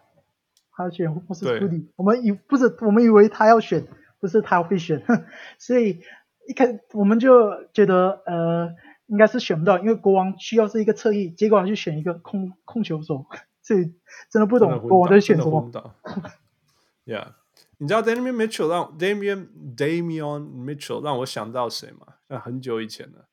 [0.71, 1.87] 他要选 Moses Moody。
[1.95, 3.87] 我们以不是我们以为他要选，
[4.19, 5.01] 不是他会选，
[5.57, 6.01] 所以
[6.47, 8.75] 一开我们就觉得呃
[9.07, 13.25] 应该是选不到，因为国王需要是一个侧翼，结果他就选一个控控球手。
[13.63, 13.93] 所以
[14.29, 15.71] 真的不懂国王在选什么。
[17.05, 17.27] Yeah，
[17.77, 19.47] 你知道 Damian Mitchell 让 Damian
[19.77, 22.15] Damian Mitchell 让我想到谁吗？
[22.27, 23.25] 那很久以前了，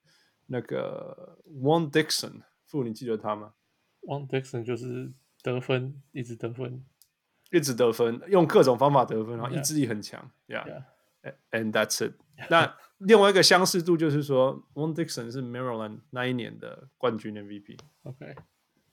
[0.53, 3.55] 那个 Juan Dixon，父，你记得他吗
[4.03, 5.13] ？Juan Dixon 就是
[5.43, 6.85] 得分，一直得分，
[7.53, 10.31] 一直得分，用各种方法得分，然后意志力很强。
[10.49, 12.15] Yeah，and that's it。
[12.49, 17.79] 那另外一个相似度就是说，Juan Dixon 是 Maryland 那一年的冠军 MVP。
[18.03, 18.35] OK。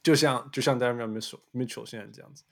[0.03, 2.45] 就像就像 Damian Mitchell Mitchell 现在这样子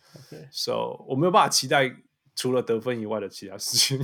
[0.51, 1.05] ，so，okay.
[1.05, 1.95] 我没有办法期待
[2.35, 3.97] 除了得分以外的其他事情。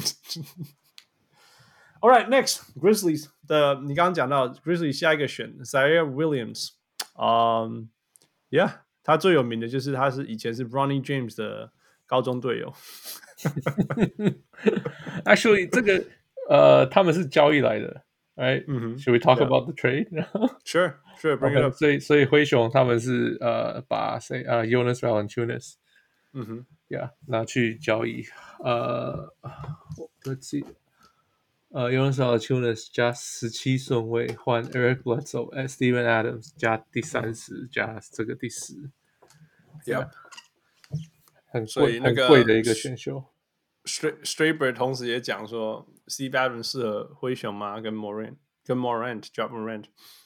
[2.01, 6.71] All right, next Grizzlies 的你刚刚讲到 Grizzlies 下一个选 Ziaire Williams，
[7.19, 7.89] 嗯、
[8.51, 11.73] um,，Yeah，他最有名的就是他是以前是 Bronny James 的
[12.07, 12.73] 高中队友。
[15.25, 16.05] Actually，这个
[16.49, 18.03] 呃他们是交易来的。
[18.37, 19.47] 哎，嗯哼，Should we talk Yeah.
[19.47, 20.09] about the trade?
[20.63, 21.73] Sure, sure, bring it up.
[21.73, 25.77] 所以所以灰熊他们是呃把谁呃 Jonas Valanciunas，
[26.35, 28.25] 嗯哼，Yeah，拿去交易，
[28.63, 29.33] 呃，
[30.25, 30.67] Let's see，
[31.74, 38.74] 呃 Jonas Valanciunas 加十七顺位换 Eric Bledsoe，哎，Steven Adams 加第三十加这个第十
[39.86, 40.10] ，Yeah，
[41.48, 43.24] 很所以那个很贵的一个选秀。
[43.86, 47.80] Straber 同时也讲说，Steve Adams 适合灰熊吗？
[47.80, 48.36] 跟 Morant，
[48.66, 49.86] 跟 Morant，Ja Morant，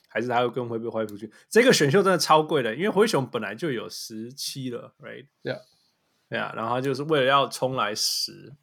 [0.10, 1.32] 还是他会跟会不会换出去？
[1.48, 5.62] 这个选秀真的超贵的，因为灰熊本来就有十七了，Right？Yeah，
[6.28, 8.56] 对啊，然后就是为了要冲来十，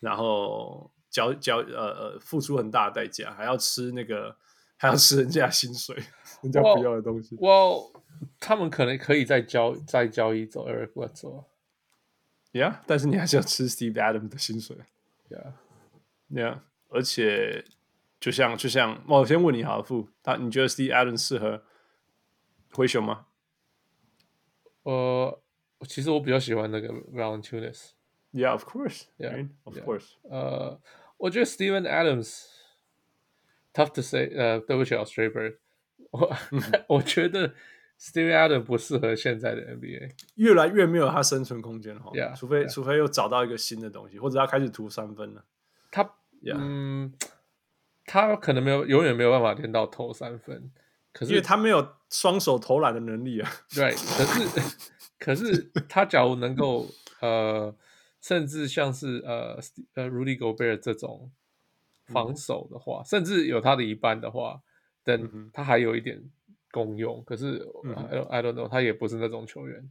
[0.00, 4.36] 然后交交呃呃付出很大的代价，还要吃那个，
[4.76, 5.96] 还要吃人家薪水，
[6.42, 7.34] 人家不要的东西。
[7.40, 8.00] 哇，well, well,
[8.38, 11.44] 他们可能可以再交再交易走 Eric Bledsoe。
[12.52, 14.76] Yeah，但是你还是要吃 Steve Adams 的薪水。
[15.28, 17.64] Yeah，Yeah，而且
[18.20, 21.64] 就像就像，我先问你好，富，他你觉得 Steve Adams 适合
[22.72, 23.26] 灰熊吗？
[24.84, 25.40] 呃，
[25.86, 27.90] 其实我比较喜欢那个 Valentunas。
[28.32, 30.12] Yeah，of course，Yeah，of yeah, course。
[30.22, 30.80] 呃，
[31.18, 35.56] 我觉得 Steven Adams，tough to say，呃，对不起，Straber，
[36.10, 36.36] 我
[36.96, 37.52] 我觉得。
[38.00, 42.00] Steven Adams 不适合现在的 NBA，越来越没有他生存空间了。
[42.14, 45.42] Yeah, 除非.除非又找到一个新的东西，或者他开始投三分了。
[45.90, 46.08] 他.
[46.44, 47.12] 嗯，
[48.06, 50.70] 他可能没有永远没有办法练到投三分，
[51.12, 53.50] 可是因为他没有双手投篮的能力啊。
[53.74, 54.62] 对，可是
[55.18, 56.86] 可是他假如能够
[57.20, 57.74] 呃，
[58.20, 59.58] 甚至像是呃
[59.94, 61.32] 呃 Rudy Gobert 这种
[62.06, 64.62] 防守的话，嗯、甚至有他的一半的话，
[65.04, 66.30] 等他还有一点。
[66.70, 67.94] 功用，可是、嗯、
[68.28, 69.90] I don't know，他也不是那种球员，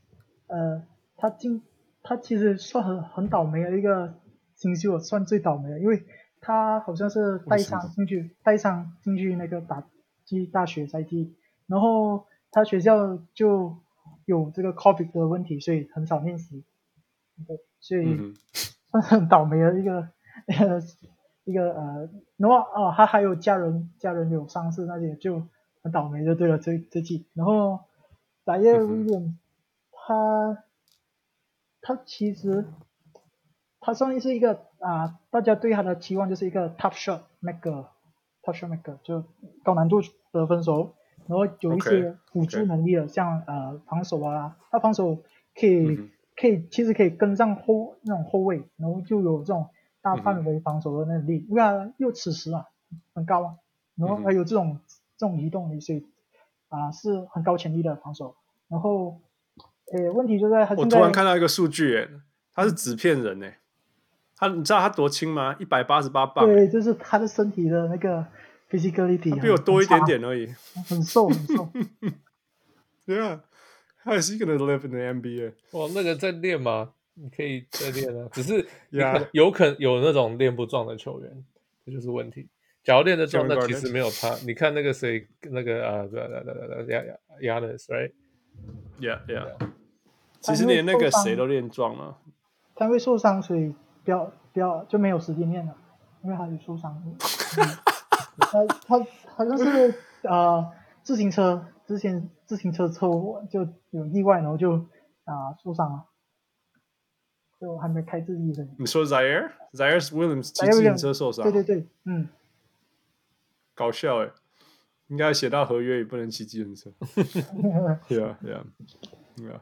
[0.47, 0.83] 呃，
[1.17, 1.63] 他进
[2.03, 4.13] 他其实算很很倒霉的一个
[4.55, 6.03] 新秀，算最倒霉的，因为
[6.39, 9.83] 他好像是带伤进去，带伤进去那个打
[10.23, 11.35] 击大学赛季，
[11.67, 13.77] 然后他学校就。
[14.25, 16.63] 有这个 COVID 的问题，所以很少练习，
[17.47, 18.15] 对，所以
[18.91, 20.07] 算是很倒霉的一个、
[20.45, 20.83] 嗯、
[21.45, 25.41] 一个呃，然后哦，他还有家人，家人有伤势那些，就
[25.81, 27.25] 很倒霉就对了，这这季。
[27.33, 27.79] 然后
[28.49, 29.33] Ziaire Williams
[29.91, 30.63] 他
[31.81, 32.65] 他其实
[33.79, 39.23] 他算是一个啊、呃，大家对他的期望就是一个 tough shot maker，tough shot maker 就
[39.63, 40.01] 高难度
[40.31, 40.95] 得分手。
[41.27, 43.13] 然后有一些辅助能力的，okay, okay.
[43.13, 45.17] 像呃防守啊，他防守
[45.53, 46.09] 可以、mm -hmm.
[46.35, 49.69] 可以其实可以跟上后那种后卫，然后就有这种
[50.01, 52.65] 大范围防守的能力，因为他又此时啊，
[53.13, 53.57] 很高啊，
[53.95, 54.97] 然后还有这种、mm -hmm.
[55.17, 56.07] 这种移动力，所以
[56.69, 58.35] 啊、呃、是很高潜力的防守。
[58.69, 59.19] 然后
[59.91, 62.09] 诶问题就在他在，我突然看到一个数据，诶，
[62.53, 63.57] 他是纸片人诶，
[64.35, 65.55] 他你知道他多轻吗？
[65.59, 66.45] 一百八十八磅。
[66.45, 68.25] 对，就是他的身体的那个。
[68.69, 70.45] physicality 比我多一点点而已，
[70.87, 71.67] 很瘦很瘦。
[73.03, 73.41] 对啊
[74.03, 75.53] ，How is he gonna live in the NBA？
[75.71, 76.91] 哇，那个在练吗？
[77.15, 78.63] 你可以再练啊，只是
[79.33, 81.43] 有可能有那种练不壮的球员，
[81.83, 82.47] 这就是问题。
[82.83, 84.35] 假如练得壮，那其实没有差。
[84.45, 87.03] 你看那个谁，那个啊，对对对对对，亚
[87.41, 88.11] 亚亚斯，right？Yeah
[88.99, 89.71] yeah yeah。
[90.39, 92.17] 其实连那个谁都练壮了。
[92.75, 93.75] 他会受伤，所以
[94.05, 95.75] 不要不要就没有时间练了，
[96.23, 97.01] 因为他有受伤。
[98.39, 98.97] 他他
[99.35, 100.71] 好像是呃
[101.03, 104.75] 自行车之前自行车车祸就有意外，然后就
[105.25, 106.05] 啊、呃、受伤了，
[107.59, 108.65] 就还没开自己的。
[108.77, 111.43] 你说 Ziaire Ziaire Williams 骑自行车受伤？
[111.43, 112.29] 对对对，嗯，
[113.75, 114.31] 搞笑哎，
[115.09, 116.89] 应该写到合约也不能骑自行车。
[118.07, 118.63] 对啊对啊
[119.35, 119.61] 对啊，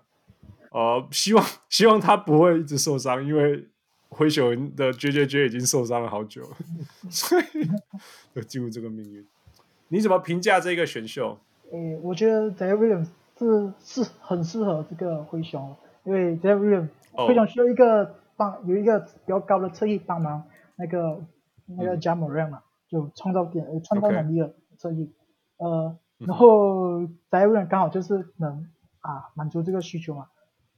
[0.72, 3.68] 呃，希望希望他不会一直受伤，因为。
[4.10, 6.58] 灰熊的 JJJ 已经受伤了好久了，
[7.12, 7.44] 所以
[8.36, 9.28] 要进入这个命运。
[9.90, 11.38] 你怎么评价这个选秀？
[11.74, 13.08] 诶、欸，我觉得 Ziaire Williams
[13.38, 15.76] 是是很适合这个灰熊，
[16.06, 20.42] 因为 Ziaire Williams 灰熊需要一个帮有一个比较高的侧翼帮忙，
[20.78, 21.22] 那个
[21.66, 25.12] 那个 Ja Morant 嘛，就创造点创造能力的侧翼。
[25.58, 28.70] 呃，然后 Ziaire Williams 刚好就是能
[29.02, 30.28] 啊满足这个需求嘛。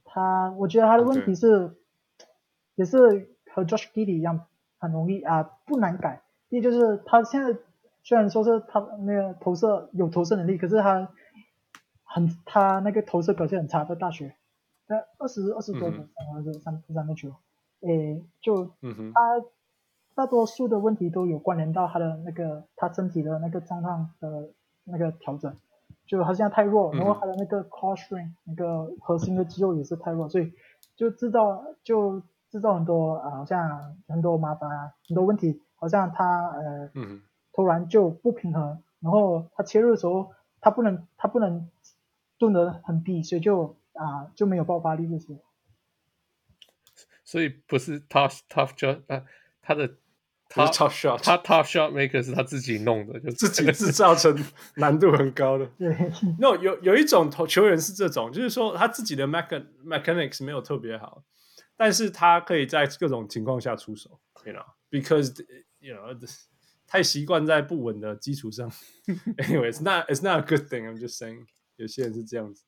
[0.04, 1.76] 他我觉得他的问题是。
[2.76, 2.98] 也是
[3.52, 4.46] 和 Josh Giddey 一样，
[4.78, 6.22] 很容易啊，不难改。
[6.48, 7.58] 第一就是他现在
[8.02, 11.10] 虽然说是他那个投射有投射能力，可是他
[12.04, 14.34] 很他那个投射表现很差，在大学，
[14.86, 17.34] 在二十二十多分还是三三个球，
[17.80, 18.64] 诶、欸，就
[19.12, 19.44] 他
[20.14, 24.48] 大多数的问题都有关联到他的那个他身体的那个状况的
[24.90, 25.56] 那个调整，
[26.06, 30.52] 就他现在太弱，然后他的那个 core strength 那个核心的肌肉也是太弱，所以
[30.96, 32.22] 就制造就。
[32.50, 37.22] 制造很多啊，好像很多麻烦啊，很多问题，好像他呃，嗯，
[37.52, 41.70] 突然就不平衡，然后他切入的时候，他不能他不能
[42.38, 45.38] 蹲得很低，所以就啊就没有爆发力这些。
[47.22, 49.24] 所以不是 tough tough shot 啊，
[49.62, 49.94] 他的
[50.49, 54.37] 他 tough shot，他 tough shot maker 是他自己弄的，就自己制造成
[54.75, 55.65] 难度很高的。
[55.77, 55.89] 对，
[56.39, 61.23] no 有有一种投球员是这种，就是说他自己的 mechan mechanics 没有特别好。
[61.77, 65.45] 但是他可以在各种情况下出手，you know，because
[65.79, 66.17] you know
[66.87, 68.71] 太习惯在不稳的基础上。
[69.35, 70.87] Anyway，it's not it's not a good thing.
[70.89, 72.63] I'm just saying，有些人是这样子。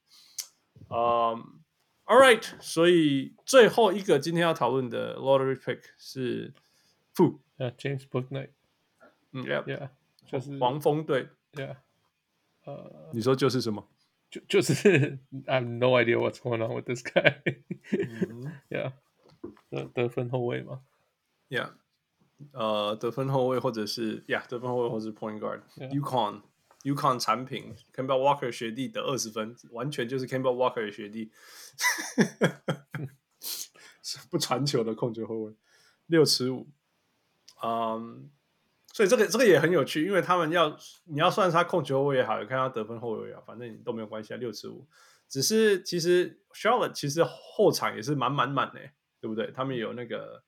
[0.90, 6.54] 嗯、um,，All right，所以最后一个今天要讨论的 lottery pick 是
[7.62, 8.50] Fu，yeah，James Bouknight。
[9.32, 9.90] 嗯，Yeah，
[10.26, 11.30] 就是黄蜂队。
[11.54, 11.78] Yeah，
[12.66, 13.88] 呃、uh,，你说就是什么？
[14.30, 18.52] 就就是 I have no idea what's going on with this guy、mm。Hmm.
[18.70, 18.94] Yeah。
[19.70, 20.82] 得得分后卫吗？
[21.50, 21.72] Yeah，
[22.52, 26.42] 呃，得分后卫或者是 Yeah， 得分后卫或者是 Point Guard。UConn
[26.84, 31.32] UConn 产品 Kemba Walker 学弟得二十分，完全就是 Kemba Walker 的学弟，
[34.30, 35.56] 不传球的控球后卫，
[36.08, 36.68] 六尺五。
[37.63, 38.31] 嗯，
[38.93, 44.87] 所以这个这个也很有趣，因为他们要你要算他控球后卫也好，也看他得分后卫也好，反正你都没有关系啊，六十五。
[45.29, 48.81] 只是其实 Charlotte 其实后场也是满满满的。
[49.23, 49.53] 对不对？
[49.53, 50.43] 他们有那个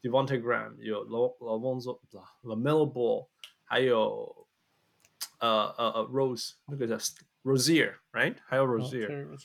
[0.00, 3.26] Devonte Graham，有 LaMelo Ball，
[3.64, 4.46] 还有
[5.40, 6.94] 呃呃呃 Rose 那个叫
[7.42, 8.36] Rozier，right？
[8.46, 9.36] 还有 Rozier，、哦、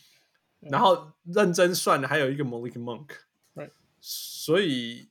[0.69, 3.72] 然后认真算的还有一个 Malik Monk，right？
[3.99, 5.10] 所以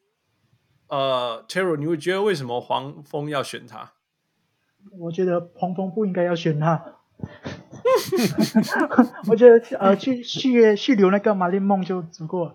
[0.89, 3.93] 呃，Terry，你会觉得为什么黄蜂要选他？
[4.99, 6.93] 我觉得黄蜂不应该要选他。
[9.29, 12.55] 我觉得呃，去续约续留那个 Malik Monk 就足够了。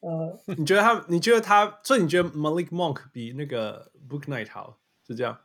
[0.00, 1.04] 呃，你觉得他？
[1.08, 1.78] 你觉得他？
[1.82, 4.76] 所以你觉得 Malik Monk 比那个 Book Night 好？
[5.06, 5.38] 是这样？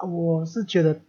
[0.00, 1.00] 我是觉得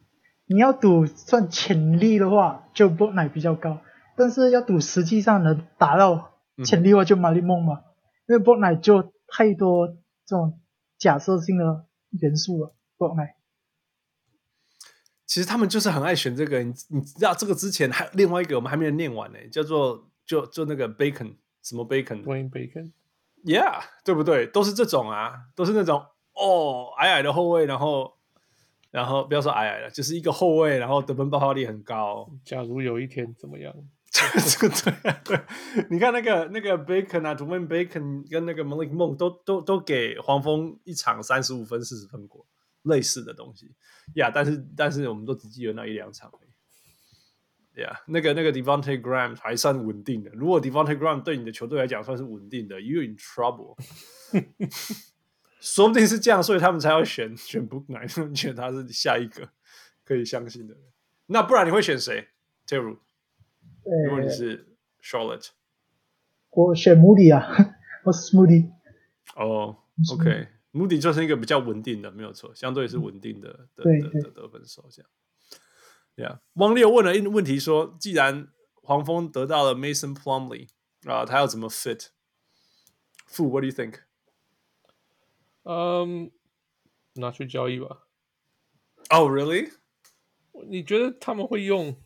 [0.45, 3.81] 你要赌算潜力的话，就 Book Night 比较高。
[4.15, 6.31] 但是要赌实际上能达到
[6.63, 7.81] 潜力的话，就 Malik Monk 嘛。
[8.27, 9.87] 嗯、因为 Book Night 就太多
[10.25, 10.59] 这种
[10.97, 11.85] 假设性的
[12.21, 12.75] 元素了。
[12.97, 13.33] Bouknight。
[15.25, 16.63] 其实他们就是很爱选这个。
[16.63, 21.35] 你你知道这个之前还另外一个我们还没有念完呢，叫做就就那个 Bacon。
[21.63, 24.45] 什么 bacon？Dwayne Bacon，Yeah，对不对？
[24.45, 28.19] 都是这种啊，都是那种哦，矮矮的后卫，然后
[28.91, 32.29] 然后不要说矮矮的，就是一个后卫，然后得分爆发力很高。
[32.43, 33.73] 假如有一天怎么样？
[34.47, 42.45] 这个对对，你看那个那个 Bacon 啊 d w a n Bacon 跟那个 Malik Monk 都都都给黄蜂一场三十五分、四十分过，
[42.83, 43.75] 类似的东西
[44.15, 44.31] 呀。
[44.33, 46.31] 但是但是我们都只记得那一两场。
[47.75, 50.31] Yeah，那个那个 Devonte Graham 还算稳定的。
[50.31, 53.75] 如果 Devonte Graham 对你的球队来讲算是稳定的，You in trouble。
[55.59, 59.49] 说不定是这样，所以他们才要选选 Booknight， 选他是下一个
[60.05, 60.83] 可以相信的人。
[61.25, 62.29] 那不然你会选谁
[62.65, 62.97] ？Terry，
[63.85, 65.49] 如果你是 Charlotte，
[66.49, 68.71] 我选 Moody 啊，我是 Moody。
[69.35, 69.77] 哦、
[70.09, 75.11] oh,，OK，Moody 就是一个比较稳定的，没有错，相对是稳定的的的的得分手这样。
[76.15, 78.47] Yeah，汪六问了一个问题说：“既然
[78.81, 80.69] 黄蜂得到了 Mason Plumlee
[81.03, 82.07] 啊、呃，他要怎么 fit？”
[83.27, 83.99] 傅，What do you think？
[85.63, 86.31] 嗯
[87.13, 88.07] ，um, 拿去交易吧。
[89.09, 89.73] Oh, really？
[90.67, 92.01] 你觉得他们会用？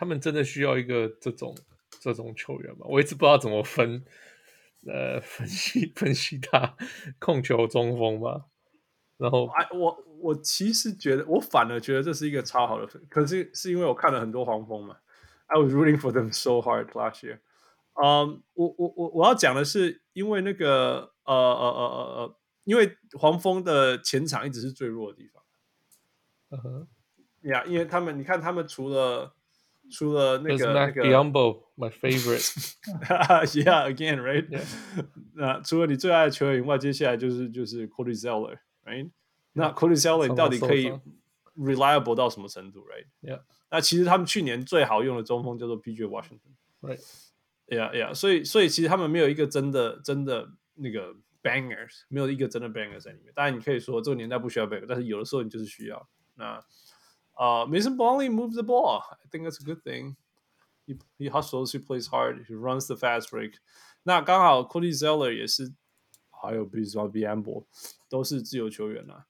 [0.00, 1.54] 他们真的需要一个这种
[2.00, 2.86] 这种球员吗？
[2.88, 4.02] 我一直不知道怎么分，
[4.86, 6.74] 呃， 分析分析他
[7.18, 8.46] 控球中锋吧。
[9.18, 14.96] 然后，哎，我我其实觉得，我反而觉得这是一个超好的分，可是是因为我看了很多黄蜂嘛。
[15.48, 17.40] I was rooting for them so hard last year。
[18.02, 25.42] 嗯，我我我我要讲的是，因为那个呃呃呃呃呃，因为黄蜂的前场一直是最弱的地方。
[26.52, 26.88] 嗯哼，
[27.42, 29.34] 呀，因为他们，你看他们除了
[29.90, 32.76] 除了那个那个 Biyombo，my favorite。
[33.62, 34.62] Yeah，again，right？
[35.34, 38.58] 那除了你最爱的球员以外，接下来就是就是 Cody Zeller。
[38.84, 39.10] Right?
[39.52, 40.90] 那 Cody Zeller 到底可以
[41.56, 43.06] reliable 到什么程度？Right?
[43.20, 43.42] Yeah.
[43.70, 46.54] 那其实他们去年最好用的中锋叫做 PJ Washington。
[46.80, 47.00] Right.
[47.68, 48.14] Yeah, yeah.
[48.14, 53.32] 所以，所以其实他们没有一个真的、真的那个 bangers，没有一个真的 bangers 在里面。
[53.34, 56.08] 当然，你可以说这个年代不需要 bangers，但是有的时候你就是需要。
[56.34, 56.60] 那
[57.39, 59.01] 呃、uh,，Mason Plumlee moves the ball.
[59.09, 60.15] I think that's a good thing.
[60.85, 63.53] He he hustles, he plays hard, he runs the fast break.
[64.03, 65.73] 那刚好 Cody Zeller 也是。
[66.37, 67.65] 还有比如说 Biyombo
[68.07, 69.25] 都是自由球员啊，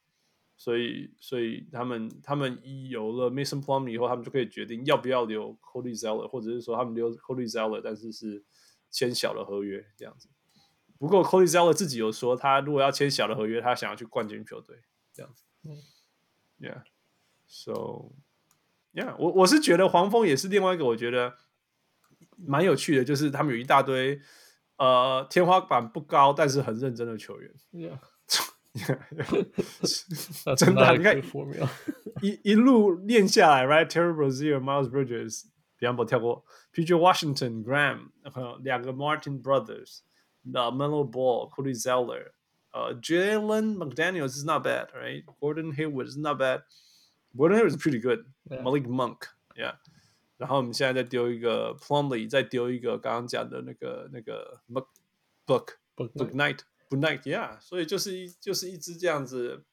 [0.57, 8.43] 所以所以他们他们一有了 Mason Plumlee 以后，他们就可以决定要不要留 Cody Zeller，或者是说他们留 Cody Zeller，但是是
[8.91, 10.27] 签小的合约这样子。
[10.97, 14.75] 不过 Cody Zeller 自己有说，他如果要签小的合约，他想要去冠军球队
[15.13, 15.43] 这样子。
[16.59, 16.83] Yeah，so yeah，
[19.17, 21.35] 我我是觉得黄蜂也是另外一个我觉得
[22.37, 24.21] 蛮有趣的，就是他们有一大堆。
[24.77, 27.49] 呃，天花板不高，但是很认真的球员。
[27.71, 27.97] Yeah.
[30.57, 31.17] 真的，你看
[32.21, 35.45] 一一路练下来，right？Terry Rozier、Miles Bridges，
[35.77, 36.43] 比方说跳过
[36.73, 38.09] PJ Washington、Graham，
[38.63, 42.31] 两个 Martin Brothers，the Melo Ball、Cody Zeller，
[42.73, 46.63] 呃，Jalen McDaniels is not bad，right？Gordon Hayward is not bad。
[47.35, 49.77] Gordon Hayward is pretty good。Malik Monk，yeah。
[50.37, 54.87] 然后我们现在再丢一个 Plumlee，再丢一个刚刚讲的那个那个 Book
[55.45, 56.59] Book Book Night
[56.89, 59.63] Book Night，Yeah，所以就是一就是一支这样子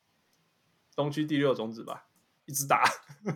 [0.94, 2.06] 东区第六种子吧，
[2.44, 2.84] 一直打，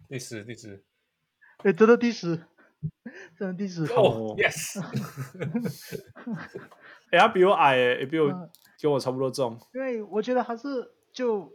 [0.08, 0.82] 第十，第十，
[1.58, 2.40] 哎，真的第十，
[3.38, 3.84] 真的第十。
[3.92, 4.80] 哦，yes。
[7.12, 8.28] 哎，他比我矮，也比我
[8.80, 9.58] 跟我差不多重。
[9.74, 11.52] 因为我觉得还是就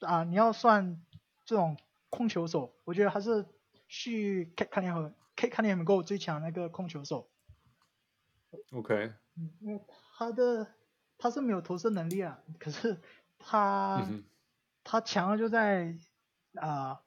[0.00, 1.00] 啊，你要算
[1.44, 1.76] 这种
[2.10, 3.46] 控球手，我觉得还是
[3.88, 7.28] 去 Cade Cunningham Cade Cunningham 够最强那个控球手。
[8.72, 9.12] OK。
[9.36, 9.80] 嗯，因为
[10.16, 10.66] 他的
[11.18, 13.00] 他是没有投射能力啊，可是
[13.38, 14.04] 他。
[14.08, 14.24] 嗯
[14.90, 15.94] 他强的就在
[16.54, 16.98] 啊、呃，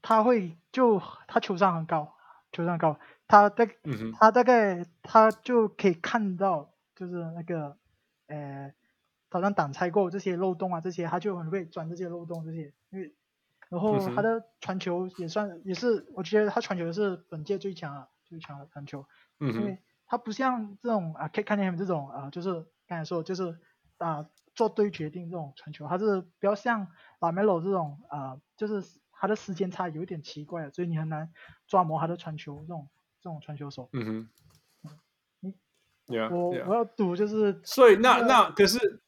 [0.00, 2.16] 他会就他球商很高，
[2.52, 7.76] 球商高，他大、嗯、他大概他就可以看到就是那个
[8.28, 8.72] 呃，
[9.28, 13.14] 好像挡拆过这些漏洞啊，这些他就很会钻这些漏洞这些，因为
[13.68, 19.06] 然后他的传球也算、也是，我觉得他传球是本届最强啊，最强的传球，
[19.40, 23.58] 嗯、哼因为他不像这种啊，可以看见他们这种啊，就是刚才说就是
[23.98, 24.28] 啊。
[24.54, 26.88] 做对决定这种传球，他是比较像
[27.20, 28.82] 拉梅洛这种啊、呃，就是
[29.12, 31.32] 他的时间差有一点奇怪，所以你很难
[31.68, 32.88] 抓摸他的传球这种
[33.20, 33.88] 这种传球手。
[33.92, 34.28] 嗯
[34.82, 34.92] 哼，
[35.38, 35.54] 你
[36.08, 39.00] yeah, 我.我要赌就是，所以那那可是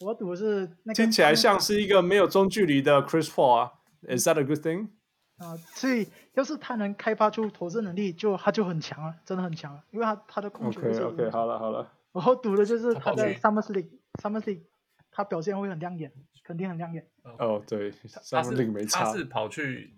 [0.00, 3.72] 我赌的是那个听起来像是一个没有中距离的 Chris Paul 啊
[4.02, 4.88] ，Is that a good thing？
[5.36, 11.02] 啊、呃，所以要是他能开发出投射能力，就他就很强了，真的很强了，因为他他的控球是。
[11.02, 11.90] OK OK，好了好了。
[12.12, 13.88] 我赌的就是他在 Summer League。
[14.22, 14.62] Summer League
[15.10, 16.12] 他表现会很亮眼，
[16.44, 17.04] 肯定很亮眼。
[17.38, 19.04] 哦，对，Summer League 没差。
[19.04, 19.96] 他是跑去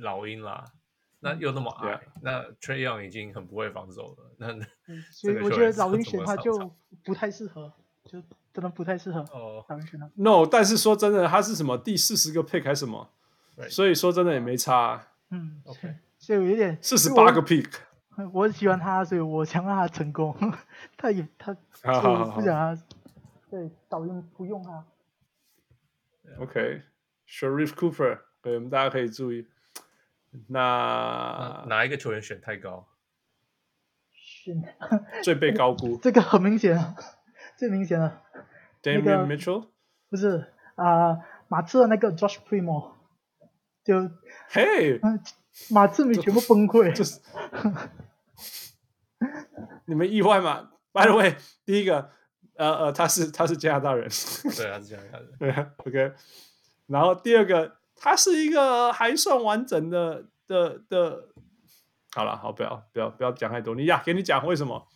[0.00, 0.64] 老鹰啦，
[1.20, 2.00] 那又那么矮，Yeah.
[2.22, 4.34] 那 Trae Young 已经很不会防守了。
[4.38, 6.70] 那、嗯、所以我觉得老鹰选他就
[7.04, 7.70] 不太适合，
[8.06, 8.22] 就
[8.52, 9.20] 真的不太适合。
[9.32, 10.10] 哦，老鹰选他。
[10.14, 13.10] No，但是说真的，他是什么第四十个 pick 还是什么
[13.56, 13.70] ？Right.
[13.70, 15.08] 所以说真的也没差。
[15.30, 15.96] 嗯，OK。
[16.18, 17.70] 所以我有点四十八个 pick，
[18.32, 20.36] 我，喜欢他，所以我想让他成功。
[20.96, 22.82] 他也他，我不想他。
[23.48, 24.84] 对，导用不用啊。
[26.40, 29.46] OK，Sharife Cooper，对，我们大家可以注意。
[30.48, 32.86] 那哪一个球员选太高？
[34.12, 34.62] 选
[35.22, 35.96] 最被高估。
[36.02, 36.94] 这个很明显啊，
[37.56, 38.22] 最明显了。
[38.96, 39.68] Damian Mitchell？
[40.10, 42.92] 不是啊，马刺的那个 Josh Primo，
[43.84, 44.10] 就
[44.48, 45.00] 嘿，
[45.70, 46.92] 马刺迷全部崩溃。
[46.92, 47.20] 就是
[49.86, 52.10] 你们意外吗？By the way，第一个。
[52.58, 54.08] 呃呃，他是他是加拿大人，
[54.56, 55.30] 对，他是加拿大人。
[55.38, 55.52] 对
[55.86, 56.12] ，OK。
[56.88, 61.28] 然后第二个，他是一个还算完整的的的。
[62.10, 63.76] 好了，好，不要不要不要讲太多。
[63.76, 64.88] 你呀，给你讲为什么？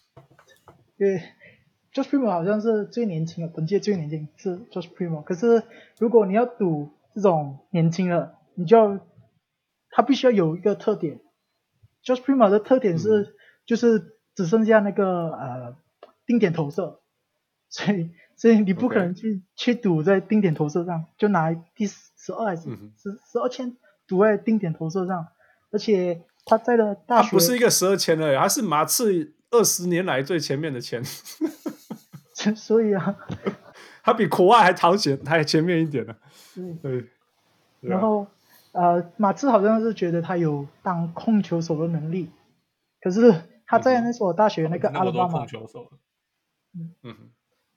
[0.99, 1.23] 对
[1.93, 5.23] ，Josh Primo 好像是最年轻的，本届最年轻是 Josh Primo。
[5.23, 5.63] 可是
[5.99, 9.01] 如果你要赌这种年轻的，你就要
[9.91, 11.21] 他必须要有一个特点。
[12.05, 13.35] Josh Primo 的特点是，嗯、
[13.67, 15.77] 就是只剩下那个呃
[16.27, 17.01] 定点投射。
[17.69, 22.63] 所以，所以你不可能去.去赌在定点投射上，就拿第十二还是
[22.99, 23.75] 十十二签
[24.07, 25.29] 赌在定点投射上，
[25.71, 31.03] 而且他在的大学，他不是一个十二签的，他是马刺二十年来最前面的签。
[32.57, 33.17] 所以啊，
[34.03, 36.17] 他比国外还讨前还前面一点呢。
[36.55, 37.09] 对，对
[37.81, 38.27] 然后
[38.73, 42.31] 呃，马刺好像是觉得他有当控球手的能力，
[43.01, 43.35] 可是
[43.67, 45.47] 他在那所大学那个阿拉巴马，
[46.75, 47.17] 嗯嗯。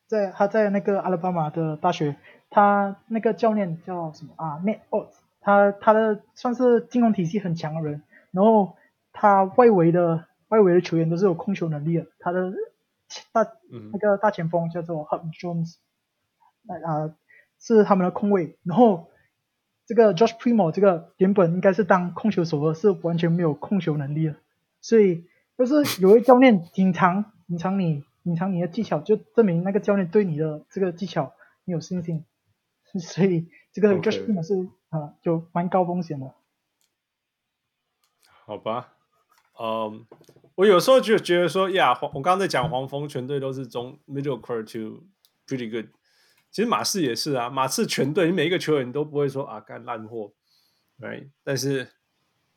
[0.08, 2.16] 在他在那个阿拉巴马的大学，
[2.52, 8.76] 他那个教练叫什么啊？Nate Oats，他他的算是进攻体系很强的人，然后
[9.12, 12.54] 他外围的外围的球员都是有控球能力的，他的
[13.32, 15.76] 大、嗯、那个大前锋叫做 Herb Jones，
[16.64, 17.15] 那啊
[17.60, 19.10] 是他们的控卫，然后
[19.86, 24.36] 这个 Josh Primo 这个原本应该是当控球手的，是完全没有控球能力的，
[24.82, 25.27] 所以
[25.57, 31.34] 就是有位教练隐藏隐藏你隐藏你的技巧，就证明那个教练对你的这个技巧
[31.64, 32.26] 你有信心，
[32.99, 36.34] 所以这个 Josh Primo 是啊就蛮高风险的。
[38.48, 38.94] 好吧，
[39.60, 40.06] 嗯，
[40.56, 45.03] 我有时候就觉得说呀，黄我刚刚在讲黄蜂全队都是中 middle quarter to
[45.48, 45.88] pretty good。
[46.52, 50.32] 其实马刺也是啊，马刺全队，你每一个球员都不会说啊干烂货
[50.99, 51.30] ，right？
[51.44, 51.90] 但是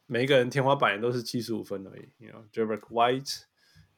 [0.07, 3.43] 每一个人天花板也都是七十五分而已，you know，Derrick White，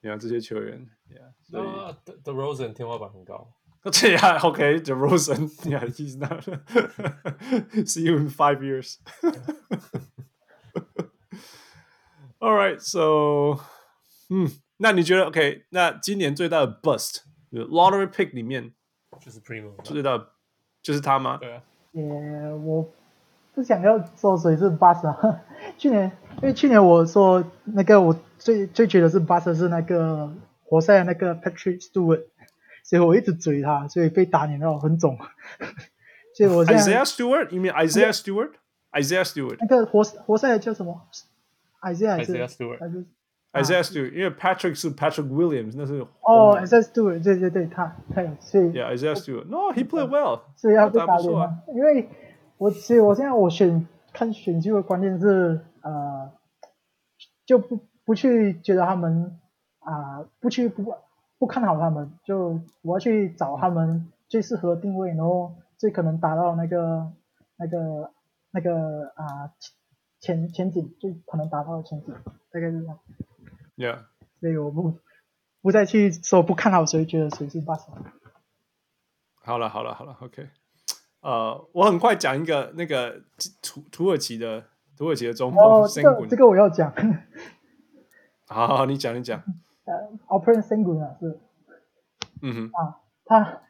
[0.00, 1.94] 你看这些球员，yeah，所以 uh,
[2.24, 3.52] DeRozan 天花板很高，
[3.82, 8.96] 对呀，OK，The Rosen，yeah，he's not，see you in five years。
[12.39, 13.61] All right, so，
[14.29, 15.65] 嗯，那你觉得 OK？
[15.69, 18.73] 那今年最大的 bust，lottery pick 里面。
[19.23, 20.27] 就是 Primo，不知道，
[20.81, 21.37] 就是他吗？
[21.37, 21.61] 对啊。
[21.93, 22.03] 也
[22.55, 22.85] 我
[23.53, 25.41] 不想要说谁是 bust 啊。
[25.77, 26.11] 去年，
[26.41, 30.29] 因为去年我说那个我最最觉得是 bust 是那个
[30.63, 32.25] 活塞的那个 Patrick Stewart，
[32.83, 35.17] 所以我一直追他，所以被打脸到很肿。
[36.35, 39.55] 所以我 现在 Isaiah Stewart，you mean Isaiah Stewart？Isaiah Stewart。
[39.61, 41.07] 那个活活塞叫什么
[41.82, 42.78] ？Isaiah Isaiah Stewart。
[43.52, 51.60] Isaiah Stewart，因为 Patrick 是 Patrick Williams，那是哦，Isaiah Stewart，对对对，他他有，所以 Yeah，Isaiah Stewart，No，he played well，所以要被打脸吗？
[51.74, 52.08] 因为
[52.58, 56.30] 我所以我现在我选看选秀的观点是呃，
[57.44, 59.36] 就不不去觉得他们
[59.80, 60.94] 啊，不去不
[61.40, 67.10] 不看好他们，就我要去找他们最适合定位，然后最可能达到那个
[67.56, 68.12] 那个
[68.52, 69.50] 那个啊
[70.20, 72.14] 前前景，最可能达到的前景，
[72.50, 72.98] 大概是这样。
[73.76, 74.04] Yeah，
[74.38, 74.98] 所以我不
[75.62, 77.88] 不再去说不看好谁，觉得谁是 bust。
[79.42, 80.48] 好了好了好了，OK，
[81.22, 83.22] 呃，我很快讲一个那个
[83.62, 84.64] 土土耳其的
[84.96, 85.58] 土耳其的中锋。
[85.58, 86.92] 哦，这个这个我要讲。
[88.46, 89.42] 好，好，你讲你讲。
[89.84, 89.94] 呃
[90.28, 91.40] ，Alperen Sengun 啊，是。
[92.42, 92.70] 嗯哼。
[92.72, 93.62] 啊，他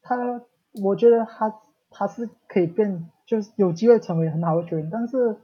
[0.00, 0.40] 他，
[0.82, 5.36] 我觉得他他是可以变，就是有机会成为很好的球员，但是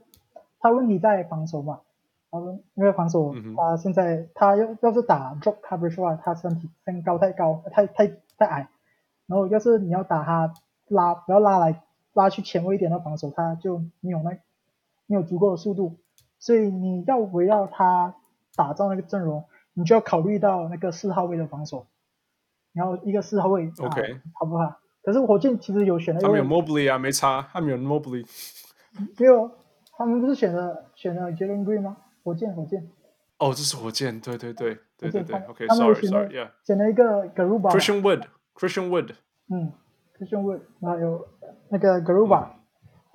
[0.61, 1.81] 他问题在防守嘛。
[2.29, 8.07] 他说因为防守，他现在他要要是打 drop coverage 的话，他身体身高太高，太太
[8.37, 8.69] 太矮。
[9.27, 10.53] 然后要是你要打他
[10.87, 11.81] 拉，不要拉来
[12.13, 14.37] 拉去前卫一点的防守，他就没有那
[15.07, 15.97] 没有足够的速度。
[16.39, 18.15] 所以你要围绕他
[18.55, 19.43] 打造那个阵容，
[19.73, 21.85] 你就要考虑到那个四号位的防守。
[22.73, 24.77] 然后一个四号位，OK，好不好？
[25.03, 28.25] 可是火箭其实有选了，他们有 Mobley 啊，没差，他们有 Mobley。
[29.19, 29.51] 没有，
[29.97, 31.97] 他们不是选了选了 Jalen Green 吗？
[32.23, 32.89] 火箭，火箭。
[33.37, 35.35] 哦，这是火箭，对对对，对对对。
[35.47, 36.51] OK，sorry，sorry，yeah。
[36.63, 37.71] 选了一个 Garuba。
[37.71, 39.15] Christian Wood，Christian Wood。
[39.49, 39.73] 嗯
[40.15, 41.27] ，Christian Wood，然后有
[41.69, 42.49] 那个 Garuba，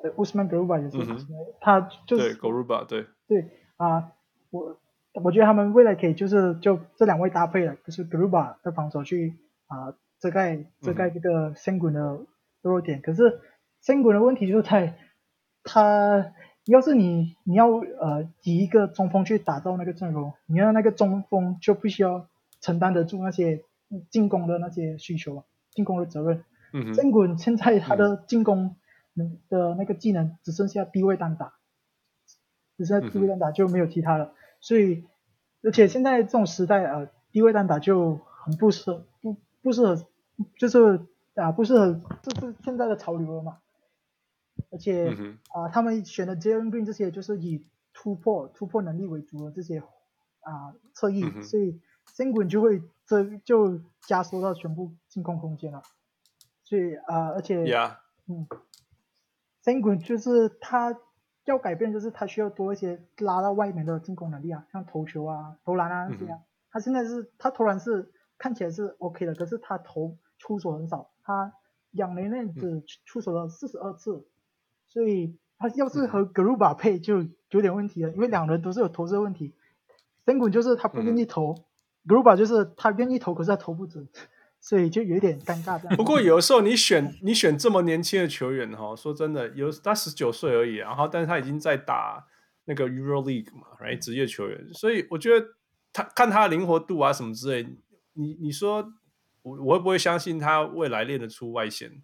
[0.03, 1.27] 对，Usman Garuba 也是，
[1.61, 2.35] 他就是。
[2.35, 3.07] 对，Garuba，对。
[3.28, 4.12] 对啊，
[4.51, 4.77] 我
[5.23, 9.39] 我觉得他们未来可以就是就这两位搭配了，就是 Garuba 的防守去
[9.69, 12.19] 啊遮盖遮盖这个 Sengun 的
[12.62, 13.40] 弱点，可是
[13.82, 14.98] Sengun 的问题就是在
[15.62, 16.32] 他。
[16.73, 22.29] 要是你你要呃以一个中锋去打造那个阵容，你要那个中锋就必须要
[22.61, 23.63] 承担得住那些
[24.11, 26.45] 进攻的那些需求啊，进攻的责任。
[26.73, 26.93] 嗯哼。
[26.95, 28.75] Sengun 现在他的进攻
[29.49, 31.55] 的那个技能只剩下低位单打，
[32.77, 34.25] 只剩下低位单打就没有其他了。
[34.25, 35.05] 嗯、所以
[35.63, 40.05] 而且现在这种时代呃低位单打就很不适合不不适合
[40.59, 41.01] 就是
[41.37, 43.59] 啊不适合这是现在的潮流了嘛。
[44.71, 49.79] 而且啊、嗯呃，他们选的 Jalen Green 这些就是以突破突破能力为主的这些
[50.41, 51.81] 啊侧翼，所以
[52.15, 55.83] Sengun 就会这就加缩到全部进攻空间了。
[56.65, 57.65] 所以啊、呃，而且.
[58.29, 58.47] 嗯
[59.63, 60.99] ，Sengun 就是他
[61.45, 66.39] 要改变，就是他需要多一些拉到外面的进攻能力啊，像投球啊、投篮啊这样。
[66.39, 71.55] 嗯、他现在是他投篮是看起来是 OK 的，可是他投出手很少，他
[71.93, 74.27] 两年内只出手了四十二次。
[74.97, 77.18] 嗯所以他要是和 Garuba 配就
[77.51, 79.52] 有点问题了，因为两人都是有投射问题。
[80.24, 84.09] Sengun 就是他不愿意投、嗯、，Garuba 就是他愿意投，可是他投不准，
[84.59, 85.78] 所以就有点尴尬。
[85.78, 85.94] 这样。
[85.98, 92.27] 不过有时候你选你选这么年轻的球员哈，说真的，有他十九岁而已，然后但是他已经在打
[92.64, 95.47] 那个 Euro League 嘛，right 职业球员，所以我觉得
[95.93, 97.68] 他看他的灵活度啊什么之类，
[98.14, 98.94] 你你说
[99.43, 102.02] 我我会不会相信他未来练得出外线？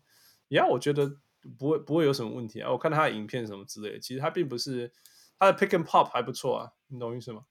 [0.48, 1.16] 呀，我觉得。
[1.58, 2.70] 不会不会有什么问题啊！
[2.70, 4.92] 我看他的影片什么之类的，其实他并不是
[5.38, 7.44] 他的 pick and pop 还不错啊，你懂意思吗？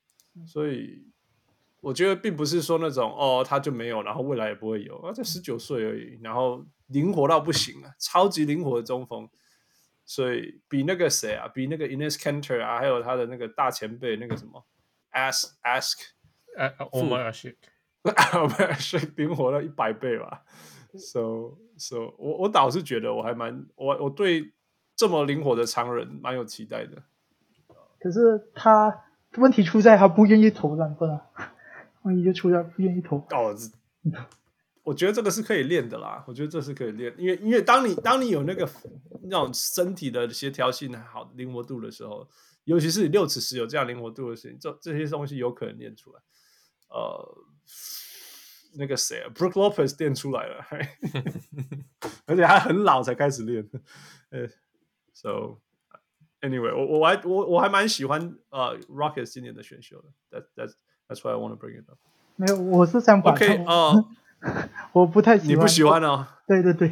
[0.45, 1.03] 所以
[1.81, 9.29] 我觉得并不是说那种哦他就没有，然后未来也不会有啊，才十九岁而已，然后灵活到不行啊，超级灵活的中锋。
[10.03, 14.65] 所以比那个谁啊，比那个 Ines Cantor 啊，还有他的那个大前辈那个什么
[15.11, 15.99] Ask Ask，
[16.57, 20.43] 呃，Omer Asik，Omer Asik 灵活了一百倍吧。
[20.97, 24.51] So So 我我倒是觉得我还蛮我我对
[24.95, 27.01] 这么灵活的常人蛮有期待的。
[27.99, 29.05] 可是他
[29.37, 31.19] 问题出在他不愿意投篮，不然
[32.01, 33.17] 问题就出在不愿意投。
[33.29, 33.55] 哦，
[34.83, 36.23] 我觉得这个是可以练的啦。
[36.27, 38.69] 我觉得这是可以练，因为因为当你当你有那个
[39.23, 42.27] 那种身体的协调性好灵活度的时候，
[42.65, 46.19] 尤其是六尺十有这样灵活度的事情，这这些东西有可能练出来。
[46.89, 47.37] 呃。
[48.73, 50.65] 那个谁啊，Brook Lopez 练出来了，
[52.25, 53.69] 而且还很老才开始练。
[54.29, 54.47] 呃
[55.13, 55.59] ，So
[56.41, 60.09] anyway，我我还我我还蛮喜欢呃、uh, Rockets 今年的选秀的。
[60.31, 60.73] That that's
[61.07, 61.97] that's why I want to bring it up。
[62.35, 64.05] 没有，我是想把 OK 哦，
[64.93, 65.49] 我不太喜欢。
[65.49, 66.27] 你不喜欢哦？
[66.47, 66.89] 对对对，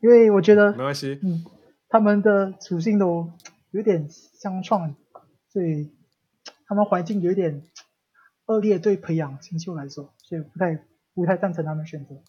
[0.00, 1.18] 因为我觉得没关系。
[1.22, 1.44] 嗯，
[1.88, 3.32] 他们的属性都
[3.70, 4.94] 有点相创，
[5.48, 5.92] 所以
[6.66, 7.62] 他们环境有点。
[8.48, 10.84] 恶劣对培养新秀来说，所以不太
[11.14, 12.22] 不太赞成他们选择。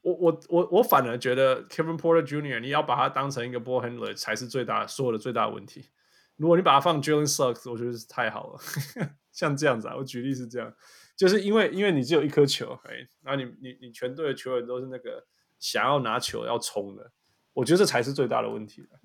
[0.00, 2.58] 我我我我反而觉得 Kevin Porter Jr.
[2.58, 5.90] 你要把他当成一个 ball handler 才是最大所有的最大的问题。
[6.36, 8.58] 如果你把他放 Jalen Suggs，我觉得是太好了。
[9.30, 10.74] 像这样子啊，我举例是这样，
[11.14, 15.26] 就是因为因为你只有一颗球，哎，然后你你你全队的球员都是那个
[15.58, 17.12] 想要拿球要冲的，
[17.52, 18.98] 我觉得这才是最大的问题了。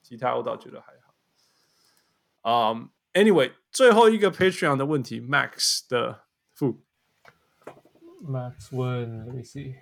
[0.00, 1.14] 其他我倒觉得还好。
[2.42, 6.24] 嗯、Anyway，最后一个 Patreon 的问题，Max 的
[6.58, 6.80] 负。
[8.20, 9.76] Max 问，Let me see，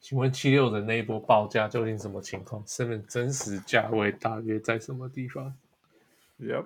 [0.00, 2.66] 请问七六的那一波报价究竟什么情况？
[2.66, 5.54] 身份真实价位大约在什么地方
[6.40, 6.64] ？Yep，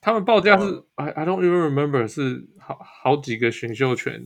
[0.00, 4.24] 他们报价是、uh,，I I don't even remember，是好好几个选秀权，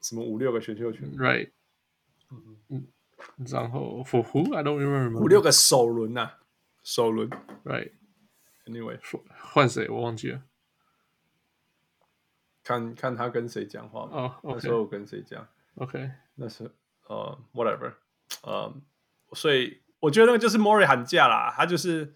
[0.00, 1.50] 什么五六个选秀权？Right，
[2.68, 2.86] 嗯，
[3.48, 5.18] 然后 For who？I don't even remember。
[5.18, 6.38] 五六个首轮呐、啊，
[6.84, 7.28] 首轮
[7.64, 7.90] ，Right。
[8.66, 9.00] Anyway，
[9.40, 10.42] 换谁我忘记了，
[12.64, 14.10] 看看他跟谁讲话嘛。
[14.12, 14.54] 哦，oh, okay.
[14.54, 16.70] 那时候跟谁讲？OK，那是
[17.08, 17.94] 呃、uh,，whatever，
[18.42, 22.14] 呃、uh,，所以我觉得那个就是 Morey 喊价啦，他就是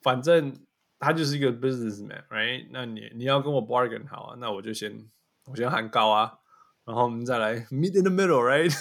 [0.00, 0.54] 反正
[0.98, 2.68] 他就是一个 businessman，right？
[2.70, 5.08] 那你你要跟我 bargain 好啊，那我就先
[5.46, 6.38] 我先喊高啊，
[6.84, 8.72] 然后我们再来 meet in the middle，right？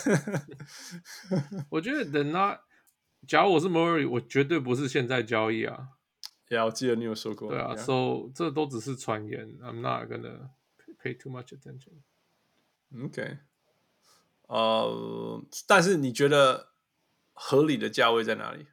[1.69, 2.59] 我觉得等他，
[3.27, 5.89] 假如我是 Morey，我绝对不是现在交易啊。
[6.49, 7.49] Yeah, 我记得你有说过。
[7.49, 9.57] 对啊 Yeah.，So 这都只是传言。
[9.61, 10.47] I'm not gonna
[11.01, 11.93] pay too much attention.
[13.03, 13.39] OK，
[14.43, 16.69] 呃，但是你觉得
[17.33, 18.67] 合理的价位在哪里？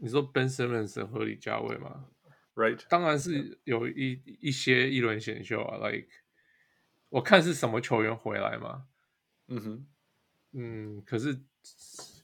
[0.00, 2.06] 你说 Ben Simmons 的合理价位吗
[2.54, 6.08] ？Right，当然是有一一些一轮选秀啊，Like
[7.08, 8.88] 我看是什么球员回来嘛。
[9.46, 9.86] 嗯哼，
[10.52, 11.40] 嗯，可是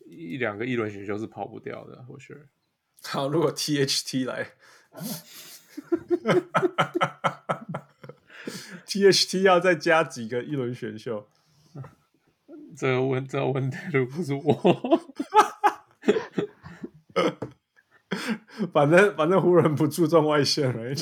[0.07, 2.49] 一两个一轮选秀是跑不掉的我觉得。
[3.05, 4.57] 好，如果 THT 来
[8.87, 11.29] THT 要再加几个一轮选秀，
[12.77, 15.01] 这个问这个问题都不是我，
[18.73, 20.95] 反正反正湖人不注重外线了。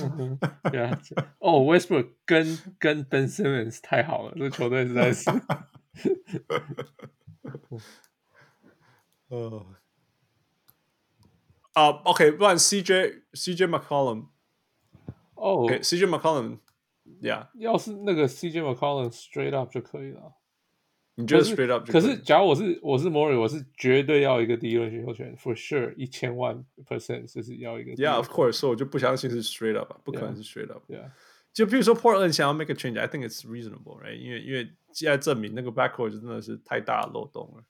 [0.71, 1.01] 对啊，
[1.39, 5.31] 哦，Westbrook 跟跟 Ben Simmons 太好了，这球队实在是，
[9.29, 9.67] 哦。
[11.73, 14.29] 啊、uh,，OK，不然 CJ CJ McCollum，
[15.35, 16.07] 哦，CJ
[17.22, 20.34] McCollum，Yeah，要是那个 CJ McCollum straight up 就可以了。
[21.16, 22.02] 你觉得 straight up 就可以？
[22.02, 27.92] 可是，假如我是我是 Morey，我是绝对要一个第一轮选秀权，for sure，一千万 percent 就是要一个。
[27.94, 31.12] Yeah，of course，所以我就不相信是 straight up，不可能是 straight up。Yeah，
[31.54, 34.16] 就比如说 Portland 想要 make a change，I think it's reasonable，right？
[34.16, 37.64] 因为因为现在证明那个 backcourt 真的是太大的漏洞了。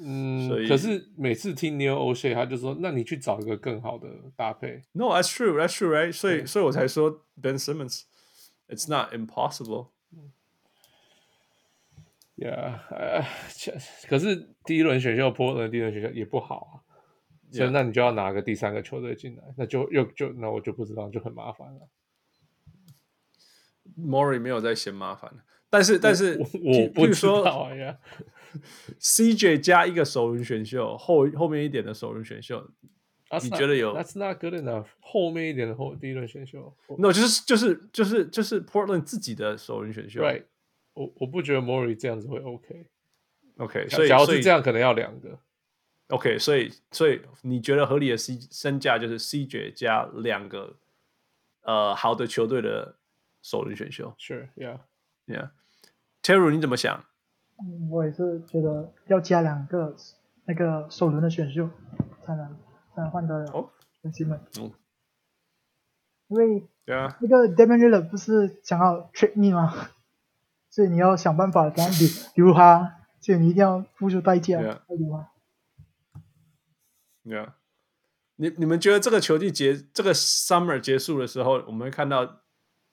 [0.00, 6.12] 嗯，可是每次听 Neil Olshey，他就说：“那你去找一个更好的搭配。” No，that's true，that's true，right？
[6.12, 7.58] 所以，所以我才说 Ben
[8.67, 9.89] Simmons，it's not impossible。
[12.35, 13.23] Yeah，呃，
[14.07, 16.85] 可是第一轮选秀 Portland 第一轮选秀也不好啊，
[17.51, 21.89] 所以那你就要拿个第三个球队进来，那就又就那我就不知道，就很麻烦了。
[23.97, 25.33] Morey 没有在嫌麻烦，
[25.69, 26.45] 但是但是我，
[26.83, 27.97] 我不知道呀。
[28.99, 32.69] CJ 加一个首轮选秀，后后面一点的首轮选秀
[33.31, 34.85] ，not, 你觉得有？That's not good enough。
[34.99, 40.21] 后面一点的后第一轮选秀，No，就是就是就是就是 Portland 自己的首轮选秀。
[40.21, 40.43] Right，
[40.93, 42.87] 我我不觉得 Morey 这样子会 OK。
[43.57, 45.39] OK，所以假如是这样，可能要两个。
[46.09, 50.77] OK，所以所以你觉得合理的 C 身价就是 CJ 加两个
[51.63, 52.95] 呃好的球队的
[53.41, 55.49] 首轮选秀？Sure，Yeah，Yeah。
[56.23, 57.03] Terry，你怎么想？
[57.59, 59.95] 嗯，我也是觉得要加两个
[60.45, 61.67] 那个首轮的选秀
[62.23, 62.55] 才能
[63.05, 63.69] 换得了哦
[64.01, 64.61] Ben Simmons。
[64.61, 64.71] 哦
[66.29, 69.89] 因为那个 Damian Lillard 不是想要 trade me 吗？
[70.69, 71.87] 所以你要想办法给他
[72.35, 74.79] 留留他，所以你一定要付出代价 Yeah.
[74.89, 75.31] 留他。
[77.23, 77.55] 对啊。
[78.35, 82.41] 你你们觉得这个球季结这个 summer 结束的时候，我们会看到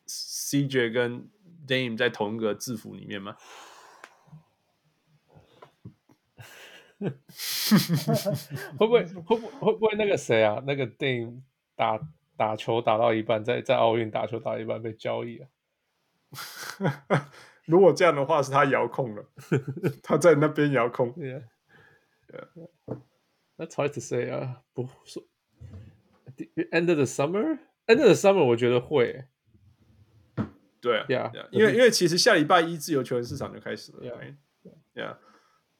[0.06, 1.28] CJ 跟
[1.66, 3.36] Dame 在同一个制服里面吗？
[8.78, 10.62] 会不会会不会不会那个谁啊？
[10.66, 11.42] 那个 Dame
[11.76, 12.00] 打
[12.36, 15.48] 打球打到一半，在在奥运打球打到一半被交易啊？
[17.66, 19.24] 如果这样的话，是他遥控了，
[20.02, 21.12] 他在那边遥控。
[21.14, 21.44] Yeah.
[22.28, 22.48] Yeah.
[23.56, 25.22] That's hard to say 啊，不说
[26.72, 29.24] end of the summer end of the summer 我觉得会
[30.80, 31.48] 对啊 Yeah.
[31.52, 34.00] 因为因为其实下礼拜一自由球员市场就开始了
[34.94, 35.16] Yeah.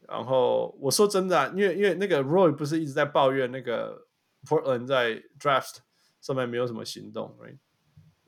[0.09, 4.07] 然后我说真的、啊，因为因为那个 Roy 不是一直在抱怨那个
[4.47, 5.77] Portland 在 draft
[6.21, 7.59] 上面没有什么行动，right?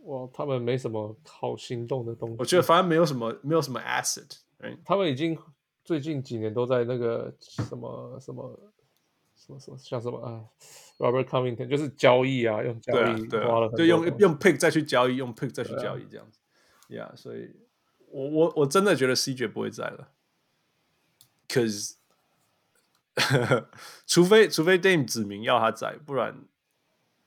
[0.05, 2.37] 哇，他们没什么好行动的东西。
[2.39, 4.79] 我觉得反正没有什么没有什么 asset，right?
[4.85, 5.37] 他们已经
[5.85, 8.73] 最近几年都在那个什么什么
[9.35, 10.45] 什么什么像什么啊
[10.99, 16.41] ，Robert Covington 就是交易啊，用交易花了很多对用用 pick 再去交易，用 pick 再去交易这样子
[16.89, 17.55] ，yeah，所以
[18.09, 20.09] 我我我真的觉得 CJ 不会在了
[21.49, 21.95] ，cause
[24.07, 26.45] 除非除非 Dame 指明要他在，不然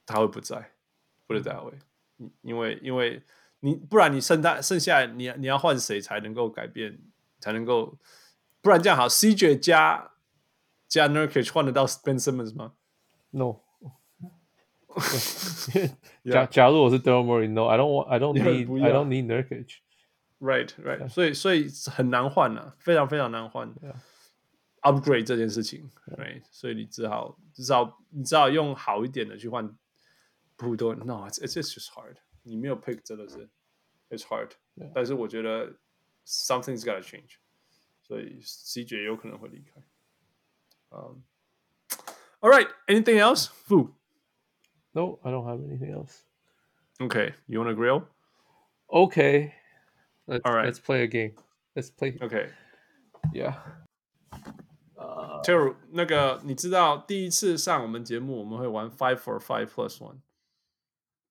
[0.06, 0.72] 他会不在
[1.28, 1.80] ，put it that way，
[2.42, 3.24] 因为因为
[3.62, 7.00] 你不然你剩下剩下你你要换谁才能够改变，
[7.40, 7.98] 才能够
[8.62, 10.12] 不然这样好，CJ 加
[10.88, 12.74] 加 Nurkic 换得到 Ben Simmons 吗
[13.32, 13.62] ？No
[16.26, 19.78] 假假如我是 Daryl Morey，No，I don't want，I don't need，I don't need Nurkic。
[20.40, 21.08] Right, right.
[21.10, 23.74] 所以所以很难换啊，非常非常难换。
[24.83, 24.93] Yeah.
[24.93, 26.43] Upgrade 这件事情，right？
[26.51, 29.75] 所以你只好至少你只好用好一点的去换
[30.57, 30.95] 普通。
[31.07, 32.17] No, it's it's just hard。
[32.43, 33.49] 你没有 pick 真的是，
[34.11, 34.51] it's hard。
[34.77, 34.93] Yeah.
[34.95, 35.79] 但是我觉得
[36.27, 37.37] something's gotta change。
[38.03, 39.81] 所以 CJ 有可能会离开。
[40.91, 41.23] Um,
[42.41, 42.69] all right.
[42.87, 43.47] Anything else?
[43.47, 43.95] Fu.
[44.93, 46.25] No, I don't have anything else.
[47.01, 47.33] Okay.
[47.47, 48.07] You want to grill?
[48.89, 49.55] Okay.
[50.27, 50.67] Let's, All right.
[50.67, 51.35] Let's play a game.
[51.75, 52.19] Let's play.
[52.21, 52.51] Okay.
[53.33, 53.55] Yeah.
[55.44, 60.18] Terry，那个你知道第一次上我们节目我们会玩 Five for Five Plus One，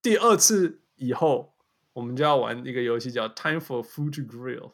[0.03, 1.55] 第二次以后
[1.93, 4.73] 我们就要玩一个游戏叫 Time for Food to Grill，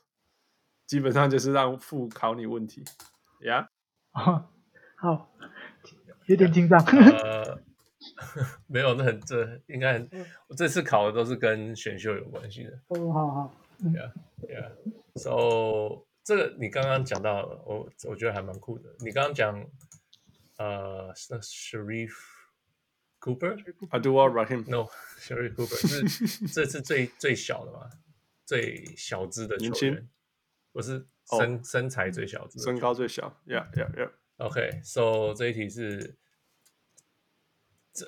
[0.87, 2.85] 基本上就是让父考你问题
[3.41, 3.69] ，Yeah，
[4.13, 4.47] 哦，
[4.97, 5.31] 好，
[6.27, 6.79] 有点紧张。
[6.85, 7.59] 呃，
[8.67, 10.11] 没有，那很这应该很，
[10.49, 12.79] 我这次考的都是跟选秀有关系的。
[12.89, 14.13] 哦，好好，Yeah,
[14.43, 14.71] yeah.
[15.17, 18.89] So 这个你刚刚讲到了，我我觉得还蛮酷的。
[19.01, 19.55] 你刚刚讲
[20.57, 22.15] 呃，那 Sharif
[23.21, 24.89] Cooper Abdul Rahim，No
[25.19, 27.91] Sharif Cooper 是这是最最小的嘛，
[28.47, 30.09] 最小只的球员，
[30.73, 31.07] 我是
[31.39, 36.17] 身、身材最小只的，身高最小，Yeah，Yeah，Yeah，OK，so、这一题是，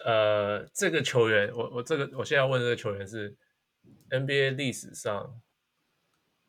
[0.04, 3.36] 呃，这个球员，我我这个我现在要问这个球员是
[4.10, 5.40] NBA 历史上，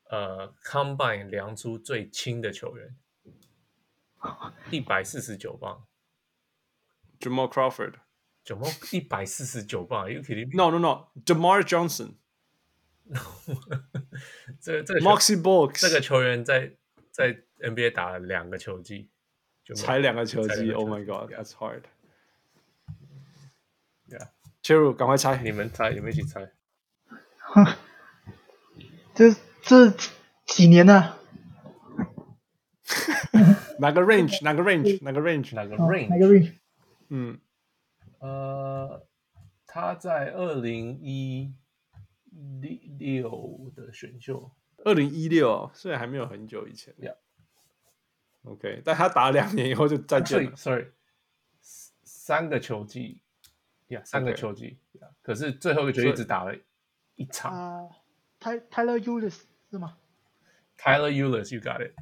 [0.09, 2.95] 呃，Combine 量出最轻的球员，
[4.71, 5.85] 一百四十九磅
[7.19, 7.95] ，Jamal Crawford，
[8.43, 12.15] 九磅一百四十九磅，Are you kidding me？No No No，Demar Johnson，
[14.61, 16.73] 这个这个 Moxie Bulks，这个球员在
[17.11, 19.09] 在 NBA 打了两个球季，
[19.75, 21.83] 才两个球季，Oh my God，That's hard。
[24.07, 24.29] Yeah.
[24.63, 26.51] Cheru，赶快猜，你们猜，你们一起猜。
[29.13, 29.33] 这
[29.67, 29.93] 这
[30.45, 31.17] 几年呢？
[33.79, 34.41] 哪个 range？
[34.41, 35.03] 哪个 range？
[35.03, 35.53] 哪个 range？
[35.53, 36.07] 哪个哦 range？
[36.07, 36.53] 哪个 range？
[37.09, 37.37] 嗯，
[38.19, 39.05] 呃，
[39.65, 41.53] 他在二零一
[42.97, 44.49] 六的选秀，
[44.85, 46.95] 二零一六，所以还没有很久以前。
[47.01, 47.17] Yeah.
[48.43, 50.55] OK，但他打了两年以后就再见了。
[50.55, 50.93] Sorry，
[51.59, 53.21] 三个球季，
[53.87, 56.55] 呀，三个球季，yeah, 可是最后一个球季只打了
[57.15, 57.53] 一场。
[57.53, 57.89] 啊，
[58.39, 59.97] 泰泰勒 Ulis 是吗
[60.77, 61.93] ？Tyler Ulis，you got it。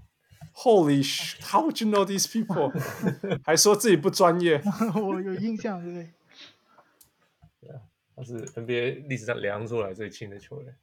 [0.54, 2.72] Holy shit！How would you know these people？
[3.44, 4.62] 还说自己不专业。
[4.96, 6.12] 我有印象，对不对？
[8.16, 10.74] 他是 NBA 历史上量出来最轻的球员，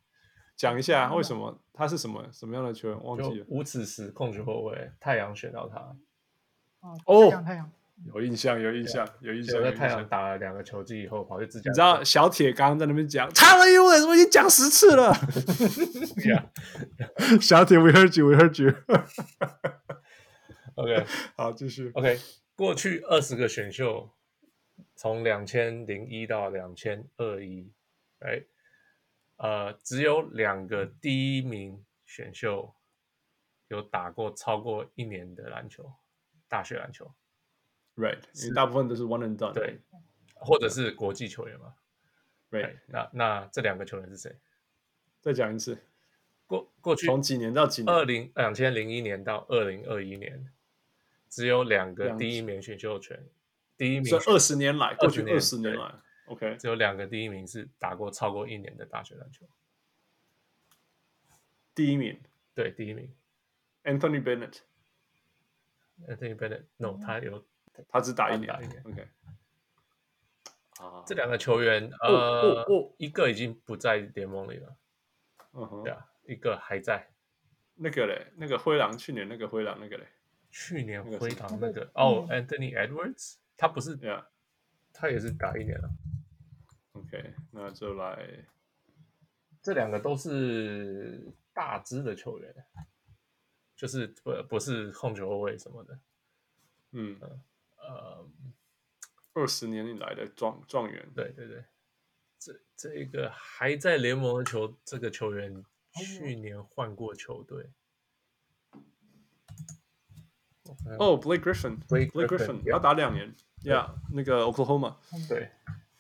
[0.55, 3.03] 讲一下为什么他是什么什么样的球员？
[3.03, 3.45] 忘记了。
[3.45, 5.79] 就无此时控球后卫，太阳选到他，
[6.81, 7.73] 啊，哦太阳太阳，
[8.15, 9.63] 有印象，有印象，有印象。
[9.63, 11.71] 在太阳打了两个球季以后，跑去芝加哥。
[11.71, 15.15] 你知道小铁刚刚在那边讲 Tyler Ulis，我已经讲十次了。
[17.41, 18.75] 小铁，we heard you，we heard you。
[20.75, 21.07] OK
[21.37, 21.91] 好，继续。
[21.95, 22.19] OK，
[22.57, 24.11] 过去二十个选秀，
[24.97, 27.71] 从两千零一到两千二一，
[28.21, 28.43] 哎，
[29.37, 32.75] 呃，只有两个第一名选秀
[33.69, 35.93] 有打过超过一年的篮球，
[36.49, 37.13] 大学篮球
[37.97, 39.81] ，right，因为大部分都是 one and done，对，
[40.35, 41.75] 或者是国际球员嘛
[42.51, 44.37] ，right，那那这两个球员是谁？
[45.21, 45.79] 再讲一次，
[46.47, 47.95] 过过去从几年到几年？
[47.95, 50.49] 二零两千零一年到二零二一年。
[51.29, 53.27] 只有两个第一名选秀权，
[53.79, 55.95] 第一名是二十年来，过去二十年来
[56.27, 59.47] ，OK，只有两个第一名是打过超过一年的大学篮球。
[61.75, 62.21] 第一名，
[62.55, 63.11] 对，第一名
[63.85, 67.43] ，Anthony Bennett，Anthony Bennett，No，他有，
[67.89, 69.09] 他只打一年，一年，OK。
[70.79, 72.65] 啊，这两个球员，呃，
[72.99, 74.77] 一个已经不在联盟里了，
[75.53, 77.09] 嗯哼，对啊，一个还在。
[77.75, 80.07] 那个嘞，那个灰狼，去年那个灰狼，那个嘞。
[80.51, 84.25] 去年灰狼那个哦、嗯 oh,，Anthony Edwards，他不是，Yeah.
[84.93, 85.91] 他也是打一年了。
[86.93, 88.45] OK，那就来，
[89.63, 92.55] 这两个都是大只的球员，
[93.75, 95.99] 就是不不是控球后卫什么的。
[96.91, 97.19] 嗯
[97.83, 98.29] 呃，
[99.35, 101.65] 二十年以来的状状元，对对对，
[102.39, 105.65] 这这一个还在联盟的球，这个球员
[105.95, 107.71] 去年换过球队。
[110.99, 114.97] 哦，Blake Griffin，Blake Griffin，要打两年，Yeah，那个 Oklahoma，
[115.29, 115.51] 对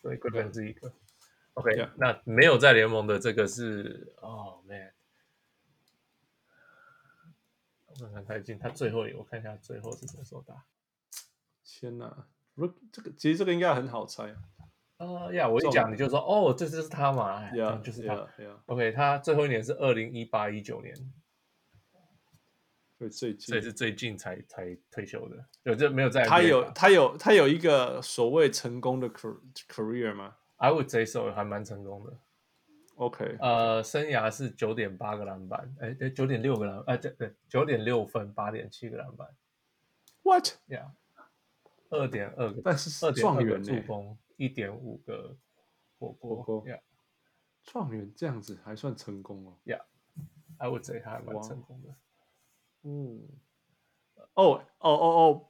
[0.02, 0.92] ，Blake Griffin 是一个
[1.54, 4.92] ，OK，那没有在联盟的这个是，哦，Man，
[7.86, 10.64] 我看看他已经，他最后，我看一下最后是什么时候打？
[11.82, 14.36] 天哪，不，这个其实这个应该很好猜啊，
[14.98, 18.24] 啊呀，我一讲你就说，哦，这就是他嘛，Yeah，就是他
[18.66, 20.94] ，OK，他最后一年是二零一八一九年。
[23.10, 26.24] 最近，所以是最近才才退休的，有这没有在？
[26.24, 32.16] 他有他有他有一个所谓成功的 career 吗？I would say so，还蛮成功的。
[32.94, 39.28] OK，呃，生涯是九点八个篮板，哎，对，九点六个篮，哎，对对，九点六分，八点七个篮板。
[40.22, 40.90] What？Yeah，
[41.92, 45.36] 二点二个，但是二点二个助攻，一点五个
[45.98, 46.64] 火锅。
[46.64, 46.80] Yeah，
[47.64, 49.58] 状元这样子还算成功哦。
[49.64, 51.94] Yeah，I would say 还蛮成功的。
[52.84, 53.28] 嗯，
[54.34, 55.48] 哦哦哦哦，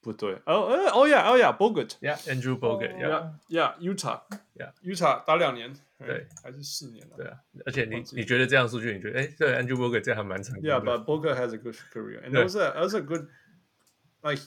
[0.00, 14.42] 不对，哦哦哦呀哦呀，Bogut，Yeah，Andrew Bogut，Yeah，Yeah，Utah，Yeah，Utah 打两年，对，还是四年了，对啊，而且你你觉得这样数据，你觉得哎，对，Andrew Bogut 这样还蛮成功的，Yeah，but Bogut has a good career，and also also good，like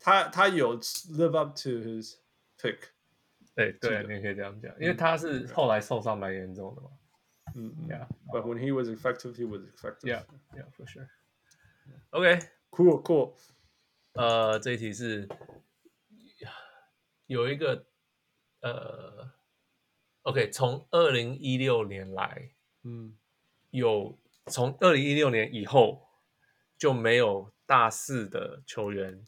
[0.00, 2.16] 他他有 live up to his
[2.58, 2.78] pick，
[3.54, 6.90] 对对，你可以这样讲，因为他是后来受伤蛮严重的嘛，
[7.54, 11.08] 嗯嗯，Yeah，but when he was effective, he was effective，Yeah，Yeah，for sure。
[12.10, 13.34] OK，cool，cool。
[14.14, 15.28] 呃，这一题是
[17.26, 17.86] 有一个
[18.60, 19.30] 呃
[20.22, 22.52] ，OK，从二零一六年来，
[22.82, 23.16] 嗯，
[23.70, 26.08] 有从二零一六年以后
[26.78, 29.24] 就没有大四的球员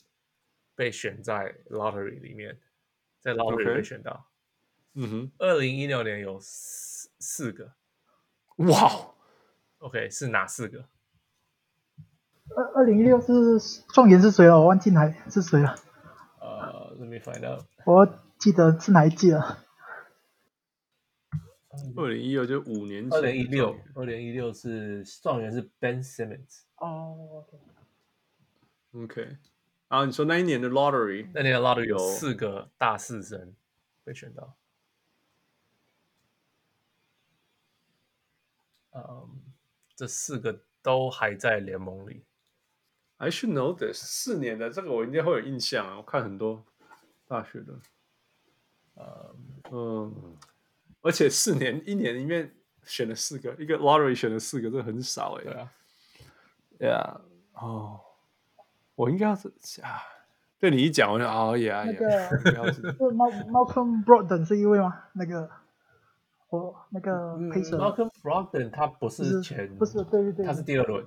[0.82, 2.58] 被选在 lottery 里面，
[3.20, 4.26] 在 lottery 被选到。
[4.94, 7.72] 嗯哼，二零一六年有四四个。
[8.56, 9.14] 哇
[9.78, 10.88] ，OK，是哪四个？
[12.56, 13.60] 二二零一六是
[13.94, 14.62] 状元是谁哦？
[14.62, 15.76] 我忘记哪是谁了。
[16.40, 17.64] 呃、uh,，Let me find out。
[17.86, 19.64] 我记得是哪一季了？
[21.96, 23.16] 二零一六就五年前。
[23.16, 26.62] 二零一六，二零一六是状元是 Ben Simmons。
[26.78, 27.46] 哦、
[28.90, 29.36] oh,，OK。
[29.92, 33.54] 啊，你说那一年的 Lottery，那年的 Lottery 有四个大四生
[34.02, 34.56] 被选到。
[38.92, 39.52] 嗯、um,，
[39.94, 42.24] 这四个都还在联盟里。
[43.18, 43.98] I should know this。
[43.98, 46.64] 四年的这个我应该会有印象啊，我看很多
[47.26, 47.78] 大学的，
[48.94, 49.36] 呃
[49.70, 50.38] 嗯，
[51.02, 55.44] 而且四年一年里面选了四个，一个 lottery 选了四个，这很少哎。
[55.44, 55.72] 对啊，
[56.78, 57.20] 对啊，
[57.52, 58.00] 哦，
[58.94, 59.48] 我应该要是
[59.82, 60.02] 啊，
[60.58, 61.84] 对你一讲我就哦耶耶。
[61.84, 65.04] 那个 是 Malcolm Brogdon 是一位吗？
[65.14, 65.50] 那个
[66.50, 71.06] 我，那个黑色 Malcolm Brogdon 他不是前，不是，对对对，他是第二轮。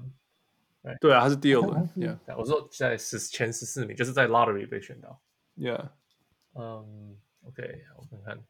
[1.02, 1.88] 对啊，他是第二轮。
[1.96, 5.20] Yeah，我说在十前十四名，就是在 lottery 被选到。
[5.58, 5.90] Yeah，
[6.54, 7.18] 嗯
[7.48, 8.44] ，OK，我看看。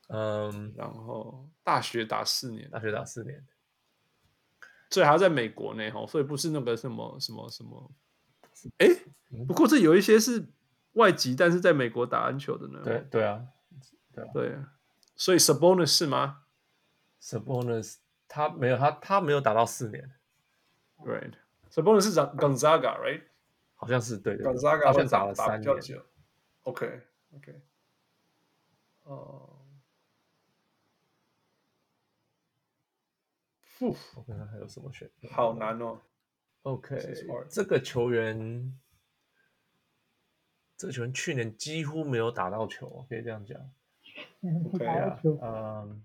[0.06, 3.44] 嗯，然后大学打四年，大学打四年，
[4.90, 7.90] 所以还要在美国呢，哈，所以不是那个什么什么什么。
[8.78, 8.86] 哎，
[9.48, 10.46] 不过这有一些是
[10.92, 12.80] 外籍，但是在美国打篮球的呢。
[12.84, 13.42] 对对啊，
[14.14, 14.56] 对啊对，
[15.16, 16.42] 所以 Sabonis 是吗
[17.20, 17.96] ？Sabonis
[18.28, 20.08] 他没有，他他没有打到四年。
[21.04, 23.22] Right，Sabonis 是 Gonzaga，right？
[23.74, 26.00] 好像是对的，Gonzaga 好像打了三年。
[26.62, 27.00] OK
[27.34, 27.60] OK，
[29.02, 29.58] 哦，
[33.80, 36.00] 我看看还有什么选择，好难哦。
[36.62, 36.96] OK，
[37.50, 38.78] 这个球员，
[40.76, 43.58] 这个球员去年几乎没有打到球，可以这样讲。
[44.72, 46.04] OK 啊，嗯，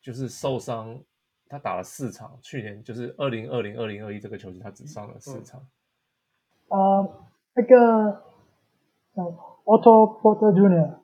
[0.00, 1.02] 就是受伤，
[1.48, 2.38] 他打了四场。
[2.42, 5.60] 去年就是二零二零、二零二一这个球季，他只上了四场。
[6.68, 7.24] 啊、嗯，
[7.54, 8.22] 那个
[9.64, 10.98] ，Otto Porter Jr.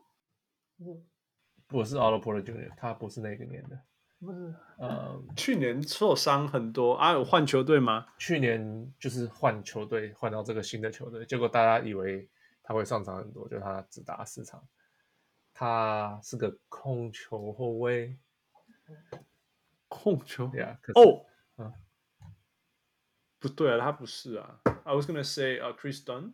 [1.66, 3.80] 不是 Otto Porter Jr.，他不是那个年的。
[4.20, 8.06] 不是，呃，去年受伤很多啊，有换球队吗？
[8.18, 12.28] 去年就是换球队，换到这个新的球队，结果大家以为
[12.62, 14.62] 他会上场很多，就他只打四场。
[15.52, 18.16] 他是个控球后卫，
[19.92, 20.78] 控球呀？
[20.94, 21.24] 哦，yeah,
[21.56, 21.72] 嗯、啊，
[23.38, 24.60] 不对啊，他不是啊。
[24.84, 26.32] I was gonna say 啊、uh,，Chris Dunn，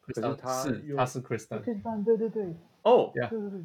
[0.00, 3.64] 可是他是他是 Chris Dunn，对对对，哦，呀，对对对。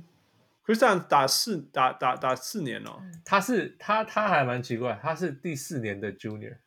[0.65, 6.57] Chris Dunn 打四打打打四年哦，他是他他还蛮奇怪，他是第四年的 Junior，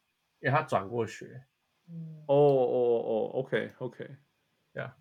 [0.40, 1.44] 因为他转过学。
[2.26, 4.16] 哦哦哦，OK OK。
[4.74, 4.92] Yeah，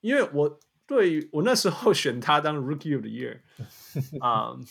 [0.00, 3.40] 因为我对我那时候选他当 Rookie of the Year
[4.20, 4.62] 啊，um,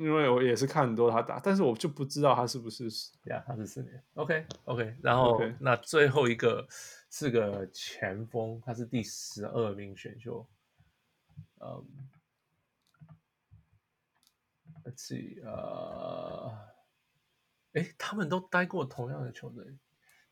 [0.00, 2.84] 因为我也是看很多他打，但是我就不知道他是不是，
[3.24, 4.02] 呀他是四年。
[4.14, 6.66] OK OK，然后.那最后一个
[7.10, 10.48] 是个前锋，他是第十二名选秀，
[11.60, 11.86] 嗯。
[14.82, 16.56] Let's see，呃，
[17.72, 19.62] 诶，他们都待过同样的球队。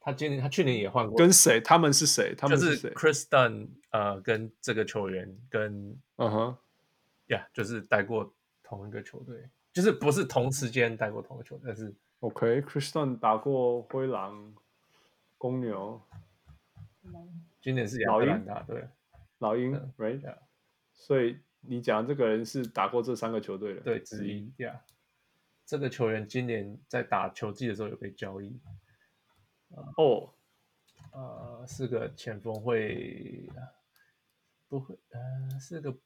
[0.01, 1.19] 他今年，他去年也换过。
[1.19, 1.61] 跟谁？
[1.61, 2.35] 他们是谁？
[2.35, 6.57] 他们是谁？Chris Dunn，呃，跟这个球员跟，嗯哼，
[7.27, 14.55] 呀，就是待过同一个球队，就是不是同时间带过同一个球队，但是 OK，Chris Dunn 打过灰狼、
[15.37, 16.01] 公牛，
[17.61, 18.89] 今年是亚特兰大，对，
[19.39, 20.39] 老鹰，Right，
[20.95, 21.39] 所以。
[21.61, 24.81] 你讲这个人是打过这三个球队的，对，之一呀。
[24.87, 24.93] Yeah.
[25.67, 28.61] 这个球员今年在打球季的时候有被交易。
[29.71, 30.31] 哦、oh.
[31.11, 31.21] 呃，
[31.59, 33.51] 呃，是个前锋会，
[34.69, 35.99] 不会，呃，是个，他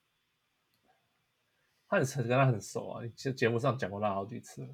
[2.01, 4.69] 很跟他很熟啊，其实节目上讲过他好几次了。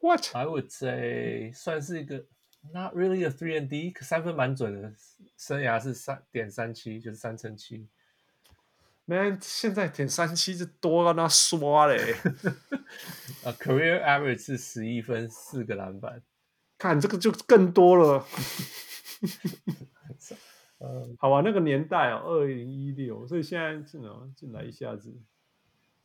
[0.00, 2.26] What I would say 算是一个
[2.72, 4.92] not really a three and D，可三分蛮准的，
[5.36, 7.88] 生涯是三点三七，就是三乘七。
[9.04, 12.14] Man，现在点三七是多让他刷嘞。
[13.44, 16.22] 啊，Career average 是十一分四个篮板，
[16.76, 18.26] 看这个就更多了。
[20.80, 25.18] 嗯，好吧，那个年代哦，二零一六，所以现在进来进来一下子，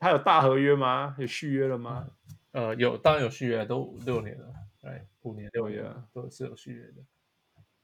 [0.03, 1.15] 他有大合约吗？
[1.17, 2.05] 有续约了吗？
[2.51, 4.53] 呃，有，当然有续约，都六年了，
[4.83, 5.81] 哎，五年六年
[6.11, 7.01] 都是有续约的，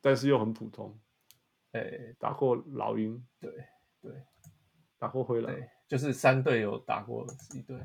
[0.02, 1.00] 但是又很普通。
[1.72, 3.50] 哎，打过老鹰，对
[4.02, 4.12] 对。
[4.98, 5.56] 打过灰狼，
[5.88, 7.78] 就是三队有打过一队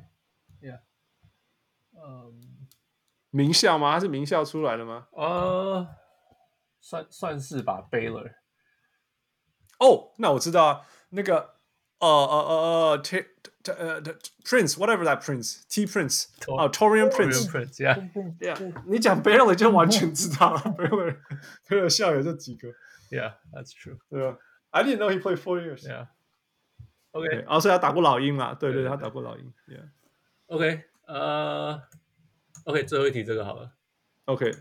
[0.61, 0.81] ，Yeah，
[1.93, 2.67] 嗯，
[3.31, 3.93] 名校吗？
[3.95, 5.07] 他是名校出来的吗？
[5.13, 5.87] 呃，
[6.81, 8.35] 算算是吧，Baylor。
[9.79, 11.55] 哦，那我知道啊，那个，
[12.01, 13.25] 呃呃呃呃，T
[13.78, 14.02] 呃
[14.44, 22.70] Prince，whatever that Prince，T Prince，哦，Taurean Prince，Yeah，Yeah， 你讲 Baylor 就完全知道了，Baylor，Baylor 校友这几个，
[23.10, 24.38] Yeah，that's true，对吧？
[24.72, 28.54] I didn't know he played four years，Yeah。OK，哦，所以他打过老鹰嘛？
[28.54, 29.54] 对对，他打过老鹰。
[30.48, 31.82] OK，呃，
[32.66, 33.72] OK，最后一题这个好了。
[34.26, 34.52] OK，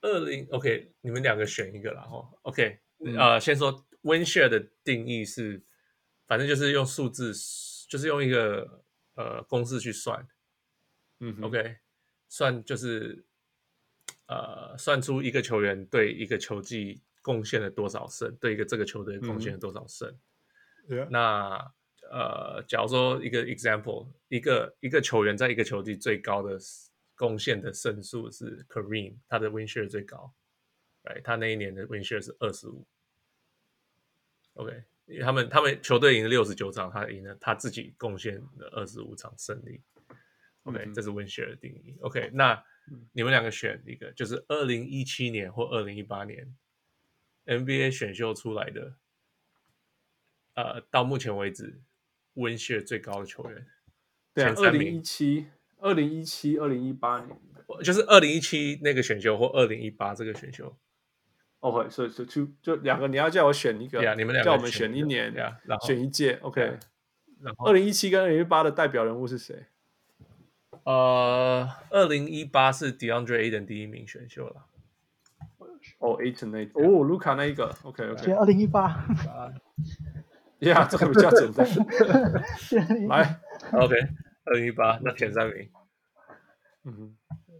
[0.00, 2.02] 二零 OK，你们两个选一个啦。
[2.02, 2.28] 哈。
[2.42, 2.78] OK，
[3.18, 5.62] 呃，先说 win share 的定义是，
[6.26, 7.34] 反正就是用数字，
[7.89, 8.83] 就是用一个
[9.15, 10.25] 呃公式去算。
[11.19, 11.75] 嗯，OK，
[12.29, 13.25] 算就是
[14.27, 20.17] 呃算出一个球员对一个球季贡献了多少胜，对一个这个球队贡献了多少胜。
[21.09, 21.73] 那
[22.09, 26.57] 呃，假如说一个 example，一个一个球员在一个球季最高的
[27.15, 30.33] 贡献的胜数是 Kareem，他的 win share 最高
[31.03, 31.21] ，right?
[31.21, 32.87] 他那一年的 win share 是二十五。
[34.53, 39.81] OK，因为他们他们球队赢了六十九场，他赢了他自己贡献了二十五场胜利。
[40.63, 41.97] OK，、嗯、这是 win share 的定义。
[42.01, 42.63] OK，那
[43.13, 46.55] 你们两个选一个，就是二零一七年或二零一八年
[47.45, 48.95] NBA 选秀出来的，
[50.53, 51.81] 呃，到目前为止
[52.33, 53.65] win share 最高的球员。
[54.33, 55.47] 对啊，二零一七、
[55.79, 57.39] 二零一七、二零一八年，
[57.83, 60.77] 就是二零一七那个选秀或二零一八这个选秀。
[61.61, 66.39] OK，所以就就就两个，你要叫我选一个，yeah, 你们两个叫我们选一年，yeah, 然后选一届。
[66.41, 66.77] OK，
[67.41, 69.65] 然后二零一七跟二零一八的代表人物是谁？
[70.83, 74.65] 呃，二零一八是 DeAndre Ayton 第一名选秀了。
[75.99, 77.75] 哦，Ayton 那，哦，卢卡那一个。
[77.83, 79.05] OK OK，选二零一八。
[80.59, 81.67] 呀，这个比较简单。
[83.09, 83.39] 来
[83.73, 83.95] ，OK，
[84.45, 85.69] 二零一八，那前三名。
[86.85, 87.15] 嗯哼。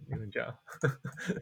[0.10, 0.54] 你们讲，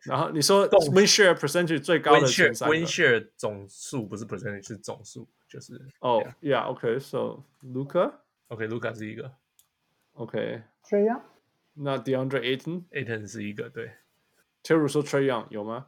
[0.03, 9.31] 然后你说 win share percentage 最高的前三 win share 总数不是 percentage 是总数，就是哦，yeah，OK，so Luca，OK，Luca 是一个
[10.14, 11.22] ，OK，Trae Young，
[11.73, 13.91] 那 DeAndre Ayton，Ayton 是一个，对。
[14.64, 15.88] 假如说 Trae Young 有吗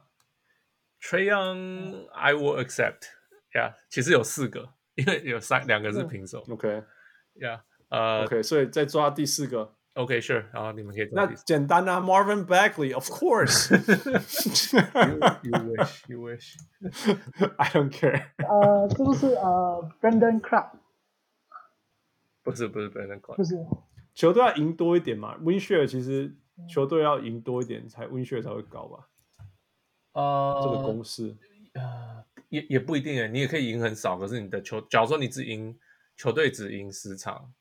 [1.02, 9.74] ？Trae Young，I will accept，yeah，其实有四个，因为有三两个是平手，OK，yeah，呃，OK，所以再抓第四个。
[10.02, 10.46] OK, sure.
[10.50, 13.70] 然后你们可以那简单啊，Marvin Bagley, of course.
[15.42, 16.56] you, you wish, you wish.
[17.58, 18.30] I don't care.
[18.38, 20.78] 呃，是不是呃，Brandon Clarke？
[22.42, 23.36] 不是，不是 Brandon Clarke。
[23.36, 23.56] 不是。
[24.14, 26.34] 球队要赢多一点嘛，Win Share 其实
[26.66, 29.08] 球队要赢多一点才 Win Share 才会高吧？
[30.12, 31.36] 呃，这个公式，
[31.74, 35.78] 呃，也也不一定诶，你也可以赢很少，可是你的球，假如说你只赢
[36.16, 37.52] 球队只赢十场，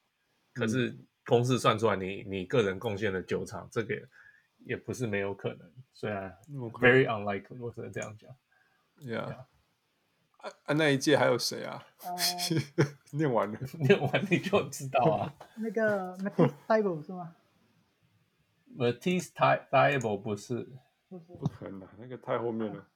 [0.53, 0.97] 可是。
[1.19, 3.93] 嗯公式算出来你，你你个人贡献了九场，这个
[4.65, 5.71] 也不是没有可能。
[5.93, 6.35] 虽然
[6.81, 8.29] very unlikely，我只能这样讲。
[8.97, 9.35] Yeah，
[10.37, 11.85] 啊啊，那一届还有谁啊？
[13.11, 15.33] 念完了， 念完你就知道啊。
[15.57, 17.35] 那个 Matisse Thybulle 是吗
[18.75, 20.67] ？Matisse Thybulle 不是，
[21.09, 22.87] 不是，不可能，那个太后面了。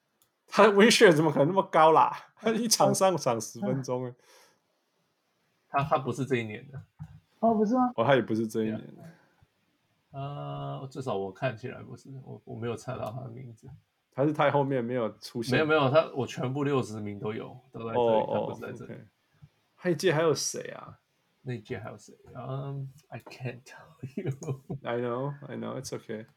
[0.48, 2.12] 他的 win share 怎么可能那么高啦？
[2.38, 4.14] 他一场上场十分钟，
[5.70, 6.82] 他他不是这一年的。
[7.44, 7.92] 哦，不是吗？
[7.98, 9.04] 哦，他也不是这一年的。
[10.12, 13.68] 呃，至少我看起来不是，我我没有猜到他的名字。
[14.14, 15.54] 他是太后面没有出现。
[15.54, 18.94] 没有没有，他我全部六十名都有都在这里，哦、他不是在这里。
[18.94, 19.06] 哦 okay、
[19.84, 21.00] 那一届还有谁啊？
[21.42, 22.14] 那一届还有谁？
[22.34, 24.32] 嗯、um,，I can't tell you。
[24.84, 26.28] I know, I know, it's okay。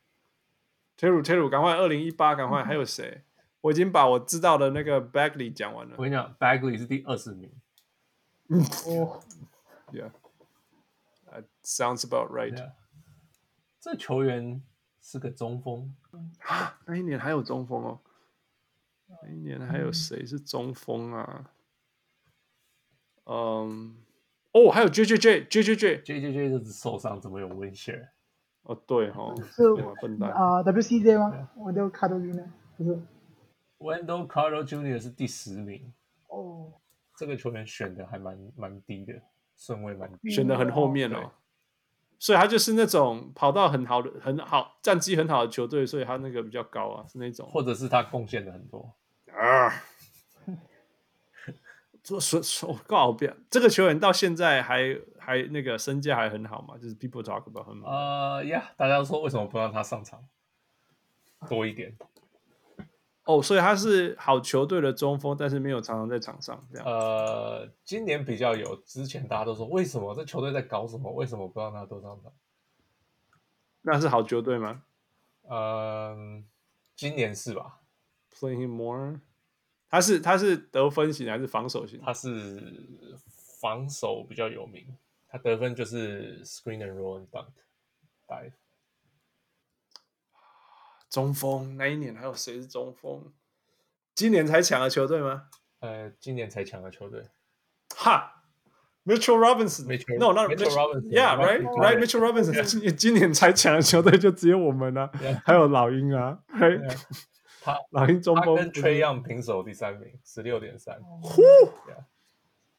[0.98, 3.22] Teru Teru，赶快二零一八，赶快还有谁？
[3.60, 5.94] 我已经把我知道的那个 Bagley 讲完了。
[5.98, 7.52] 我跟你讲，Bagley 是第二十名。
[8.48, 9.20] 哦
[9.92, 10.10] ，Yeah。
[11.62, 12.72] Sounds about right。
[13.80, 14.62] 这球员
[15.00, 15.94] 是个中锋
[16.40, 16.80] 啊！
[16.86, 18.00] 那一年还有中锋哦。
[19.06, 21.52] 那一年还有谁是中锋啊？
[23.24, 23.96] 嗯，
[24.52, 28.08] 哦，还有 J J J J J J J J J 就是受伤，怎么有 win share？
[28.62, 29.62] 哦，对哈，是
[30.00, 32.48] 笨蛋啊，W C J 吗？Wendell Carter Jr.
[32.76, 33.00] 不是
[33.78, 34.98] ，Wendell Carter Jr.
[35.00, 35.92] 是第十名。
[36.28, 36.72] 哦，
[37.16, 39.22] 这个球员选的还蛮蛮低的。
[39.56, 41.32] 顺位蛮选的很后面哦，
[42.18, 48.94] 所以他就是那种跑到很好的、很好战绩很好的球队，所以他那个比较高啊，是那种，或者是他贡献的很多
[49.32, 49.82] 啊。
[52.04, 57.90] 说说说，我告诉你，这个球员到现在还还那个身价还很好嘛，就是 people talk about 很好。
[57.90, 60.24] 呃呀，大家说为什么不让他上场
[61.48, 61.96] 多一点？
[63.26, 66.86] 哦，所以他是好球队的中锋，但是没有常常在场上这样。
[66.86, 71.12] 呃，今年比较有，之前大家都说为什么这球队在搞什么？
[71.12, 72.32] 为什么不让他多上场？
[73.82, 74.84] 那是好球队吗？
[75.42, 76.16] 呃，
[76.94, 77.80] 今年是吧
[78.32, 79.20] ？Playing more。
[79.88, 82.00] 他是他是得分型还是防守型？
[82.04, 83.16] 他是
[83.60, 84.96] 防守比较有名，
[85.28, 87.48] 他得分就是 screen and roll and dunk
[88.26, 88.52] dive。
[91.08, 93.32] 中锋那一年还有谁是中锋？
[94.14, 95.48] 今年才抢的球队吗？
[95.80, 97.28] 呃，今年才抢的球队。
[97.94, 98.42] 哈
[99.04, 101.10] ，Mitchell Robinson，No，not Mitchell Robinson。
[101.10, 102.64] Yeah，right，right，Mitchell Robinson。
[102.64, 105.10] 今今年才抢的球队就只有我们啊，
[105.44, 106.40] 还有老鹰啊。
[107.62, 110.98] 他老鹰中锋跟 Trae Young 平手第三名，十六点三。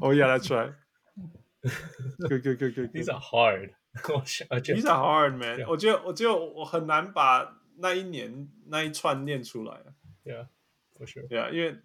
[0.00, 0.74] Oh yeah, that's right.
[2.28, 2.90] Good, good, good, good.
[2.92, 3.72] These are hard.
[4.62, 5.66] These are hard, man.
[5.66, 9.80] 我觉得，我觉得我很难把那一年那一串念出来。
[10.24, 10.48] Yeah,
[10.96, 11.26] for sure.
[11.28, 11.78] Yeah, 因为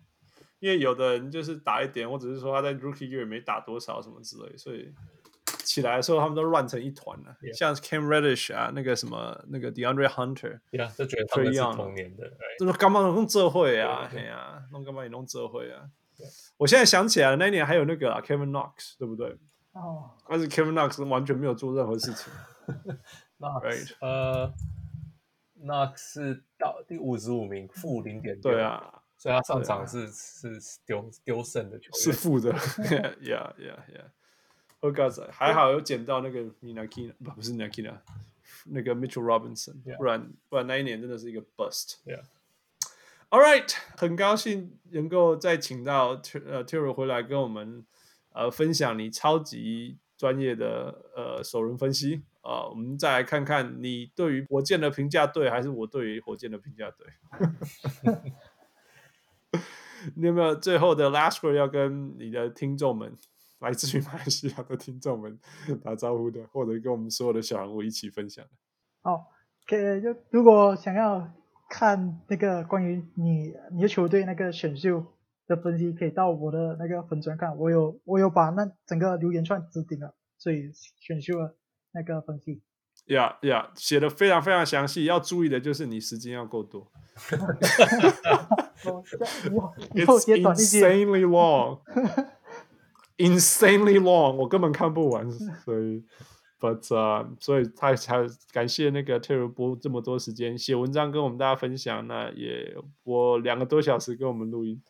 [0.59, 4.93] 因为有的人就是打一点，或者是说他在 Rookie Year 没打多少什么之类，所以
[5.66, 7.36] 起来的时候他们都乱成一团了。
[7.42, 7.52] Yeah.
[7.52, 14.08] 像 Cam Reddish 啊，那个什么那个 DeAndre Hunter，Yeah，都觉得他们是同年的，就是干嘛弄这会啊？
[14.14, 15.90] 哎呀，弄干嘛也弄这会啊
[16.56, 19.36] 我现在想起来了，那一年还有那个、啊、Kevin Knox，对不对？
[19.72, 22.32] 哦，但是 Kevin Knox 完全没有做任何事情。
[23.36, 23.92] 那 Right.
[24.00, 24.54] 呃。
[25.58, 28.52] 那是到第五十五名，负零点六。
[28.52, 32.52] 对啊，所以他上场是、啊、是丢丢胜的球员，是负的。
[32.52, 34.10] Yeah, yeah, yeah.
[34.86, 37.98] 我告诉你，还好有捡到那个 Ntilikina 不不是 Ntilikina
[38.66, 39.74] 那个 Mitchell Robinson.
[39.96, 41.96] 不然不然那一年真的是一个 bust。
[42.04, 42.22] Yeah.
[43.28, 46.10] All right，很高兴能够再请到
[46.46, 47.84] 呃 Tero 回来跟我们
[48.32, 52.22] 呃分享你超级专业的呃首轮分析。
[52.42, 57.06] 啊、呃，我们再来看看你对于火箭的评价对，还是我对于火箭的评价对？
[60.14, 63.16] 你有没有最后的 last word 要跟你的听众们，
[63.60, 65.38] 来自于 马来西亚的听众们
[65.82, 69.10] 打招呼的，或者跟我们所有的小人物一起分享的？
[69.10, 69.24] 哦，
[69.66, 71.30] 可以，就如果想要
[71.68, 75.04] 看那个关于你你的球队那个选秀
[75.46, 80.70] 的分析，可以到我的那个粉专看，我有我有把那整个留言串置顶了，所以
[81.00, 81.54] 选秀的。
[81.92, 82.60] 那个分析，
[83.06, 85.06] 呀呀，写的非常非常详细。
[85.06, 86.92] 要注意的就是你时间要够多。
[89.94, 91.80] It's insanely long,
[93.16, 95.30] insanely long，我根本看不完。
[95.30, 96.04] 所以
[96.60, 102.06] ，but 啊，所以他才感谢那个 Tero 播这么多时间写文章跟我们大家分享。
[102.06, 104.82] 那也播两个多小时跟我们录音。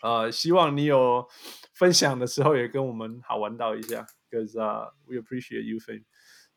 [0.00, 1.24] 啊、呃，希望你有
[1.72, 4.04] 分享的时候也跟我们好玩到一下。
[4.28, 6.02] Because、uh, we appreciate you for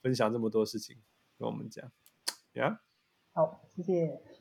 [0.01, 0.95] 分享这么多事情
[1.37, 1.91] 跟我们讲
[2.53, 2.77] ，Yeah，
[3.33, 4.34] 好，谢谢。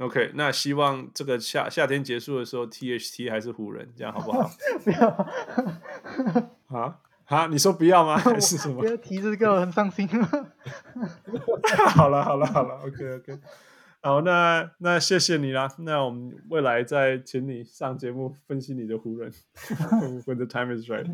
[0.00, 4.50] OK，那希望这个夏夏天结束的时候，THT 还是湖人，这样好不好？
[4.82, 5.08] 不要。
[6.76, 7.46] 啊啊！
[7.48, 8.16] 你说不要吗？
[8.18, 8.80] 还是什么？
[8.80, 10.08] 不要提这个，很伤心。
[11.94, 13.38] 好了好了好了，OK OK。
[14.02, 15.68] 好，那那谢谢你啦。
[15.80, 19.30] 那我们未来再请你上节目分析你的湖人。
[20.24, 21.06] When the time is right。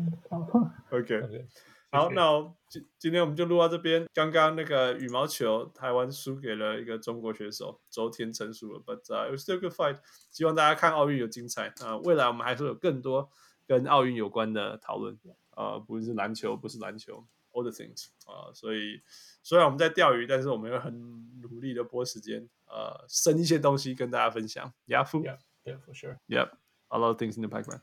[0.91, 1.15] OK。
[1.17, 1.45] Okay.
[1.89, 4.05] 好， 那今今天我们就录到这边。
[4.13, 8.79] 刚刚那个羽毛球，台湾输给了一个中国选手，周天成输了。
[8.85, 9.97] But、uh, it was still good fight。
[10.31, 11.67] 希望大家看奥运有精彩。
[11.67, 13.29] 啊、uh,，未来我们还会有更多
[13.65, 15.17] 跟奥运有关的讨论。
[15.51, 18.07] 啊、uh,，不是篮球，不是篮球，all the things。
[18.25, 19.01] 啊，所以
[19.41, 20.93] 虽然我们在钓鱼，但是我们会很
[21.41, 24.73] 努力的拨时间，呃，生一些东西跟大家分享。
[24.87, 26.17] Yeah，yeah，for sure。
[26.27, 27.81] Yeah，a lot of things in the pipeline。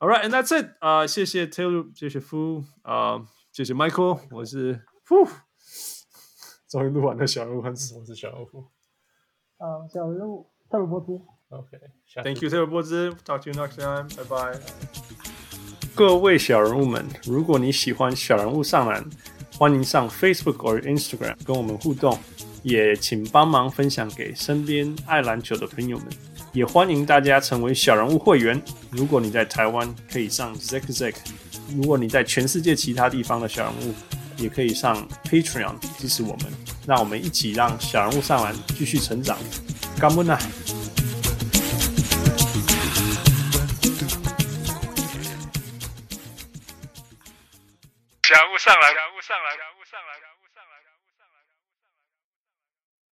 [0.00, 0.76] All right, and that's it.
[0.80, 5.26] 啊、uh,，谢谢 Tero，谢谢夫，啊，谢谢 Michael，我是夫，
[6.68, 7.74] 终于录完了小人物，我
[8.04, 8.66] 是小人物。
[9.56, 11.18] 啊，小人物特鲁波兹。
[11.48, 13.10] OK，Thank you，特鲁波兹。
[13.24, 14.06] Talk to you next time.
[14.16, 14.60] Bye bye.
[15.94, 19.02] 各位小人物们，如果你喜欢小人物上篮，
[19.56, 22.18] 欢迎上 Facebook 或 Instagram 跟我们互动，
[22.62, 26.08] 也请帮忙分享给身边爱篮球的朋友们。
[26.53, 28.61] 也欢迎大家成为小人物会员。
[28.89, 31.15] 如果你在台湾，可以上 Zack Zack；
[31.75, 33.93] 如果你在全世界其他地方的小人物，
[34.35, 36.51] 也可以上 Patreon 支持我们。
[36.85, 39.37] 让我们一起让小人物上篮继续成长。
[39.99, 40.37] 感恩啊！
[48.23, 49.00] 小人物上篮，小人物上篮，小人物上篮，小人物上篮。